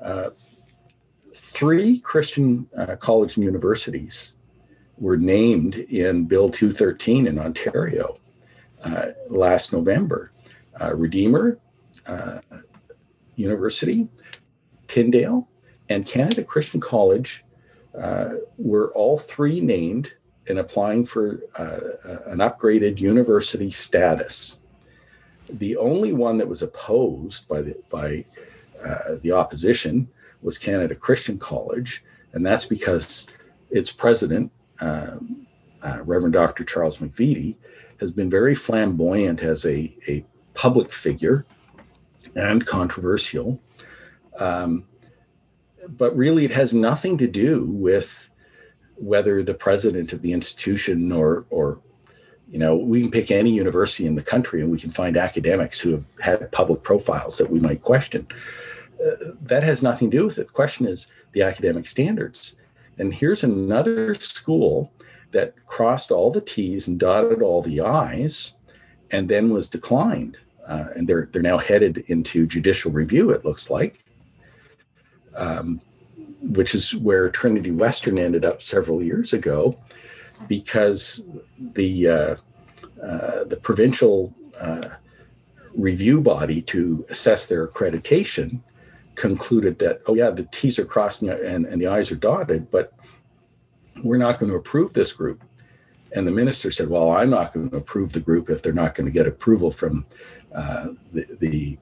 Uh, 0.00 0.30
three 1.62 2.00
Christian 2.00 2.66
uh, 2.76 2.96
colleges 2.96 3.36
and 3.36 3.44
universities 3.44 4.34
were 4.98 5.16
named 5.16 5.76
in 5.76 6.24
Bill 6.24 6.50
213 6.50 7.28
in 7.28 7.38
Ontario 7.38 8.18
uh, 8.82 9.10
last 9.28 9.72
November. 9.72 10.32
Uh, 10.80 10.92
Redeemer 10.96 11.60
uh, 12.04 12.40
University, 13.36 14.08
Tyndale, 14.88 15.46
and 15.88 16.04
Canada 16.04 16.42
Christian 16.42 16.80
College 16.80 17.44
uh, 17.96 18.30
were 18.58 18.92
all 18.94 19.16
three 19.16 19.60
named 19.60 20.12
in 20.48 20.58
applying 20.58 21.06
for 21.06 21.42
an 22.26 22.38
upgraded 22.38 22.98
university 22.98 23.70
status. 23.70 24.58
The 25.48 25.76
only 25.76 26.12
one 26.12 26.38
that 26.38 26.48
was 26.48 26.62
opposed 26.62 27.46
by 27.46 27.62
the, 27.62 27.76
by 27.88 28.24
uh, 28.84 29.14
the 29.22 29.30
opposition 29.30 30.08
was 30.42 30.58
Canada 30.58 30.94
Christian 30.94 31.38
College, 31.38 32.04
and 32.32 32.44
that's 32.44 32.66
because 32.66 33.26
its 33.70 33.90
president, 33.90 34.52
uh, 34.80 35.16
uh, 35.82 35.98
Reverend 36.02 36.34
Dr. 36.34 36.64
Charles 36.64 36.98
McVety, 36.98 37.56
has 38.00 38.10
been 38.10 38.30
very 38.30 38.54
flamboyant 38.54 39.42
as 39.42 39.64
a, 39.64 39.96
a 40.08 40.24
public 40.54 40.92
figure 40.92 41.46
and 42.34 42.64
controversial. 42.66 43.60
Um, 44.38 44.84
but 45.88 46.16
really, 46.16 46.44
it 46.44 46.50
has 46.52 46.74
nothing 46.74 47.18
to 47.18 47.26
do 47.26 47.64
with 47.64 48.28
whether 48.96 49.42
the 49.42 49.54
president 49.54 50.12
of 50.12 50.22
the 50.22 50.32
institution 50.32 51.10
or 51.10 51.44
or 51.50 51.80
you 52.48 52.58
know 52.58 52.76
we 52.76 53.02
can 53.02 53.10
pick 53.10 53.30
any 53.30 53.50
university 53.50 54.06
in 54.06 54.14
the 54.14 54.22
country 54.22 54.60
and 54.60 54.70
we 54.70 54.78
can 54.78 54.90
find 54.90 55.16
academics 55.16 55.80
who 55.80 55.92
have 55.92 56.04
had 56.20 56.52
public 56.52 56.82
profiles 56.82 57.38
that 57.38 57.50
we 57.50 57.58
might 57.58 57.82
question 57.82 58.26
uh, 59.00 59.32
that 59.42 59.62
has 59.62 59.82
nothing 59.82 60.10
to 60.10 60.16
do 60.18 60.24
with 60.26 60.38
it. 60.38 60.48
The 60.48 60.52
question 60.52 60.86
is 60.86 61.06
the 61.32 61.42
academic 61.42 61.86
standards. 61.86 62.54
And 62.98 63.12
here's 63.12 63.44
another 63.44 64.14
school 64.14 64.92
that 65.30 65.54
crossed 65.66 66.10
all 66.10 66.30
the 66.30 66.40
t's 66.40 66.88
and 66.88 66.98
dotted 66.98 67.42
all 67.42 67.62
the 67.62 67.80
i's 67.80 68.52
and 69.10 69.28
then 69.28 69.50
was 69.50 69.68
declined. 69.68 70.36
Uh, 70.66 70.86
and 70.94 71.08
they're 71.08 71.28
they're 71.32 71.42
now 71.42 71.58
headed 71.58 72.04
into 72.06 72.46
judicial 72.46 72.92
review 72.92 73.30
it 73.30 73.44
looks 73.44 73.68
like 73.68 74.04
um, 75.34 75.80
which 76.40 76.74
is 76.74 76.94
where 76.94 77.30
Trinity 77.30 77.70
Western 77.70 78.18
ended 78.18 78.44
up 78.44 78.62
several 78.62 79.02
years 79.02 79.32
ago, 79.32 79.76
because 80.48 81.26
the 81.58 82.08
uh, 82.08 82.36
uh, 83.02 83.44
the 83.44 83.58
provincial 83.62 84.34
uh, 84.60 84.82
review 85.74 86.20
body 86.20 86.62
to 86.62 87.06
assess 87.08 87.46
their 87.46 87.66
accreditation 87.66 88.60
concluded 89.14 89.78
that 89.78 90.00
oh 90.06 90.14
yeah 90.14 90.30
the 90.30 90.44
T's 90.50 90.78
are 90.78 90.84
crossed 90.84 91.22
and, 91.22 91.66
and, 91.66 91.80
the 91.80 91.86
I's 91.86 92.10
are 92.10 92.16
dotted, 92.16 92.70
but 92.70 92.92
we're 94.02 94.16
not 94.16 94.38
going 94.38 94.50
to 94.50 94.56
approve 94.56 94.92
this 94.92 95.12
group. 95.12 95.42
And 96.14 96.26
the 96.26 96.32
minister 96.32 96.70
said, 96.70 96.88
well, 96.88 97.10
I'm 97.10 97.30
not 97.30 97.54
going 97.54 97.70
to 97.70 97.76
approve 97.76 98.12
the 98.12 98.20
group 98.20 98.50
if 98.50 98.62
they're 98.62 98.72
not 98.72 98.94
going 98.94 99.06
to 99.06 99.12
get 99.12 99.26
approval 99.26 99.70
from 99.70 100.04
uh, 100.54 100.88
the, 101.12 101.26
the 101.40 101.78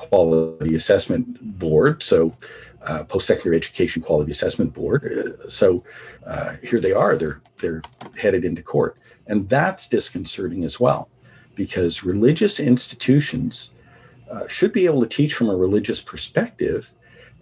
Quality 0.00 0.76
Assessment 0.76 1.58
Board, 1.58 2.02
so 2.02 2.34
uh, 2.82 3.04
Post-Secondary 3.04 3.56
Education 3.56 4.02
Quality 4.02 4.30
Assessment 4.30 4.72
Board. 4.72 5.38
So 5.48 5.84
uh, 6.26 6.54
here 6.62 6.80
they 6.80 6.92
are; 6.92 7.16
they're 7.16 7.42
they're 7.58 7.82
headed 8.16 8.46
into 8.46 8.62
court, 8.62 8.96
and 9.26 9.46
that's 9.48 9.88
disconcerting 9.88 10.64
as 10.64 10.80
well, 10.80 11.10
because 11.54 12.02
religious 12.02 12.60
institutions 12.60 13.72
uh, 14.30 14.48
should 14.48 14.72
be 14.72 14.86
able 14.86 15.02
to 15.02 15.08
teach 15.08 15.34
from 15.34 15.48
a 15.48 15.56
religious 15.56 16.00
perspective, 16.00 16.90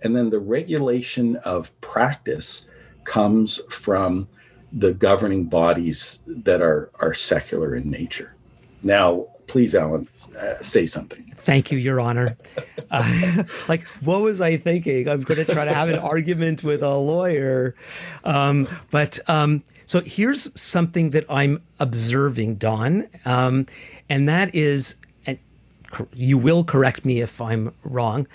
and 0.02 0.16
then 0.16 0.30
the 0.30 0.38
regulation 0.38 1.36
of 1.36 1.78
practice 1.80 2.66
comes 3.04 3.60
from 3.70 4.28
the 4.72 4.92
governing 4.92 5.44
bodies 5.44 6.18
that 6.26 6.60
are 6.62 6.90
are 6.94 7.14
secular 7.14 7.74
in 7.74 7.90
nature. 7.90 8.34
Now, 8.82 9.28
please, 9.46 9.74
Alan, 9.74 10.08
uh, 10.38 10.62
say 10.62 10.86
something. 10.86 11.34
Thank 11.38 11.72
you, 11.72 11.78
Your 11.78 12.00
Honor. 12.00 12.36
Uh, 12.90 13.44
like, 13.68 13.82
what 14.00 14.22
was 14.22 14.40
I 14.40 14.56
thinking? 14.56 15.10
I'm 15.10 15.20
going 15.20 15.44
to 15.44 15.52
try 15.52 15.66
to 15.66 15.74
have 15.74 15.90
an 15.90 15.98
argument 15.98 16.64
with 16.64 16.82
a 16.82 16.96
lawyer. 16.96 17.74
Um, 18.24 18.66
but 18.90 19.18
um, 19.28 19.62
so 19.84 20.00
here's 20.00 20.48
something 20.58 21.10
that 21.10 21.26
I'm 21.28 21.62
observing, 21.78 22.54
Don, 22.54 23.06
um, 23.26 23.66
and 24.08 24.30
that 24.30 24.54
is, 24.54 24.94
you 26.12 26.38
will 26.38 26.64
correct 26.64 27.04
me 27.04 27.20
if 27.20 27.40
I'm 27.40 27.74
wrong, 27.82 28.28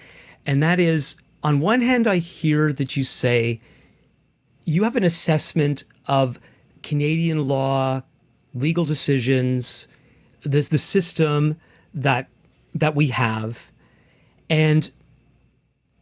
and 0.46 0.64
that 0.64 0.80
is, 0.80 1.16
on 1.44 1.60
one 1.60 1.82
hand, 1.82 2.08
I 2.08 2.18
hear 2.18 2.72
that 2.74 2.96
you 2.96 3.04
say 3.04 3.62
you 4.66 4.84
have 4.84 4.96
an 4.96 5.04
assessment 5.04 5.84
of 6.06 6.40
Canadian 6.82 7.48
law, 7.48 8.02
legal 8.54 8.86
decisions, 8.86 9.88
there's 10.44 10.68
the 10.68 10.78
system 10.78 11.60
that 11.94 12.28
that 12.76 12.96
we 12.96 13.08
have. 13.08 13.60
And 14.50 14.90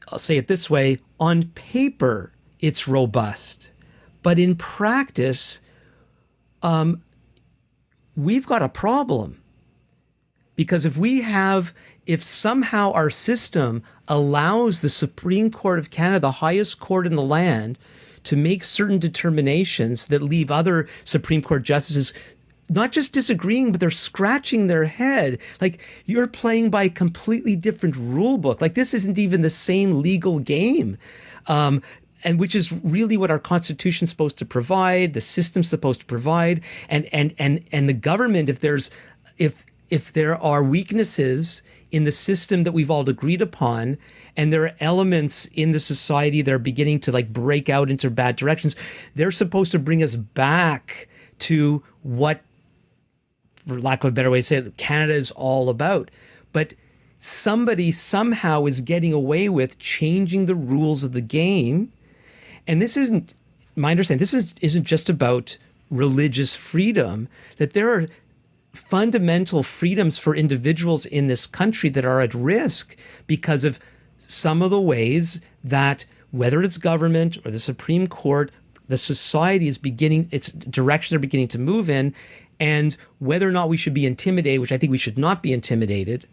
I'll 0.08 0.20
say 0.20 0.38
it 0.38 0.48
this 0.48 0.70
way 0.70 1.00
on 1.20 1.44
paper 1.44 2.32
it's 2.60 2.88
robust. 2.88 3.72
But 4.24 4.40
in 4.40 4.56
practice 4.56 5.60
um, 6.64 7.02
we've 8.16 8.46
got 8.46 8.62
a 8.62 8.70
problem 8.70 9.41
because 10.62 10.86
if 10.86 10.96
we 10.96 11.22
have 11.22 11.74
if 12.06 12.24
somehow 12.24 12.92
our 12.92 13.10
system 13.10 13.82
allows 14.08 14.80
the 14.80 14.90
Supreme 14.90 15.50
Court 15.50 15.80
of 15.80 15.90
Canada, 15.90 16.20
the 16.20 16.32
highest 16.32 16.80
court 16.80 17.08
in 17.08 17.16
the 17.16 17.24
land, 17.24 17.80
to 18.26 18.36
make 18.36 18.64
certain 18.64 19.00
determinations 19.00 20.06
that 20.06 20.22
leave 20.22 20.52
other 20.52 20.88
Supreme 21.04 21.42
Court 21.42 21.64
justices 21.64 22.14
not 22.70 22.92
just 22.92 23.12
disagreeing, 23.12 23.72
but 23.72 23.80
they're 23.80 23.90
scratching 23.90 24.68
their 24.68 24.86
head. 24.86 25.40
Like 25.60 25.80
you're 26.06 26.28
playing 26.28 26.70
by 26.70 26.84
a 26.84 26.90
completely 26.92 27.56
different 27.56 27.96
rule 27.96 28.38
book. 28.38 28.62
Like 28.62 28.76
this 28.76 28.94
isn't 28.94 29.18
even 29.18 29.42
the 29.42 29.50
same 29.50 30.04
legal 30.04 30.38
game. 30.38 31.00
Um, 31.48 31.82
and 32.24 32.40
which 32.40 32.54
is 32.54 32.72
really 32.72 33.18
what 33.18 33.32
our 33.32 33.40
constitution's 33.40 34.12
supposed 34.12 34.38
to 34.38 34.46
provide, 34.46 35.16
the 35.16 35.22
system's 35.22 35.70
supposed 35.70 36.02
to 36.02 36.06
provide, 36.06 36.62
and 36.88 37.10
and 37.12 37.34
and 37.40 37.64
and 37.72 37.90
the 37.90 37.94
government, 37.94 38.48
if 38.48 38.60
there's 38.60 38.92
if 39.40 39.66
if 39.92 40.14
there 40.14 40.36
are 40.42 40.64
weaknesses 40.64 41.62
in 41.92 42.06
the 42.06 42.12
system 42.12 42.64
that 42.64 42.72
we've 42.72 42.90
all 42.90 43.08
agreed 43.08 43.42
upon, 43.42 43.98
and 44.36 44.52
there 44.52 44.64
are 44.64 44.76
elements 44.80 45.46
in 45.48 45.72
the 45.72 45.80
society 45.80 46.42
that 46.42 46.54
are 46.54 46.60
beginning 46.60 47.02
to 47.02 47.12
like 47.12 47.32
break 47.32 47.70
out 47.70 47.92
into 47.92 48.10
bad 48.10 48.38
directions, 48.38 48.76
they're 49.14 49.32
supposed 49.32 49.74
to 49.74 49.80
bring 49.80 50.02
us 50.02 50.16
back 50.16 51.10
to 51.40 51.84
what 52.02 52.42
for 53.68 53.80
lack 53.80 54.04
of 54.04 54.10
a 54.10 54.12
better 54.12 54.32
way 54.32 54.40
to 54.40 54.44
say 54.44 54.58
it, 54.58 54.78
Canada 54.78 55.14
is 55.14 55.32
all 55.32 55.70
about. 55.70 56.10
But 56.54 56.74
somebody 57.18 57.92
somehow 57.92 58.66
is 58.66 58.82
getting 58.82 59.14
away 59.14 59.50
with 59.50 59.78
changing 59.78 60.46
the 60.46 60.56
rules 60.56 61.04
of 61.04 61.12
the 61.12 61.22
game. 61.22 61.92
And 62.68 62.82
this 62.82 62.98
isn't 62.98 63.34
my 63.76 63.92
understanding, 63.92 64.20
this 64.20 64.34
is, 64.34 64.56
isn't 64.62 64.86
just 64.86 65.10
about 65.10 65.58
religious 65.90 66.56
freedom, 66.56 67.28
that 67.58 67.74
there 67.74 67.94
are 67.94 68.08
fundamental 68.74 69.64
freedoms 69.64 70.18
for 70.18 70.36
individuals 70.36 71.06
in 71.06 71.28
this 71.28 71.48
country 71.48 71.90
that 71.90 72.06
are 72.06 72.22
at 72.22 72.34
risk 72.34 72.96
because 73.28 73.64
of 73.64 73.80
some 74.18 74.62
of 74.62 74.70
the 74.70 74.80
ways 74.80 75.42
that 75.64 76.06
whether 76.32 76.64
it's 76.64 76.78
government 76.78 77.38
or 77.46 77.52
the 77.52 77.60
Supreme 77.60 78.08
Court, 78.08 78.52
the 78.88 78.98
society 78.98 79.68
is 79.68 79.78
beginning 79.78 80.30
its 80.32 80.52
direction 80.52 81.14
they're 81.14 81.20
beginning 81.20 81.50
to 81.50 81.60
move 81.60 81.90
in, 81.90 82.14
and 82.60 82.96
whether 83.20 83.48
or 83.48 83.52
not 83.52 83.70
we 83.70 83.78
should 83.78 83.94
be 83.94 84.06
intimidated, 84.06 84.62
which 84.62 84.72
I 84.72 84.78
think 84.78 84.92
we 84.92 84.98
should 84.98 85.18
not 85.18 85.44
be 85.44 85.52
intimidated, 85.52 86.28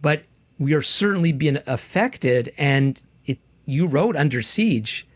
but 0.00 0.22
we 0.58 0.74
are 0.74 0.82
certainly 0.82 1.32
being 1.32 1.58
affected. 1.66 2.52
And 2.56 3.00
it, 3.26 3.38
you 3.66 3.86
wrote 3.86 4.16
under 4.16 4.42
siege. 4.42 5.06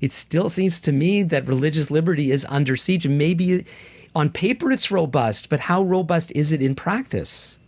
It 0.00 0.12
still 0.12 0.48
seems 0.48 0.80
to 0.80 0.92
me 0.92 1.22
that 1.24 1.46
religious 1.46 1.90
liberty 1.90 2.32
is 2.32 2.46
under 2.48 2.76
siege. 2.76 3.06
And 3.06 3.18
maybe 3.18 3.66
on 4.14 4.30
paper 4.30 4.70
it's 4.70 4.90
robust, 4.90 5.48
but 5.48 5.60
how 5.60 5.82
robust 5.82 6.32
is 6.32 6.52
it 6.52 6.62
in 6.62 6.74
practice? 6.74 7.58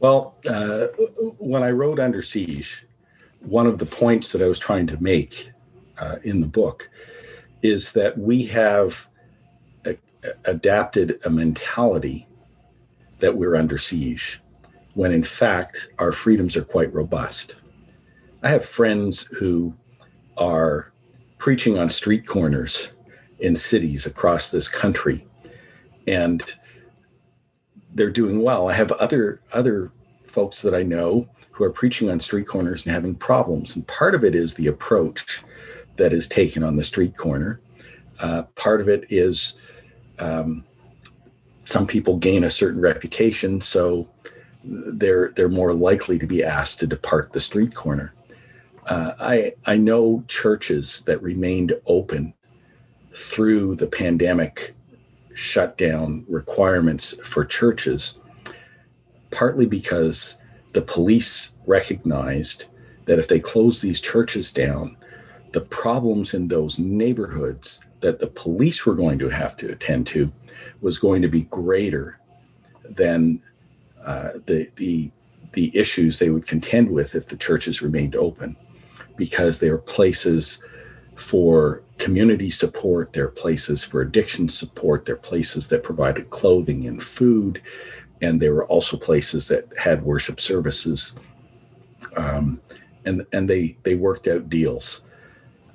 Well, 0.00 0.36
uh, 0.48 0.86
when 1.38 1.62
I 1.62 1.70
wrote 1.70 1.98
Under 1.98 2.22
Siege, 2.22 2.86
one 3.40 3.66
of 3.66 3.78
the 3.78 3.86
points 3.86 4.32
that 4.32 4.42
I 4.42 4.46
was 4.46 4.58
trying 4.58 4.86
to 4.88 5.02
make 5.02 5.50
uh, 5.98 6.16
in 6.22 6.40
the 6.40 6.46
book 6.46 6.88
is 7.62 7.92
that 7.92 8.16
we 8.16 8.44
have 8.46 9.06
a, 9.84 9.96
adapted 10.44 11.20
a 11.24 11.30
mentality 11.30 12.26
that 13.18 13.36
we're 13.36 13.56
under 13.56 13.78
siege, 13.78 14.40
when 14.94 15.12
in 15.12 15.22
fact 15.22 15.88
our 15.98 16.12
freedoms 16.12 16.56
are 16.56 16.64
quite 16.64 16.92
robust. 16.94 17.56
I 18.42 18.50
have 18.50 18.64
friends 18.64 19.22
who 19.22 19.74
are 20.36 20.92
preaching 21.38 21.78
on 21.78 21.90
street 21.90 22.26
corners 22.26 22.90
in 23.40 23.56
cities 23.56 24.06
across 24.06 24.50
this 24.50 24.68
country 24.68 25.26
and 26.08 26.42
they're 27.94 28.10
doing 28.10 28.42
well. 28.42 28.68
I 28.68 28.72
have 28.72 28.92
other 28.92 29.40
other 29.52 29.92
folks 30.26 30.62
that 30.62 30.74
I 30.74 30.82
know 30.82 31.28
who 31.50 31.64
are 31.64 31.70
preaching 31.70 32.10
on 32.10 32.20
street 32.20 32.46
corners 32.46 32.86
and 32.86 32.94
having 32.94 33.14
problems, 33.14 33.76
and 33.76 33.86
part 33.86 34.14
of 34.14 34.24
it 34.24 34.34
is 34.34 34.54
the 34.54 34.68
approach 34.68 35.42
that 35.96 36.12
is 36.12 36.28
taken 36.28 36.62
on 36.62 36.76
the 36.76 36.84
street 36.84 37.16
corner. 37.16 37.60
Uh, 38.20 38.42
part 38.54 38.80
of 38.80 38.88
it 38.88 39.06
is 39.10 39.54
um, 40.18 40.64
some 41.64 41.86
people 41.86 42.16
gain 42.16 42.44
a 42.44 42.50
certain 42.50 42.80
reputation, 42.80 43.60
so 43.60 44.08
they're 44.64 45.28
they're 45.36 45.48
more 45.48 45.72
likely 45.72 46.18
to 46.18 46.26
be 46.26 46.42
asked 46.42 46.80
to 46.80 46.86
depart 46.86 47.32
the 47.32 47.40
street 47.40 47.74
corner. 47.74 48.12
Uh, 48.86 49.12
I 49.20 49.54
I 49.66 49.76
know 49.76 50.24
churches 50.28 51.02
that 51.02 51.22
remained 51.22 51.74
open 51.86 52.32
through 53.14 53.74
the 53.74 53.86
pandemic 53.86 54.74
shutdown 55.38 56.24
requirements 56.28 57.14
for 57.22 57.44
churches, 57.44 58.18
partly 59.30 59.66
because 59.66 60.34
the 60.72 60.82
police 60.82 61.52
recognized 61.64 62.64
that 63.04 63.20
if 63.20 63.28
they 63.28 63.38
closed 63.38 63.80
these 63.80 64.00
churches 64.00 64.52
down, 64.52 64.96
the 65.52 65.60
problems 65.60 66.34
in 66.34 66.48
those 66.48 66.80
neighborhoods 66.80 67.78
that 68.00 68.18
the 68.18 68.26
police 68.26 68.84
were 68.84 68.96
going 68.96 69.18
to 69.20 69.28
have 69.28 69.56
to 69.56 69.70
attend 69.70 70.08
to 70.08 70.30
was 70.80 70.98
going 70.98 71.22
to 71.22 71.28
be 71.28 71.42
greater 71.42 72.18
than 72.90 73.40
uh, 74.04 74.30
the 74.46 74.68
the 74.74 75.10
the 75.52 75.70
issues 75.76 76.18
they 76.18 76.30
would 76.30 76.46
contend 76.46 76.90
with 76.90 77.14
if 77.14 77.26
the 77.26 77.36
churches 77.36 77.80
remained 77.80 78.16
open, 78.16 78.56
because 79.16 79.60
they 79.60 79.70
were 79.70 79.78
places 79.78 80.58
for 81.18 81.82
community 81.98 82.50
support, 82.50 83.12
they're 83.12 83.28
places 83.28 83.82
for 83.82 84.00
addiction 84.00 84.48
support, 84.48 85.04
they're 85.04 85.16
places 85.16 85.68
that 85.68 85.82
provided 85.82 86.30
clothing 86.30 86.86
and 86.86 87.02
food, 87.02 87.60
and 88.22 88.40
they 88.40 88.48
were 88.48 88.66
also 88.66 88.96
places 88.96 89.48
that 89.48 89.66
had 89.76 90.02
worship 90.02 90.40
services. 90.40 91.14
Um, 92.16 92.60
and 93.04 93.26
and 93.32 93.48
they 93.48 93.76
they 93.82 93.94
worked 93.94 94.28
out 94.28 94.48
deals. 94.48 95.02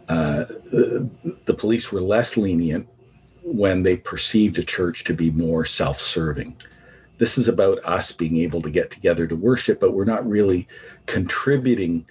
Uh, 0.08 0.46
the, 0.72 1.10
the 1.46 1.54
police 1.54 1.92
were 1.92 2.02
less 2.02 2.36
lenient 2.38 2.88
when 3.44 3.84
they 3.84 3.98
perceived 3.98 4.58
a 4.60 4.64
church 4.64 5.04
to 5.06 5.14
be 5.14 5.32
more 5.32 5.66
self-serving. 5.66 6.56
This 7.18 7.38
is 7.38 7.48
about 7.48 7.80
us 7.86 8.12
being 8.12 8.38
able 8.38 8.62
to 8.62 8.70
get 8.70 8.92
together 8.92 9.28
to 9.28 9.36
worship, 9.36 9.80
but 9.80 9.94
we're 9.94 10.04
not 10.06 10.28
really 10.28 10.68
contributing 11.06 12.06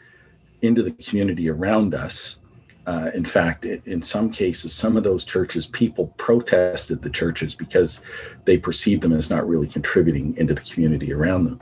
into 0.62 0.82
the 0.82 0.92
community 0.92 1.50
around 1.50 1.94
us 1.94 2.38
uh, 2.86 3.10
in 3.14 3.24
fact, 3.24 3.64
in 3.64 4.02
some 4.02 4.30
cases, 4.30 4.72
some 4.72 4.96
of 4.96 5.04
those 5.04 5.24
churches, 5.24 5.66
people 5.66 6.08
protested 6.16 7.00
the 7.00 7.10
churches 7.10 7.54
because 7.54 8.00
they 8.44 8.58
perceived 8.58 9.02
them 9.02 9.12
as 9.12 9.30
not 9.30 9.48
really 9.48 9.68
contributing 9.68 10.36
into 10.36 10.54
the 10.54 10.60
community 10.62 11.12
around 11.12 11.44
them. 11.44 11.60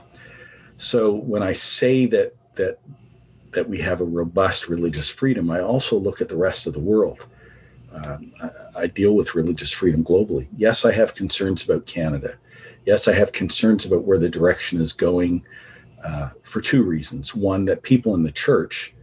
So 0.78 1.12
when 1.12 1.42
I 1.42 1.52
say 1.52 2.06
that 2.06 2.34
that 2.54 2.78
that 3.52 3.68
we 3.68 3.80
have 3.80 4.00
a 4.00 4.04
robust 4.04 4.68
religious 4.68 5.08
freedom, 5.08 5.50
I 5.50 5.60
also 5.60 5.98
look 5.98 6.20
at 6.20 6.28
the 6.28 6.36
rest 6.36 6.66
of 6.66 6.72
the 6.72 6.80
world. 6.80 7.26
Um, 7.92 8.32
I, 8.40 8.50
I 8.82 8.86
deal 8.86 9.14
with 9.14 9.34
religious 9.34 9.72
freedom 9.72 10.04
globally. 10.04 10.46
Yes, 10.56 10.84
I 10.84 10.92
have 10.92 11.14
concerns 11.14 11.64
about 11.64 11.84
Canada. 11.84 12.36
Yes, 12.86 13.08
I 13.08 13.12
have 13.12 13.32
concerns 13.32 13.84
about 13.84 14.04
where 14.04 14.18
the 14.18 14.28
direction 14.28 14.80
is 14.80 14.92
going 14.92 15.44
uh, 16.02 16.30
for 16.44 16.62
two 16.62 16.82
reasons. 16.82 17.34
One, 17.34 17.66
that 17.66 17.82
people 17.82 18.14
in 18.14 18.22
the 18.22 18.32
church 18.32 18.94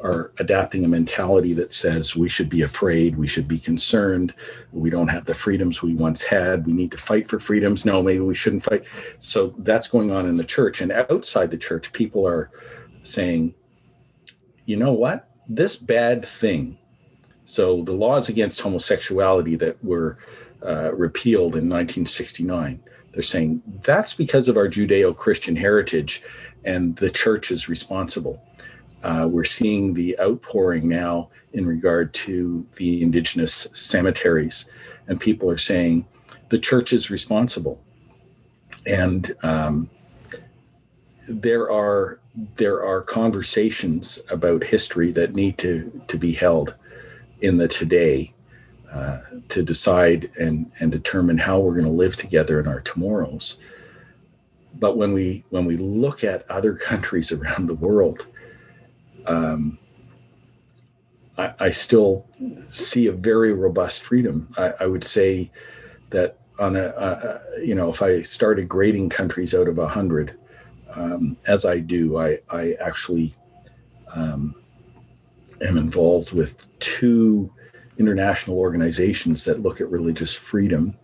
are 0.00 0.32
adapting 0.38 0.84
a 0.84 0.88
mentality 0.88 1.54
that 1.54 1.72
says 1.72 2.14
we 2.14 2.28
should 2.28 2.48
be 2.48 2.62
afraid, 2.62 3.16
we 3.16 3.26
should 3.26 3.48
be 3.48 3.58
concerned, 3.58 4.32
we 4.72 4.90
don't 4.90 5.08
have 5.08 5.24
the 5.24 5.34
freedoms 5.34 5.82
we 5.82 5.94
once 5.94 6.22
had, 6.22 6.66
we 6.66 6.72
need 6.72 6.92
to 6.92 6.96
fight 6.96 7.28
for 7.28 7.40
freedoms. 7.40 7.84
No, 7.84 8.02
maybe 8.02 8.20
we 8.20 8.34
shouldn't 8.34 8.62
fight. 8.62 8.84
So 9.18 9.54
that's 9.58 9.88
going 9.88 10.12
on 10.12 10.26
in 10.26 10.36
the 10.36 10.44
church. 10.44 10.80
And 10.80 10.92
outside 10.92 11.50
the 11.50 11.58
church, 11.58 11.92
people 11.92 12.26
are 12.26 12.50
saying, 13.02 13.54
you 14.66 14.76
know 14.76 14.92
what? 14.92 15.28
This 15.48 15.76
bad 15.76 16.24
thing. 16.24 16.78
So 17.44 17.82
the 17.82 17.92
laws 17.92 18.28
against 18.28 18.60
homosexuality 18.60 19.56
that 19.56 19.82
were 19.82 20.18
uh, 20.64 20.94
repealed 20.94 21.56
in 21.56 21.68
1969, 21.68 22.82
they're 23.12 23.22
saying 23.22 23.62
that's 23.82 24.14
because 24.14 24.48
of 24.48 24.56
our 24.56 24.68
Judeo 24.68 25.16
Christian 25.16 25.56
heritage 25.56 26.22
and 26.64 26.94
the 26.96 27.10
church 27.10 27.50
is 27.50 27.68
responsible. 27.68 28.42
Uh, 29.02 29.28
we're 29.30 29.44
seeing 29.44 29.94
the 29.94 30.18
outpouring 30.18 30.88
now 30.88 31.30
in 31.52 31.66
regard 31.66 32.12
to 32.12 32.66
the 32.76 33.02
indigenous 33.02 33.68
cemeteries, 33.72 34.66
and 35.06 35.20
people 35.20 35.50
are 35.50 35.58
saying 35.58 36.06
the 36.48 36.58
church 36.58 36.92
is 36.92 37.10
responsible. 37.10 37.80
And 38.86 39.34
um, 39.42 39.90
there 41.28 41.70
are 41.70 42.18
there 42.56 42.84
are 42.84 43.02
conversations 43.02 44.20
about 44.30 44.62
history 44.62 45.12
that 45.12 45.34
need 45.34 45.58
to 45.58 46.02
to 46.08 46.16
be 46.16 46.32
held 46.32 46.74
in 47.40 47.56
the 47.56 47.68
today 47.68 48.32
uh, 48.92 49.18
to 49.48 49.62
decide 49.62 50.30
and 50.38 50.70
and 50.80 50.90
determine 50.90 51.38
how 51.38 51.60
we're 51.60 51.74
going 51.74 51.84
to 51.84 51.90
live 51.90 52.16
together 52.16 52.60
in 52.60 52.66
our 52.66 52.80
tomorrows. 52.80 53.56
But 54.74 54.96
when 54.96 55.12
we 55.12 55.44
when 55.50 55.66
we 55.66 55.76
look 55.76 56.24
at 56.24 56.50
other 56.50 56.74
countries 56.74 57.32
around 57.38 57.66
the 57.66 57.74
world, 57.74 58.26
um, 59.28 59.78
I, 61.36 61.52
I, 61.60 61.70
still 61.70 62.26
see 62.66 63.06
a 63.06 63.12
very 63.12 63.52
robust 63.52 64.02
freedom. 64.02 64.48
I, 64.56 64.72
I 64.80 64.86
would 64.86 65.04
say 65.04 65.50
that 66.10 66.38
on 66.58 66.76
a, 66.76 67.40
you 67.62 67.74
know 67.74 67.90
if 67.90 68.02
I 68.02 68.22
started 68.22 68.68
grading 68.68 69.10
countries 69.10 69.54
out 69.54 69.68
of 69.68 69.78
a 69.78 69.86
hundred, 69.86 70.38
um, 70.92 71.36
as 71.46 71.64
I 71.64 71.78
do, 71.78 72.18
I, 72.18 72.38
I 72.50 72.72
actually 72.80 73.34
um, 74.14 74.54
am 75.60 75.76
involved 75.76 76.32
with 76.32 76.66
two 76.80 77.52
international 77.98 78.58
organizations 78.58 79.44
that 79.44 79.60
look 79.60 79.80
at 79.80 79.90
religious 79.90 80.34
freedom 80.34 80.96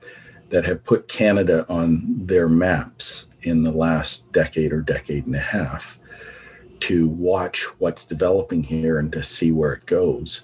that 0.51 0.65
have 0.65 0.85
put 0.85 1.09
Canada 1.09 1.67
on 1.69 2.05
their 2.27 2.49
maps 2.49 3.27
in 3.43 3.63
the 3.63 3.71
last 3.71 4.31
decade 4.33 4.73
or 4.73 4.81
decade 4.81 5.27
and 5.27 5.35
a 5.35 5.41
half 5.41 5.99
to 6.81 7.09
watch 7.09 7.63
what's 7.79 8.05
developing 8.05 8.63
here 8.63 8.99
and 8.99 9.13
to 9.13 9.23
see 9.23 9.53
where 9.53 9.73
it 9.73 9.87
goes. 9.87 10.43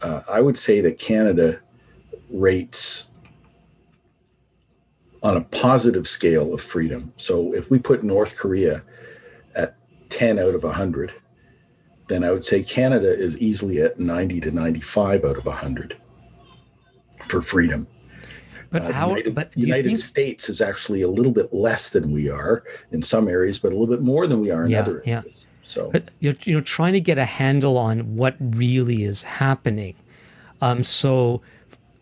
Uh, 0.00 0.20
I 0.28 0.40
would 0.40 0.58
say 0.58 0.80
that 0.82 0.98
Canada 0.98 1.60
rates 2.30 3.08
on 5.22 5.36
a 5.36 5.40
positive 5.40 6.08
scale 6.08 6.52
of 6.52 6.60
freedom. 6.60 7.12
So 7.16 7.54
if 7.54 7.70
we 7.70 7.78
put 7.78 8.02
North 8.02 8.36
Korea 8.36 8.82
at 9.54 9.76
10 10.10 10.38
out 10.38 10.54
of 10.54 10.64
100, 10.64 11.12
then 12.08 12.24
I 12.24 12.32
would 12.32 12.44
say 12.44 12.62
Canada 12.62 13.16
is 13.16 13.38
easily 13.38 13.80
at 13.82 14.00
90 14.00 14.40
to 14.40 14.50
95 14.50 15.24
out 15.24 15.36
of 15.36 15.46
100 15.46 15.96
for 17.28 17.40
freedom. 17.40 17.86
But 18.70 18.82
uh, 18.82 18.92
how? 18.92 19.08
United, 19.10 19.34
but 19.34 19.56
United 19.56 19.84
think, 19.84 19.98
States 19.98 20.48
is 20.48 20.60
actually 20.60 21.02
a 21.02 21.08
little 21.08 21.32
bit 21.32 21.52
less 21.52 21.90
than 21.90 22.10
we 22.10 22.28
are 22.30 22.64
in 22.90 23.02
some 23.02 23.28
areas, 23.28 23.58
but 23.58 23.68
a 23.68 23.76
little 23.76 23.94
bit 23.94 24.02
more 24.02 24.26
than 24.26 24.40
we 24.40 24.50
are 24.50 24.64
in 24.64 24.70
yeah, 24.70 24.80
other 24.80 25.02
areas. 25.06 25.46
Yeah. 25.46 25.51
So 25.72 25.90
you're 26.20 26.34
you 26.44 26.54
know 26.54 26.60
trying 26.60 26.92
to 26.92 27.00
get 27.00 27.16
a 27.16 27.24
handle 27.24 27.78
on 27.78 28.16
what 28.16 28.36
really 28.38 29.04
is 29.04 29.22
happening. 29.22 29.94
Um, 30.60 30.84
so 30.84 31.40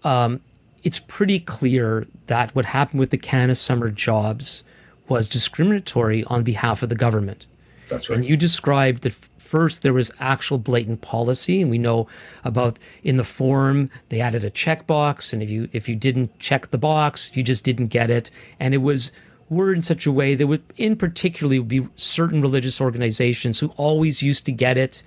um, 0.03 0.41
it's 0.83 0.99
pretty 0.99 1.39
clear 1.39 2.07
that 2.27 2.55
what 2.55 2.65
happened 2.65 2.99
with 2.99 3.11
the 3.11 3.19
Canada 3.19 3.55
Summer 3.55 3.91
Jobs 3.91 4.65
was 5.09 5.29
discriminatory 5.29 6.25
on 6.25 6.43
behalf 6.43 6.83
of 6.83 6.89
the 6.89 6.97
government. 6.97 7.47
That's 7.89 8.11
right. 8.11 8.17
And 8.17 8.25
you 8.25 8.37
described 8.37 9.03
that 9.05 9.15
first 9.39 9.83
there 9.83 9.93
was 9.93 10.11
actual 10.19 10.59
blatant 10.59 11.01
policy, 11.01 11.63
and 11.63 11.71
we 11.71 11.79
know 11.79 12.09
about 12.43 12.77
in 13.05 13.17
the 13.17 13.25
form 13.25 13.91
they 14.09 14.21
added 14.21 14.43
a 14.43 14.51
checkbox, 14.51 15.33
and 15.33 15.45
if 15.45 15.51
you 15.51 15.69
if 15.73 15.89
you 15.89 15.95
didn't 15.95 16.37
check 16.41 16.73
the 16.73 16.79
box, 16.79 17.31
you 17.35 17.45
just 17.45 17.63
didn't 17.63 17.89
get 17.89 18.11
it, 18.11 18.33
and 18.59 18.75
it 18.75 18.79
was 18.79 19.13
worded 19.51 19.79
in 19.79 19.83
such 19.83 20.07
a 20.07 20.13
way 20.13 20.37
that 20.37 20.47
would, 20.47 20.63
in 20.77 20.97
particularly, 20.97 21.59
would 21.59 21.69
be 21.69 21.87
certain 21.97 22.41
religious 22.41 22.81
organizations 22.81 23.59
who 23.59 23.69
always 23.77 24.23
used 24.23 24.47
to 24.47 24.53
get 24.53 24.79
it. 24.79 25.03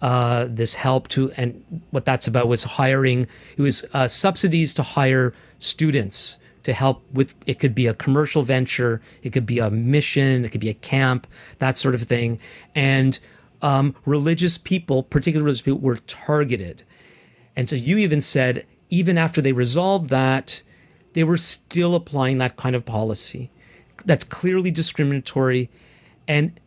Uh, 0.00 0.46
this 0.48 0.74
help 0.74 1.08
to, 1.08 1.32
and 1.32 1.82
what 1.90 2.04
that's 2.04 2.28
about 2.28 2.46
was 2.46 2.62
hiring. 2.62 3.26
It 3.56 3.62
was 3.62 3.84
uh, 3.92 4.06
subsidies 4.06 4.74
to 4.74 4.84
hire 4.84 5.34
students 5.58 6.38
to 6.62 6.72
help 6.72 7.02
with. 7.12 7.34
It 7.46 7.58
could 7.58 7.74
be 7.74 7.88
a 7.88 7.94
commercial 7.94 8.44
venture, 8.44 9.02
it 9.24 9.30
could 9.30 9.44
be 9.44 9.58
a 9.58 9.70
mission, 9.70 10.44
it 10.44 10.52
could 10.52 10.60
be 10.60 10.68
a 10.68 10.74
camp, 10.74 11.26
that 11.58 11.76
sort 11.76 11.96
of 11.96 12.02
thing, 12.02 12.38
and 12.76 13.18
um, 13.60 13.96
religious 14.04 14.56
people, 14.56 15.02
particularly 15.02 15.46
religious 15.46 15.62
people, 15.62 15.80
were 15.80 15.96
targeted. 15.96 16.84
And 17.56 17.68
so 17.68 17.74
you 17.74 17.98
even 17.98 18.20
said, 18.20 18.66
even 18.90 19.18
after 19.18 19.40
they 19.40 19.52
resolved 19.52 20.10
that, 20.10 20.62
they 21.12 21.24
were 21.24 21.38
still 21.38 21.96
applying 21.96 22.38
that 22.38 22.56
kind 22.56 22.76
of 22.76 22.84
policy. 22.84 23.50
That's 24.08 24.24
clearly 24.24 24.70
discriminatory. 24.70 25.68
And 26.26 26.58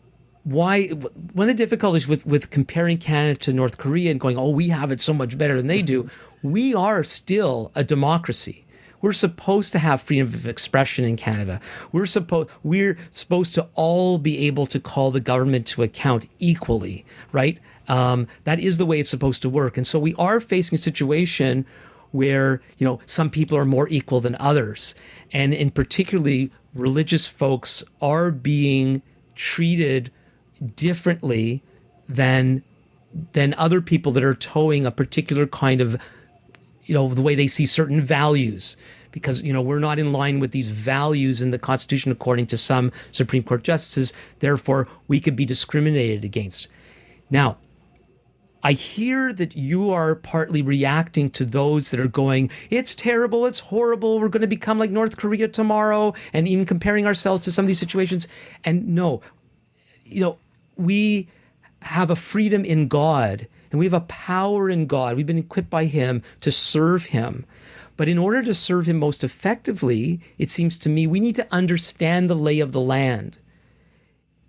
why 0.43 0.87
one 0.87 1.49
of 1.49 1.57
the 1.57 1.63
difficulties 1.63 2.07
with, 2.07 2.23
with 2.23 2.51
comparing 2.51 2.99
Canada 2.99 3.39
to 3.39 3.53
North 3.53 3.79
Korea 3.79 4.11
and 4.11 4.19
going, 4.19 4.37
oh, 4.37 4.51
we 4.51 4.69
have 4.69 4.91
it 4.91 5.01
so 5.01 5.11
much 5.13 5.35
better 5.37 5.57
than 5.57 5.65
they 5.65 5.81
do, 5.81 6.09
we 6.43 6.75
are 6.75 7.03
still 7.03 7.71
a 7.73 7.83
democracy. 7.83 8.63
We're 9.01 9.13
supposed 9.13 9.71
to 9.71 9.79
have 9.79 10.03
freedom 10.03 10.27
of 10.27 10.47
expression 10.47 11.03
in 11.03 11.15
Canada. 11.15 11.61
We're 11.91 12.05
supposed 12.05 12.51
we're 12.61 12.99
supposed 13.09 13.55
to 13.55 13.67
all 13.73 14.19
be 14.19 14.45
able 14.45 14.67
to 14.67 14.79
call 14.79 15.09
the 15.09 15.19
government 15.19 15.65
to 15.67 15.81
account 15.81 16.27
equally, 16.37 17.05
right? 17.31 17.59
Um, 17.87 18.27
that 18.43 18.59
is 18.59 18.77
the 18.77 18.85
way 18.85 18.99
it's 18.99 19.09
supposed 19.09 19.41
to 19.41 19.49
work. 19.49 19.77
And 19.77 19.87
so 19.87 19.97
we 19.97 20.13
are 20.19 20.39
facing 20.39 20.75
a 20.75 20.81
situation 20.81 21.65
where 22.11 22.61
you 22.77 22.85
know 22.85 22.99
some 23.05 23.29
people 23.29 23.57
are 23.57 23.65
more 23.65 23.87
equal 23.89 24.21
than 24.21 24.35
others, 24.39 24.95
and 25.31 25.53
in 25.53 25.71
particularly 25.71 26.51
religious 26.73 27.27
folks 27.27 27.83
are 28.01 28.31
being 28.31 29.01
treated 29.35 30.11
differently 30.75 31.61
than 32.07 32.63
than 33.33 33.53
other 33.55 33.81
people 33.81 34.13
that 34.13 34.23
are 34.23 34.35
toeing 34.35 34.85
a 34.85 34.91
particular 34.91 35.47
kind 35.47 35.81
of 35.81 35.97
you 36.83 36.93
know 36.93 37.13
the 37.13 37.21
way 37.21 37.35
they 37.35 37.47
see 37.47 37.65
certain 37.65 38.01
values. 38.01 38.77
Because 39.11 39.41
you 39.41 39.51
know 39.51 39.61
we're 39.61 39.79
not 39.79 39.99
in 39.99 40.13
line 40.13 40.39
with 40.39 40.51
these 40.51 40.69
values 40.69 41.41
in 41.41 41.51
the 41.51 41.59
constitution 41.59 42.13
according 42.13 42.47
to 42.47 42.57
some 42.57 42.93
supreme 43.11 43.43
court 43.43 43.61
justices. 43.63 44.13
Therefore 44.39 44.87
we 45.09 45.19
could 45.19 45.35
be 45.35 45.43
discriminated 45.43 46.23
against. 46.23 46.69
Now 47.29 47.57
I 48.63 48.73
hear 48.73 49.33
that 49.33 49.55
you 49.55 49.91
are 49.91 50.15
partly 50.15 50.61
reacting 50.61 51.31
to 51.31 51.45
those 51.45 51.89
that 51.89 51.99
are 51.99 52.07
going, 52.07 52.51
it's 52.69 52.95
terrible, 52.95 53.47
it's 53.47 53.59
horrible, 53.59 54.19
we're 54.19 54.29
going 54.29 54.41
to 54.41 54.47
become 54.47 54.77
like 54.77 54.91
North 54.91 55.17
Korea 55.17 55.47
tomorrow, 55.47 56.13
and 56.31 56.47
even 56.47 56.65
comparing 56.65 57.07
ourselves 57.07 57.43
to 57.43 57.51
some 57.51 57.65
of 57.65 57.67
these 57.67 57.79
situations. 57.79 58.27
And 58.63 58.89
no, 58.89 59.21
you 60.05 60.21
know, 60.21 60.37
we 60.77 61.27
have 61.81 62.11
a 62.11 62.15
freedom 62.15 62.65
in 62.65 62.87
God 62.87 63.47
and 63.71 63.79
we 63.79 63.85
have 63.85 63.93
a 63.93 64.01
power 64.01 64.69
in 64.69 64.85
God. 64.85 65.15
We've 65.15 65.25
been 65.25 65.37
equipped 65.37 65.69
by 65.69 65.85
Him 65.85 66.23
to 66.41 66.51
serve 66.51 67.05
Him. 67.05 67.45
But 67.97 68.09
in 68.09 68.17
order 68.17 68.43
to 68.43 68.53
serve 68.53 68.85
Him 68.85 68.97
most 68.97 69.23
effectively, 69.23 70.21
it 70.37 70.51
seems 70.51 70.79
to 70.79 70.89
me 70.89 71.07
we 71.07 71.19
need 71.19 71.35
to 71.35 71.47
understand 71.51 72.29
the 72.29 72.35
lay 72.35 72.59
of 72.59 72.71
the 72.71 72.81
land. 72.81 73.37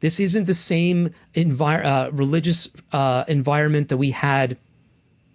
This 0.02 0.18
isn't 0.18 0.46
the 0.46 0.54
same 0.54 1.14
envi- 1.32 1.84
uh, 1.84 2.10
religious 2.10 2.68
uh, 2.92 3.22
environment 3.28 3.88
that 3.90 3.98
we 3.98 4.10
had 4.10 4.58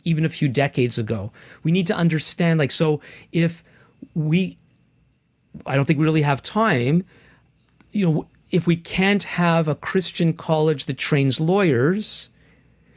even 0.03 0.25
a 0.25 0.29
few 0.29 0.49
decades 0.49 0.97
ago. 0.97 1.31
We 1.63 1.71
need 1.71 1.87
to 1.87 1.95
understand, 1.95 2.59
like, 2.59 2.71
so 2.71 2.99
if 3.31 3.63
we, 4.13 4.57
I 5.65 5.77
don't 5.77 5.85
think 5.85 5.99
we 5.99 6.03
really 6.03 6.23
have 6.23 6.43
time, 6.43 7.05
you 7.93 8.05
know, 8.05 8.27
if 8.51 8.67
we 8.67 8.75
can't 8.75 9.23
have 9.23 9.69
a 9.69 9.75
Christian 9.75 10.33
college 10.33 10.83
that 10.85 10.97
trains 10.97 11.39
lawyers, 11.39 12.27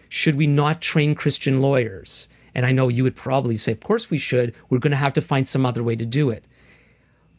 should 0.08 0.34
we 0.34 0.48
not 0.48 0.80
train 0.80 1.14
Christian 1.14 1.60
lawyers? 1.60 2.28
And 2.52 2.66
I 2.66 2.72
know 2.72 2.88
you 2.88 3.04
would 3.04 3.14
probably 3.14 3.56
say, 3.56 3.70
of 3.70 3.78
course 3.78 4.10
we 4.10 4.18
should. 4.18 4.56
We're 4.68 4.80
going 4.80 4.90
to 4.90 4.96
have 4.96 5.12
to 5.12 5.20
find 5.20 5.46
some 5.46 5.64
other 5.64 5.84
way 5.84 5.94
to 5.94 6.04
do 6.04 6.30
it. 6.30 6.44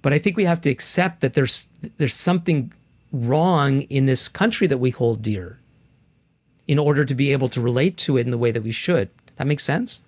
But 0.02 0.14
I 0.14 0.20
think 0.20 0.38
we 0.38 0.46
have 0.46 0.62
to 0.62 0.70
accept 0.70 1.20
that 1.20 1.34
there's 1.34 1.70
there's 1.98 2.16
something 2.16 2.72
wrong 3.12 3.82
in 3.82 4.06
this 4.06 4.28
country 4.28 4.68
that 4.68 4.78
we 4.78 4.90
hold 4.90 5.22
dear 5.22 5.60
in 6.68 6.80
order 6.80 7.04
to 7.04 7.16
be 7.16 7.34
able 7.34 7.50
to 7.50 7.62
relate 7.62 7.98
to 7.98 8.18
it 8.18 8.22
in 8.22 8.32
the 8.32 8.38
way 8.38 8.52
that 8.52 8.64
we 8.64 8.72
should. 8.72 9.10
That 9.38 9.48
makes 9.48 9.64
sense? 9.64 10.04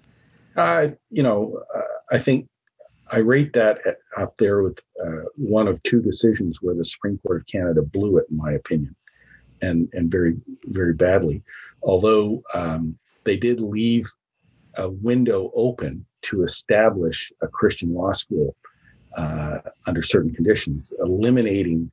Uh, 0.56 0.90
you 1.10 1.24
know, 1.24 1.64
I 2.12 2.20
think 2.20 2.48
I 3.12 3.18
rate 3.18 3.54
that 3.54 3.86
at, 3.86 3.98
up 4.16 4.36
there 4.38 4.62
with 4.62 4.80
uh, 5.04 5.24
one 5.36 5.68
of 5.68 5.82
two 5.84 6.02
decisions 6.02 6.60
where 6.62 6.76
the 6.76 6.86
Supreme 6.86 7.20
Court 7.26 7.42
of 7.42 7.48
Canada 7.48 7.82
blew 7.82 8.18
it, 8.18 8.28
in 8.30 8.38
my 8.38 8.54
opinion, 8.54 8.96
and 9.62 9.90
and 9.94 10.12
very 10.12 10.36
very 10.66 10.94
badly 10.94 11.44
although 11.84 12.44
um, 12.54 12.98
they 13.24 13.38
did 13.38 13.60
leave 13.60 14.12
a 14.78 14.90
window 14.90 15.52
open 15.56 16.06
to 16.24 16.44
establish 16.44 17.32
a 17.42 17.48
Christian 17.48 17.94
law 17.94 18.14
school 18.14 18.56
uh, 19.16 19.60
under 19.86 20.02
certain 20.02 20.34
conditions, 20.34 20.94
eliminating 21.00 21.92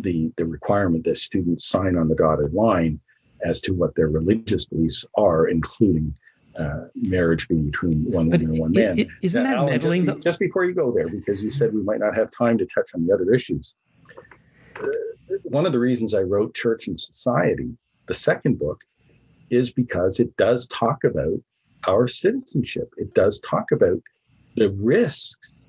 the, 0.00 0.32
the 0.36 0.44
requirement 0.44 1.04
that 1.04 1.18
students 1.18 1.66
sign 1.66 1.96
on 1.96 2.08
the 2.08 2.14
dotted 2.14 2.54
line 2.54 3.00
as 3.44 3.60
to 3.62 3.72
what 3.72 3.94
their 3.94 4.08
religious 4.08 4.66
beliefs 4.66 5.04
are, 5.14 5.48
including 5.48 6.14
uh, 6.58 6.86
marriage 6.94 7.48
being 7.48 7.66
between 7.66 8.04
one 8.04 8.28
woman 8.28 8.50
and 8.50 8.58
one 8.58 8.72
man. 8.72 9.06
is 9.22 9.34
not 9.34 9.44
that 9.44 9.56
Alan, 9.56 9.72
meddling? 9.72 10.06
Just, 10.06 10.20
just, 10.20 10.38
before 10.38 10.64
you 10.64 10.74
go 10.74 10.92
there, 10.92 11.08
because 11.08 11.42
you 11.42 11.50
said 11.50 11.72
we 11.72 11.82
might 11.82 12.00
not 12.00 12.14
have 12.16 12.30
time 12.30 12.58
to 12.58 12.66
touch 12.66 12.90
on 12.94 13.06
the 13.06 13.14
other 13.14 13.32
issues. 13.32 13.74
Uh, 14.76 14.86
one 15.44 15.64
of 15.64 15.72
the 15.72 15.78
reasons 15.78 16.14
I 16.14 16.20
wrote 16.20 16.54
Church 16.54 16.88
and 16.88 16.98
Society, 16.98 17.76
the 18.08 18.14
second 18.14 18.58
book, 18.58 18.82
is 19.48 19.72
because 19.72 20.20
it 20.20 20.36
does 20.36 20.66
talk 20.68 21.04
about 21.04 21.40
our 21.86 22.08
citizenship. 22.08 22.92
It 22.96 23.14
does 23.14 23.40
talk 23.48 23.72
about 23.72 24.02
the 24.56 24.70
risks 24.70 25.62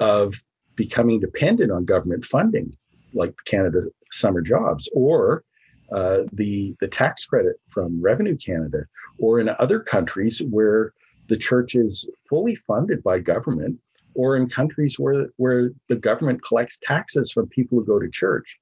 of 0.00 0.34
becoming 0.76 1.20
dependent 1.20 1.72
on 1.72 1.84
government 1.84 2.24
funding, 2.24 2.76
like 3.16 3.34
Canada 3.46 3.82
summer 4.12 4.40
jobs, 4.40 4.88
or 4.92 5.44
uh, 5.92 6.20
the 6.32 6.76
the 6.80 6.88
tax 6.88 7.24
credit 7.24 7.56
from 7.68 8.00
Revenue 8.00 8.36
Canada, 8.36 8.84
or 9.18 9.40
in 9.40 9.48
other 9.48 9.80
countries 9.80 10.42
where 10.50 10.92
the 11.28 11.36
church 11.36 11.74
is 11.74 12.08
fully 12.28 12.54
funded 12.54 13.02
by 13.02 13.18
government, 13.18 13.78
or 14.14 14.36
in 14.36 14.48
countries 14.48 14.98
where 14.98 15.28
where 15.36 15.70
the 15.88 15.96
government 15.96 16.42
collects 16.44 16.78
taxes 16.82 17.32
from 17.32 17.48
people 17.48 17.78
who 17.78 17.84
go 17.84 17.98
to 17.98 18.10
church, 18.10 18.58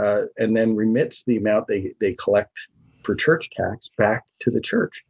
uh, 0.00 0.22
and 0.38 0.56
then 0.56 0.76
remits 0.76 1.24
the 1.24 1.36
amount 1.36 1.66
they 1.66 1.92
they 2.00 2.14
collect 2.14 2.58
for 3.02 3.14
church 3.14 3.50
tax 3.50 3.90
back 3.98 4.24
to 4.40 4.50
the 4.50 4.60
church. 4.60 5.04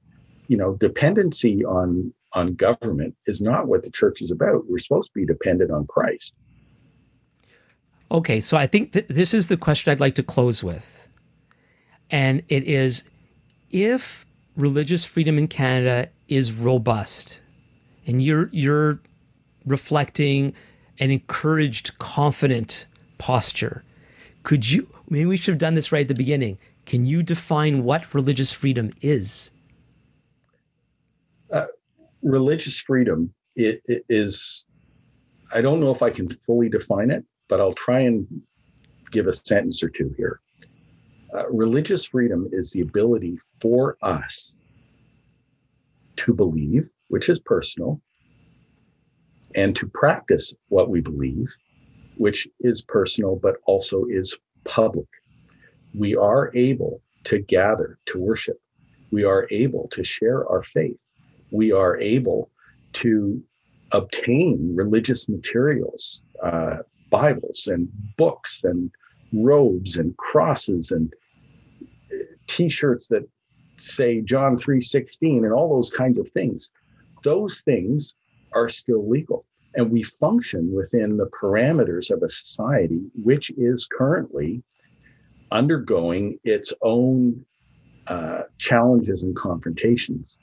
You 0.48 0.56
know, 0.56 0.74
dependency 0.74 1.64
on 1.64 2.12
on 2.34 2.54
government 2.54 3.14
is 3.26 3.40
not 3.40 3.68
what 3.68 3.82
the 3.82 3.90
church 3.90 4.22
is 4.22 4.30
about. 4.30 4.64
We're 4.68 4.78
supposed 4.78 5.10
to 5.12 5.20
be 5.20 5.26
dependent 5.26 5.70
on 5.70 5.86
Christ. 5.86 6.34
Okay, 8.12 8.40
so 8.40 8.56
I 8.58 8.66
think 8.66 8.92
th- 8.92 9.08
this 9.08 9.32
is 9.32 9.46
the 9.46 9.56
question 9.56 9.90
I'd 9.90 10.00
like 10.00 10.16
to 10.16 10.22
close 10.22 10.62
with. 10.62 11.08
And 12.10 12.42
it 12.48 12.64
is 12.64 13.04
if 13.70 14.26
religious 14.54 15.04
freedom 15.04 15.38
in 15.38 15.48
Canada 15.48 16.10
is 16.28 16.52
robust 16.52 17.40
and 18.06 18.22
you're 18.22 18.50
you're 18.52 19.00
reflecting 19.64 20.52
an 20.98 21.10
encouraged 21.10 21.98
confident 21.98 22.86
posture 23.16 23.82
could 24.42 24.68
you 24.68 24.88
maybe 25.08 25.24
we 25.24 25.36
should 25.36 25.52
have 25.52 25.58
done 25.58 25.74
this 25.74 25.92
right 25.92 26.02
at 26.02 26.08
the 26.08 26.14
beginning 26.14 26.58
can 26.84 27.06
you 27.06 27.22
define 27.22 27.84
what 27.84 28.12
religious 28.14 28.52
freedom 28.52 28.92
is? 29.00 29.50
Uh, 31.50 31.66
religious 32.22 32.80
freedom 32.80 33.32
is, 33.54 34.64
I 35.52 35.60
don't 35.60 35.80
know 35.80 35.90
if 35.90 36.02
I 36.02 36.10
can 36.10 36.28
fully 36.46 36.68
define 36.68 37.10
it, 37.10 37.24
but 37.52 37.60
I'll 37.60 37.74
try 37.74 38.00
and 38.00 38.26
give 39.10 39.26
a 39.26 39.32
sentence 39.34 39.82
or 39.82 39.90
two 39.90 40.14
here. 40.16 40.40
Uh, 41.36 41.50
religious 41.50 42.06
freedom 42.06 42.48
is 42.50 42.70
the 42.70 42.80
ability 42.80 43.36
for 43.60 43.98
us 44.00 44.54
to 46.16 46.32
believe, 46.32 46.88
which 47.08 47.28
is 47.28 47.40
personal, 47.40 48.00
and 49.54 49.76
to 49.76 49.86
practice 49.86 50.54
what 50.68 50.88
we 50.88 51.02
believe, 51.02 51.54
which 52.16 52.48
is 52.60 52.80
personal, 52.80 53.36
but 53.36 53.56
also 53.66 54.06
is 54.08 54.34
public 54.64 55.08
we 55.94 56.16
are 56.16 56.50
able 56.54 57.02
to 57.24 57.38
gather 57.38 57.98
to 58.06 58.18
worship. 58.18 58.58
We 59.10 59.24
are 59.24 59.46
able 59.50 59.88
to 59.92 60.02
share 60.02 60.48
our 60.48 60.62
faith. 60.62 60.96
We 61.50 61.70
are 61.72 61.98
able 61.98 62.50
to 62.94 63.42
obtain 63.92 64.72
religious 64.74 65.28
materials, 65.28 66.22
uh, 66.42 66.78
Bibles 67.12 67.68
and 67.68 67.88
books 68.16 68.64
and 68.64 68.90
robes 69.32 69.98
and 69.98 70.16
crosses 70.16 70.90
and 70.90 71.12
t-shirts 72.48 73.06
that 73.08 73.22
say 73.78 74.20
John 74.22 74.56
3:16 74.56 75.44
and 75.44 75.52
all 75.52 75.76
those 75.76 75.90
kinds 75.90 76.18
of 76.18 76.28
things. 76.30 76.70
Those 77.22 77.62
things 77.62 78.14
are 78.52 78.68
still 78.68 79.08
legal 79.08 79.46
and 79.74 79.90
we 79.90 80.02
function 80.02 80.72
within 80.74 81.16
the 81.16 81.28
parameters 81.28 82.10
of 82.10 82.22
a 82.22 82.28
society 82.28 83.02
which 83.22 83.50
is 83.56 83.86
currently 83.86 84.62
undergoing 85.50 86.38
its 86.44 86.72
own 86.82 87.44
uh, 88.06 88.42
challenges 88.58 89.22
and 89.22 89.36
confrontations. 89.36 90.38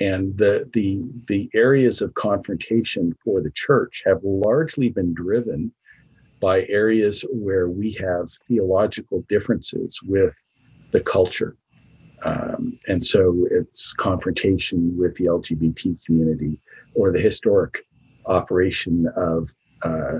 And 0.00 0.36
the, 0.36 0.68
the, 0.72 1.02
the 1.26 1.50
areas 1.54 2.02
of 2.02 2.14
confrontation 2.14 3.16
for 3.24 3.40
the 3.40 3.50
church 3.50 4.02
have 4.06 4.20
largely 4.22 4.88
been 4.90 5.12
driven 5.14 5.72
by 6.40 6.64
areas 6.66 7.24
where 7.32 7.68
we 7.68 7.92
have 7.92 8.30
theological 8.46 9.24
differences 9.28 10.00
with 10.02 10.36
the 10.92 11.00
culture. 11.00 11.56
Um, 12.24 12.78
and 12.88 13.04
so 13.04 13.46
it's 13.50 13.92
confrontation 13.92 14.96
with 14.96 15.14
the 15.16 15.26
LGBT 15.26 16.04
community 16.04 16.60
or 16.94 17.12
the 17.12 17.20
historic 17.20 17.84
operation 18.26 19.06
of 19.16 19.48
uh, 19.82 20.18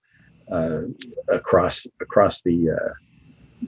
uh, 0.51 0.81
across 1.27 1.87
across 2.01 2.41
the 2.41 2.71
uh, 2.71 2.93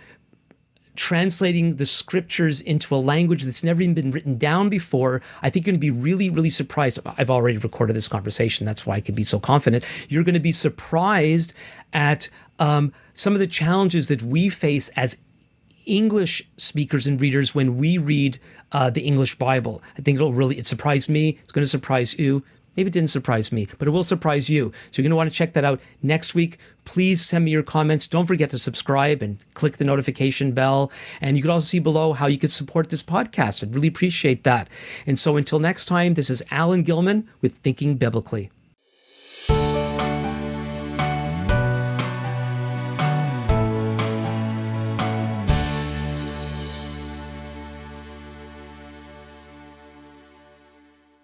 translating 1.01 1.77
the 1.77 1.85
scriptures 1.87 2.61
into 2.61 2.93
a 2.93 2.97
language 2.97 3.41
that's 3.43 3.63
never 3.63 3.81
even 3.81 3.95
been 3.95 4.11
written 4.11 4.37
down 4.37 4.69
before, 4.69 5.23
I 5.41 5.49
think 5.49 5.65
you're 5.65 5.71
going 5.71 5.79
to 5.79 5.87
be 5.87 5.89
really, 5.89 6.29
really 6.29 6.51
surprised. 6.51 6.99
I've 7.03 7.31
already 7.31 7.57
recorded 7.57 7.95
this 7.95 8.07
conversation. 8.07 8.67
That's 8.67 8.85
why 8.85 8.97
I 8.97 9.01
can 9.01 9.15
be 9.15 9.23
so 9.23 9.39
confident. 9.39 9.83
You're 10.09 10.23
going 10.23 10.35
to 10.35 10.39
be 10.39 10.51
surprised 10.51 11.53
at 11.91 12.29
um, 12.59 12.93
some 13.15 13.33
of 13.33 13.39
the 13.39 13.47
challenges 13.47 14.07
that 14.07 14.21
we 14.21 14.49
face 14.49 14.89
as 14.89 15.17
English 15.87 16.47
speakers 16.57 17.07
and 17.07 17.19
readers 17.19 17.55
when 17.55 17.79
we 17.79 17.97
read 17.97 18.39
uh, 18.71 18.91
the 18.91 19.01
English 19.01 19.39
Bible. 19.39 19.81
I 19.97 20.03
think 20.03 20.17
it'll 20.17 20.33
really 20.33 20.59
it 20.59 20.67
surprised 20.67 21.09
me. 21.09 21.39
It's 21.41 21.51
going 21.51 21.63
to 21.63 21.69
surprise 21.69 22.13
you. 22.19 22.43
Maybe 22.75 22.87
it 22.87 22.93
didn't 22.93 23.09
surprise 23.09 23.51
me, 23.51 23.67
but 23.77 23.87
it 23.87 23.91
will 23.91 24.03
surprise 24.03 24.49
you. 24.49 24.71
So 24.91 25.01
you're 25.01 25.03
going 25.03 25.11
to 25.11 25.17
want 25.17 25.31
to 25.31 25.35
check 25.35 25.53
that 25.53 25.65
out 25.65 25.81
next 26.01 26.33
week. 26.33 26.57
Please 26.85 27.25
send 27.25 27.43
me 27.43 27.51
your 27.51 27.63
comments. 27.63 28.07
Don't 28.07 28.25
forget 28.25 28.51
to 28.51 28.57
subscribe 28.57 29.21
and 29.21 29.43
click 29.53 29.77
the 29.77 29.85
notification 29.85 30.53
bell. 30.53 30.91
And 31.19 31.35
you 31.35 31.43
can 31.43 31.51
also 31.51 31.65
see 31.65 31.79
below 31.79 32.13
how 32.13 32.27
you 32.27 32.37
could 32.37 32.51
support 32.51 32.89
this 32.89 33.03
podcast. 33.03 33.61
I'd 33.61 33.75
really 33.75 33.89
appreciate 33.89 34.45
that. 34.45 34.69
And 35.05 35.19
so 35.19 35.35
until 35.37 35.59
next 35.59 35.85
time, 35.85 36.13
this 36.13 36.29
is 36.29 36.43
Alan 36.49 36.83
Gilman 36.83 37.27
with 37.41 37.55
Thinking 37.55 37.97
Biblically. 37.97 38.51